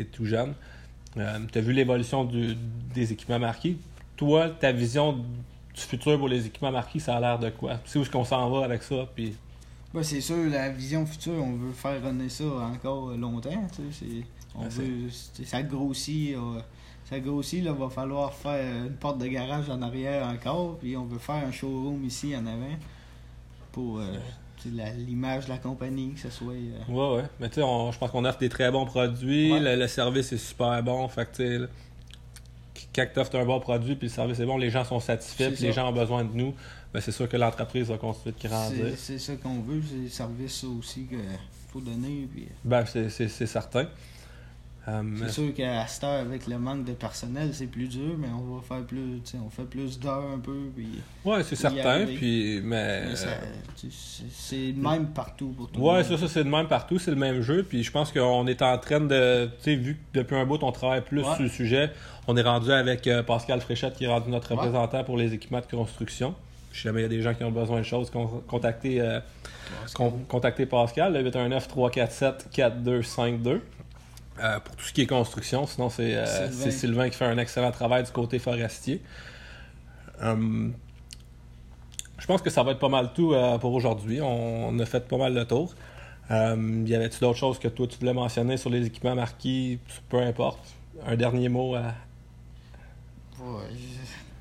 es, 0.00 0.04
tout 0.06 0.24
jeune. 0.26 0.54
tu 1.14 1.20
as 1.20 1.60
vu 1.60 1.72
l'évolution 1.72 2.28
des 2.92 3.12
équipements 3.12 3.38
marqués. 3.38 3.76
Toi, 4.16 4.50
ta 4.50 4.72
vision 4.72 5.12
du 5.12 5.80
futur 5.80 6.18
pour 6.18 6.26
les 6.26 6.46
équipements 6.46 6.72
marqués, 6.72 6.98
ça 6.98 7.16
a 7.16 7.20
l'air 7.20 7.38
de 7.38 7.50
quoi? 7.50 7.78
C'est 7.84 8.00
où 8.00 8.02
est-ce 8.02 8.10
qu'on 8.10 8.24
s'en 8.24 8.50
va 8.50 8.64
avec 8.64 8.82
ça? 8.82 9.08
Puis, 9.14 9.36
Ben, 9.94 10.02
c'est 10.02 10.20
sûr, 10.20 10.50
la 10.50 10.70
vision 10.70 11.06
future, 11.06 11.34
on 11.34 11.52
veut 11.52 11.70
faire 11.72 12.02
runner 12.02 12.28
ça 12.28 12.44
encore 12.44 13.10
longtemps. 13.16 13.50
Tu 13.76 13.82
sais, 13.92 14.06
c'est- 14.06 14.26
on 14.56 14.66
veut, 14.66 15.10
ça 15.44 15.62
grossit. 15.62 16.34
euh, 16.34 16.60
ça 17.08 17.20
grossit, 17.20 17.62
là, 17.62 17.72
va 17.72 17.88
falloir 17.88 18.34
faire 18.34 18.84
une 18.86 18.94
porte 18.94 19.18
de 19.18 19.26
garage 19.28 19.70
en 19.70 19.80
arrière 19.80 20.26
encore. 20.26 20.76
Puis 20.80 20.96
on 20.96 21.04
veut 21.04 21.18
faire 21.20 21.46
un 21.46 21.52
showroom 21.52 22.02
ici 22.04 22.34
en 22.34 22.46
avant 22.46 22.76
pour 23.70 23.98
euh, 24.00 24.16
l'image 24.70 25.44
de 25.46 25.50
la 25.50 25.58
compagnie, 25.58 26.12
que 26.14 26.20
ce 26.20 26.30
soit. 26.30 26.52
euh, 26.54 26.78
Ouais, 26.88 27.16
ouais. 27.22 27.28
Mais 27.40 27.48
tu 27.48 27.56
sais, 27.56 27.60
je 27.60 27.98
pense 27.98 28.10
qu'on 28.10 28.24
offre 28.24 28.38
des 28.38 28.48
très 28.48 28.70
bons 28.70 28.84
produits. 28.84 29.52
Ouais. 29.52 29.60
Le, 29.60 29.76
le 29.76 29.88
service 29.88 30.32
est 30.32 30.38
super 30.38 30.82
bon. 30.82 31.06
Fait 31.08 31.26
que, 31.30 31.36
tu 31.36 31.68
quand 32.94 33.06
tu 33.14 33.20
offres 33.20 33.36
un 33.38 33.44
bon 33.46 33.58
produit 33.60 33.94
puis 33.96 34.08
le 34.08 34.12
service 34.12 34.38
est 34.40 34.44
bon, 34.44 34.58
les 34.58 34.68
gens 34.70 34.84
sont 34.84 35.00
satisfaits 35.00 35.50
puis 35.52 35.62
les 35.64 35.72
gens 35.72 35.88
ont 35.88 35.92
besoin 35.92 36.24
de 36.24 36.34
nous. 36.34 36.54
Ben, 36.92 37.00
c'est 37.00 37.12
sûr 37.12 37.26
que 37.28 37.36
l'entreprise 37.38 37.88
va 37.88 37.96
continuer 37.96 38.34
de 38.38 38.48
grandir. 38.48 38.86
c'est 38.98 39.18
ça 39.18 39.34
qu'on 39.36 39.60
veut, 39.60 39.80
c'est 39.88 39.96
le 39.96 40.08
service 40.10 40.64
aussi 40.64 41.04
qu'il 41.06 41.18
faut 41.72 41.80
donner. 41.80 42.28
Puis, 42.34 42.48
Ben, 42.64 42.84
c'est, 42.84 43.08
c'est, 43.08 43.28
c'est 43.28 43.46
certain. 43.46 43.86
Euh, 44.88 45.00
C'est 45.26 45.30
sûr 45.30 45.54
qu'à 45.54 45.86
cette 45.86 46.02
heure, 46.02 46.20
avec 46.22 46.48
le 46.48 46.58
manque 46.58 46.84
de 46.84 46.90
personnel, 46.92 47.50
c'est 47.52 47.68
plus 47.68 47.86
dur, 47.86 48.16
mais 48.18 48.26
on 48.34 48.56
va 48.56 48.62
faire 48.62 48.84
plus, 48.84 49.20
on 49.44 49.48
fait 49.48 49.62
plus 49.62 50.00
d'heures 50.00 50.24
un 50.34 50.40
peu. 50.40 50.56
Puis, 50.74 50.88
ouais, 51.24 51.44
c'est 51.44 51.54
certain. 51.54 52.04
Puis, 52.04 52.60
mais, 52.64 53.02
euh, 53.04 53.14
c'est 54.32 54.72
le 54.72 54.82
même 54.82 55.06
partout 55.10 55.54
pour 55.56 55.70
tout 55.70 55.78
le 55.80 55.86
Ouais, 55.86 55.94
monde. 55.98 56.02
ça, 56.04 56.18
ça 56.18 56.26
c'est 56.26 56.42
le 56.42 56.50
même 56.50 56.66
partout, 56.66 56.98
c'est 56.98 57.12
le 57.12 57.16
même 57.16 57.42
jeu. 57.42 57.62
Puis 57.62 57.84
je 57.84 57.92
pense 57.92 58.10
qu'on 58.10 58.44
est 58.48 58.60
en 58.60 58.76
train 58.78 58.98
de. 59.00 59.46
Tu 59.58 59.62
sais, 59.62 59.76
vu 59.76 59.94
que 60.12 60.18
depuis 60.18 60.34
un 60.34 60.44
bout, 60.46 60.58
on 60.62 60.72
travaille 60.72 61.02
plus 61.02 61.22
Ouais. 61.22 61.32
sur 61.34 61.42
le 61.44 61.48
sujet, 61.48 61.92
on 62.26 62.36
est 62.36 62.42
rendu 62.42 62.72
avec 62.72 63.06
euh, 63.06 63.22
Pascal 63.22 63.60
Fréchette 63.60 63.94
qui 63.94 64.02
est 64.04 64.08
rendu 64.08 64.30
notre 64.30 64.50
Ouais. 64.50 64.56
représentant 64.56 65.04
pour 65.04 65.16
les 65.16 65.32
équipements 65.32 65.60
de 65.60 65.66
construction. 65.76 66.34
Si 66.72 66.82
jamais 66.82 67.00
il 67.00 67.02
y 67.02 67.06
a 67.06 67.08
des 67.08 67.22
gens 67.22 67.34
qui 67.34 67.44
ont 67.44 67.52
besoin 67.52 67.78
de 67.78 67.84
choses, 67.84 68.10
con- 68.10 68.42
contactez, 68.48 69.00
euh, 69.00 69.20
con- 69.94 70.24
contactez 70.26 70.66
Pascal, 70.66 71.12
le 71.12 71.22
819-347-4252. 71.22 73.60
Euh, 74.40 74.60
pour 74.60 74.76
tout 74.76 74.84
ce 74.84 74.92
qui 74.92 75.02
est 75.02 75.06
construction, 75.06 75.66
sinon 75.66 75.90
c'est 75.90 76.16
euh, 76.16 76.26
Sylvain. 76.26 76.50
c'est 76.52 76.70
Sylvain 76.70 77.08
qui 77.10 77.16
fait 77.16 77.24
un 77.24 77.38
excellent 77.38 77.70
travail 77.70 78.04
du 78.04 78.10
côté 78.10 78.38
forestier. 78.38 79.02
Hum, 80.20 80.72
je 82.22 82.26
pense 82.28 82.40
que 82.40 82.50
ça 82.50 82.62
va 82.62 82.70
être 82.70 82.78
pas 82.78 82.88
mal 82.88 83.12
tout 83.12 83.34
euh, 83.34 83.58
pour 83.58 83.72
aujourd'hui. 83.72 84.20
On, 84.22 84.78
a 84.78 84.86
fait 84.86 85.08
pas 85.08 85.16
mal 85.16 85.34
le 85.34 85.44
tour. 85.44 85.74
Euh, 86.30 86.84
y 86.86 86.94
avait-tu 86.94 87.18
d'autres 87.18 87.38
choses 87.38 87.58
que 87.58 87.66
toi 87.66 87.88
tu 87.88 87.98
voulais 87.98 88.14
mentionner 88.14 88.56
sur 88.56 88.70
les 88.70 88.86
équipements 88.86 89.16
marqués, 89.16 89.80
peu 90.08 90.18
importe? 90.18 90.60
Un 91.04 91.16
dernier 91.16 91.48
mot 91.48 91.74
à. 91.74 91.94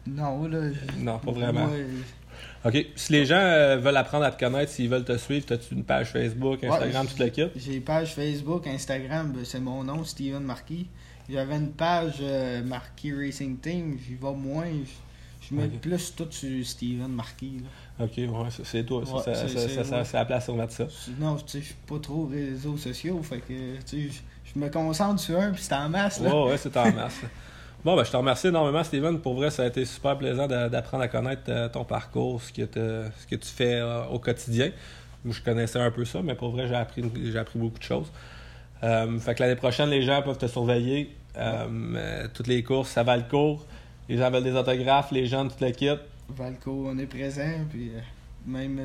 Non, 0.06 0.48
là. 0.48 0.60
Non, 1.00 1.18
pas 1.18 1.32
vraiment. 1.32 1.70
OK. 2.64 2.86
Si 2.96 3.12
les 3.12 3.26
gens 3.26 3.36
euh, 3.36 3.78
veulent 3.78 3.98
apprendre 3.98 4.26
à 4.26 4.32
te 4.32 4.40
connaître, 4.40 4.72
s'ils 4.72 4.90
veulent 4.90 5.04
te 5.04 5.18
suivre, 5.18 5.46
as-tu 5.52 5.74
une 5.74 5.84
page 5.84 6.12
Facebook, 6.12 6.64
Instagram, 6.64 7.08
tout 7.08 7.22
le 7.22 7.30
kit? 7.30 7.48
J'ai 7.56 7.76
une 7.76 7.82
page 7.82 8.14
Facebook, 8.14 8.68
Instagram, 8.68 9.32
ben, 9.32 9.44
c'est 9.44 9.60
mon 9.60 9.84
nom, 9.84 10.04
Steven 10.04 10.44
Marquis. 10.44 10.88
J'avais 11.30 11.56
une 11.56 11.72
page 11.72 12.16
euh, 12.22 12.64
Marquis 12.64 13.14
Racing 13.14 13.58
Team, 13.58 13.98
j'y 14.06 14.16
vais 14.16 14.34
moins. 14.34 14.70
Je 15.50 15.56
mets 15.56 15.68
plus 15.68 16.14
tout 16.16 16.28
sur 16.30 16.66
Steven 16.66 17.08
Marquis. 17.08 17.62
Ok, 18.00 18.12
ouais, 18.18 18.28
c'est 18.64 18.86
toi. 18.86 19.04
c'est 19.06 20.14
la 20.14 20.26
place 20.26 20.46
pour 20.46 20.56
mettre 20.56 20.74
ça. 20.74 20.88
Non, 21.20 21.36
tu 21.38 21.44
sais, 21.48 21.60
je 21.62 21.66
suis 21.66 21.76
pas 21.88 22.00
trop 22.00 22.28
réseaux 22.28 22.78
sociaux. 22.78 23.22
Fait 23.24 23.40
que, 23.40 23.78
tu 23.86 24.10
sais, 24.10 24.22
je 24.54 24.60
me 24.60 24.70
concentre 24.70 25.20
sur 25.20 25.40
un, 25.40 25.52
puis 25.52 25.64
c'est 25.64 25.74
en 25.74 25.90
masse. 25.90 26.20
Là. 26.20 26.36
Ouais, 26.36 26.52
ouais, 26.52 26.58
c'est 26.58 26.76
en 26.78 26.92
masse. 26.92 27.22
Bon, 27.84 27.96
ben, 27.96 28.04
je 28.04 28.12
te 28.12 28.18
remercie 28.18 28.48
énormément, 28.48 28.84
Steven. 28.84 29.20
Pour 29.20 29.34
vrai, 29.34 29.50
ça 29.50 29.64
a 29.64 29.66
été 29.66 29.86
super 29.86 30.16
plaisant 30.16 30.48
d'apprendre 30.48 31.02
à 31.02 31.08
connaître 31.08 31.42
euh, 31.50 31.68
ton 31.68 31.84
parcours, 31.84 32.40
ce 32.40 32.54
que, 32.54 32.62
ce 33.18 33.26
que 33.26 33.36
tu 33.36 33.48
fais 33.48 33.74
euh, 33.74 34.06
au 34.06 34.20
quotidien. 34.20 34.70
Je 35.26 35.42
connaissais 35.42 35.80
un 35.80 35.90
peu 35.90 36.06
ça, 36.06 36.22
mais 36.22 36.36
pour 36.36 36.52
vrai, 36.52 36.68
j'ai 36.68 36.76
appris, 36.76 37.04
appris 37.36 37.58
beaucoup 37.58 37.80
de 37.80 37.84
choses. 37.84 38.12
Euh, 38.84 39.18
fait 39.18 39.34
que 39.34 39.42
l'année 39.42 39.56
prochaine, 39.56 39.90
les 39.90 40.04
gens 40.04 40.22
peuvent 40.22 40.38
te 40.38 40.46
surveiller. 40.46 41.10
toutes 42.36 42.48
les 42.48 42.62
courses, 42.62 42.92
ça 42.92 43.02
va 43.02 43.18
le 43.18 43.24
cours. 43.24 43.66
Les 44.08 44.18
gens 44.18 44.30
veulent 44.30 44.44
des 44.44 44.56
autographes, 44.56 45.12
les 45.12 45.26
gens, 45.26 45.48
toute 45.48 45.62
l'équipe. 45.62 46.02
Valco, 46.30 46.86
on 46.88 46.98
est 47.00 47.08
présent, 47.08 47.66
puis 47.72 47.94
même 48.46 48.80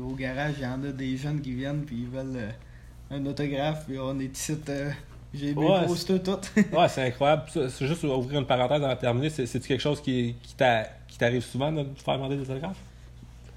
au 0.00 0.14
garage, 0.14 0.54
il 0.58 0.62
y 0.62 0.66
en 0.66 0.82
a 0.84 0.92
des 0.92 1.16
jeunes 1.16 1.40
qui 1.40 1.54
viennent, 1.54 1.84
puis 1.84 2.02
ils 2.02 2.08
veulent 2.08 2.54
un 3.10 3.26
autographe, 3.26 3.86
puis 3.86 3.98
on 3.98 4.18
est 4.20 4.36
ici 4.36 4.56
j'ai 5.34 5.54
mes 5.54 5.64
ouais, 5.66 5.86
posters 5.86 6.22
toutes. 6.22 6.52
ouais, 6.72 6.88
c'est 6.88 7.06
incroyable. 7.06 7.44
C'est 7.52 7.86
juste 7.86 8.04
ouvrir 8.04 8.40
une 8.40 8.46
parenthèse 8.46 8.82
avant 8.82 8.94
de 8.94 9.00
terminer. 9.00 9.30
C'est 9.30 9.66
quelque 9.66 9.80
chose 9.80 10.00
qui, 10.00 10.34
qui 10.42 10.54
t'arrive 11.18 11.42
souvent 11.42 11.72
de 11.72 11.86
faire 11.96 12.14
demander 12.14 12.36
des 12.36 12.42
autographes? 12.42 12.80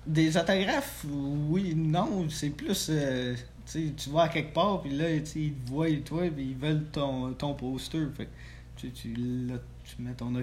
Des 0.05 0.35
autographes, 0.37 1.05
oui, 1.49 1.73
non. 1.75 2.25
C'est 2.29 2.49
plus. 2.49 2.87
Euh, 2.89 3.35
tu 3.71 4.09
vas 4.09 4.23
à 4.23 4.29
quelque 4.29 4.53
part, 4.53 4.81
puis 4.81 4.91
là, 4.91 5.09
ils 5.11 5.23
te 5.23 5.69
voient 5.69 5.87
toi, 6.03 6.23
puis 6.35 6.49
ils 6.51 6.55
veulent 6.55 6.85
ton, 6.91 7.33
ton 7.33 7.53
poster. 7.53 8.07
Fait 8.15 8.27
tu, 8.75 8.91
tu, 8.91 9.13
là, 9.13 9.55
tu 9.83 10.01
mets 10.01 10.13
ton, 10.13 10.33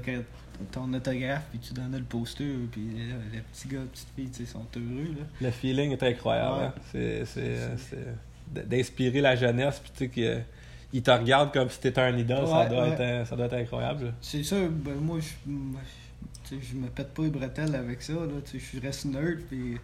ton 0.71 0.93
autographe, 0.93 1.45
puis 1.51 1.59
tu 1.59 1.73
donnes 1.73 1.97
le 1.97 2.05
poster, 2.05 2.45
puis 2.71 2.83
là, 2.83 3.15
les 3.33 3.41
petits 3.41 3.69
gars, 3.69 3.81
les 3.81 3.87
petites 3.87 4.37
filles, 4.37 4.47
sont 4.47 4.67
heureux. 4.77 5.15
Là. 5.19 5.27
Le 5.41 5.51
feeling 5.51 5.93
est 5.93 6.03
incroyable. 6.03 6.73
Hein. 6.95 7.25
C'est 7.25 7.25
d'inspirer 8.49 9.21
la 9.21 9.35
jeunesse, 9.35 9.81
puis 9.81 9.91
tu 9.93 9.99
sais 9.99 10.09
que 10.09 10.43
il 10.93 11.03
te 11.03 11.11
regarde 11.11 11.53
comme 11.53 11.69
si 11.69 11.81
t'étais 11.81 12.01
un 12.01 12.17
idole, 12.17 12.47
ça, 12.47 12.67
doit 12.67 12.89
être, 12.89 13.27
ça 13.27 13.37
doit 13.37 13.47
être 13.47 13.55
incroyable. 13.55 14.15
C'est 14.21 14.43
ça, 14.43 14.57
ben 14.69 14.95
moi, 15.01 15.19
je, 15.21 16.57
je 16.61 16.75
me 16.77 16.89
pète 16.89 17.13
pas 17.13 17.23
les 17.23 17.31
bretelles 17.31 17.75
avec 17.75 18.03
ça, 18.03 18.13
là, 18.13 18.41
je 18.45 18.81
reste 18.81 19.05
nerd, 19.07 19.41
puis... 19.49 19.77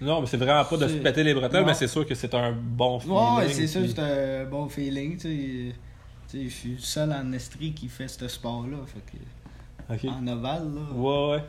non, 0.00 0.20
mais 0.20 0.26
c'est 0.26 0.36
vraiment 0.36 0.64
pas 0.64 0.76
de 0.76 0.88
se 0.88 0.94
péter 0.94 1.22
les 1.22 1.34
bretelles, 1.34 1.64
mais 1.64 1.74
c'est 1.74 1.88
sûr 1.88 2.06
que 2.06 2.14
c'est 2.14 2.34
un 2.34 2.52
bon 2.52 2.98
feeling. 3.00 3.36
Ouais, 3.36 3.48
c'est 3.48 3.66
sûr 3.66 3.82
que 3.82 3.88
c'est 3.88 3.98
un 4.00 4.44
bon 4.46 4.68
feeling, 4.68 5.16
tu 5.16 5.72
sais. 6.26 6.44
Je 6.44 6.48
suis 6.48 6.72
le 6.72 6.78
seul 6.78 7.12
en 7.12 7.32
Estrie 7.32 7.72
qui 7.72 7.88
fait 7.88 8.06
ce 8.06 8.28
sport-là. 8.28 8.76
En 10.08 10.26
ovale, 10.28 10.72
là. 10.74 10.80
Ouais, 10.94 11.30
ouais. 11.32 11.44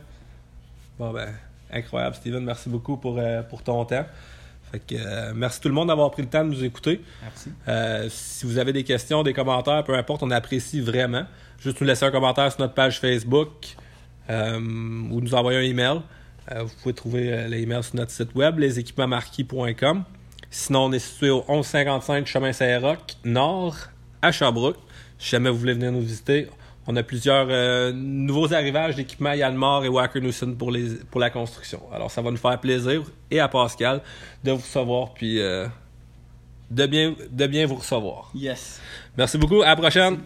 Bon, 0.98 1.12
ben, 1.12 1.28
incroyable, 1.72 2.16
Steven, 2.16 2.44
merci 2.44 2.68
beaucoup 2.68 2.96
pour, 2.96 3.16
euh, 3.18 3.42
pour 3.42 3.62
ton 3.62 3.84
temps. 3.84 4.04
Euh, 4.92 5.32
merci 5.34 5.60
tout 5.60 5.68
le 5.68 5.74
monde 5.74 5.88
d'avoir 5.88 6.10
pris 6.10 6.22
le 6.22 6.28
temps 6.28 6.44
de 6.44 6.50
nous 6.50 6.64
écouter. 6.64 7.00
Merci. 7.22 7.50
Euh, 7.68 8.08
si 8.10 8.46
vous 8.46 8.58
avez 8.58 8.72
des 8.72 8.84
questions, 8.84 9.22
des 9.22 9.32
commentaires, 9.32 9.84
peu 9.84 9.94
importe, 9.94 10.22
on 10.22 10.30
apprécie 10.30 10.80
vraiment. 10.80 11.24
Juste 11.58 11.80
nous 11.80 11.86
laisser 11.86 12.04
un 12.04 12.10
commentaire 12.10 12.50
sur 12.50 12.60
notre 12.60 12.74
page 12.74 13.00
Facebook 13.00 13.48
euh, 14.30 14.58
ou 14.58 15.20
nous 15.20 15.34
envoyer 15.34 15.58
un 15.58 15.62
email. 15.62 16.00
vous 16.54 16.74
pouvez 16.82 16.94
trouver 16.94 17.48
les 17.48 17.62
emails 17.62 17.84
sur 17.84 17.96
notre 17.96 18.10
site 18.10 18.34
web, 18.34 18.58
leséquipements-marquis.com. 18.58 20.04
Sinon, 20.50 20.84
on 20.86 20.92
est 20.92 20.98
situé 20.98 21.30
au 21.30 21.44
1155 21.48 22.26
chemin 22.26 22.52
Saint-Roch, 22.52 23.16
nord, 23.24 23.76
à 24.20 24.32
Sherbrooke. 24.32 24.76
Si 25.18 25.30
jamais 25.30 25.50
vous 25.50 25.58
voulez 25.58 25.74
venir 25.74 25.92
nous 25.92 26.00
visiter, 26.00 26.48
on 26.86 26.96
a 26.96 27.02
plusieurs 27.02 27.46
euh, 27.48 27.92
nouveaux 27.92 28.52
arrivages 28.52 28.96
d'équipements 28.96 29.32
Yanmar 29.32 29.84
et 29.84 29.88
Wacker 29.88 30.20
Newson 30.20 30.54
pour, 30.58 30.70
les, 30.70 30.96
pour 31.10 31.20
la 31.20 31.30
construction. 31.30 31.80
Alors, 31.92 32.10
ça 32.10 32.22
va 32.22 32.30
nous 32.30 32.36
faire 32.36 32.58
plaisir 32.58 33.02
et 33.30 33.40
à 33.40 33.48
Pascal 33.48 34.02
de 34.42 34.50
vous 34.50 34.58
recevoir 34.58 35.14
puis 35.14 35.40
euh, 35.40 35.66
de, 36.70 36.86
bien, 36.86 37.14
de 37.30 37.46
bien 37.46 37.66
vous 37.66 37.76
recevoir. 37.76 38.30
Yes. 38.34 38.80
Merci 39.16 39.38
beaucoup. 39.38 39.62
À 39.62 39.66
la 39.66 39.76
prochaine. 39.76 40.18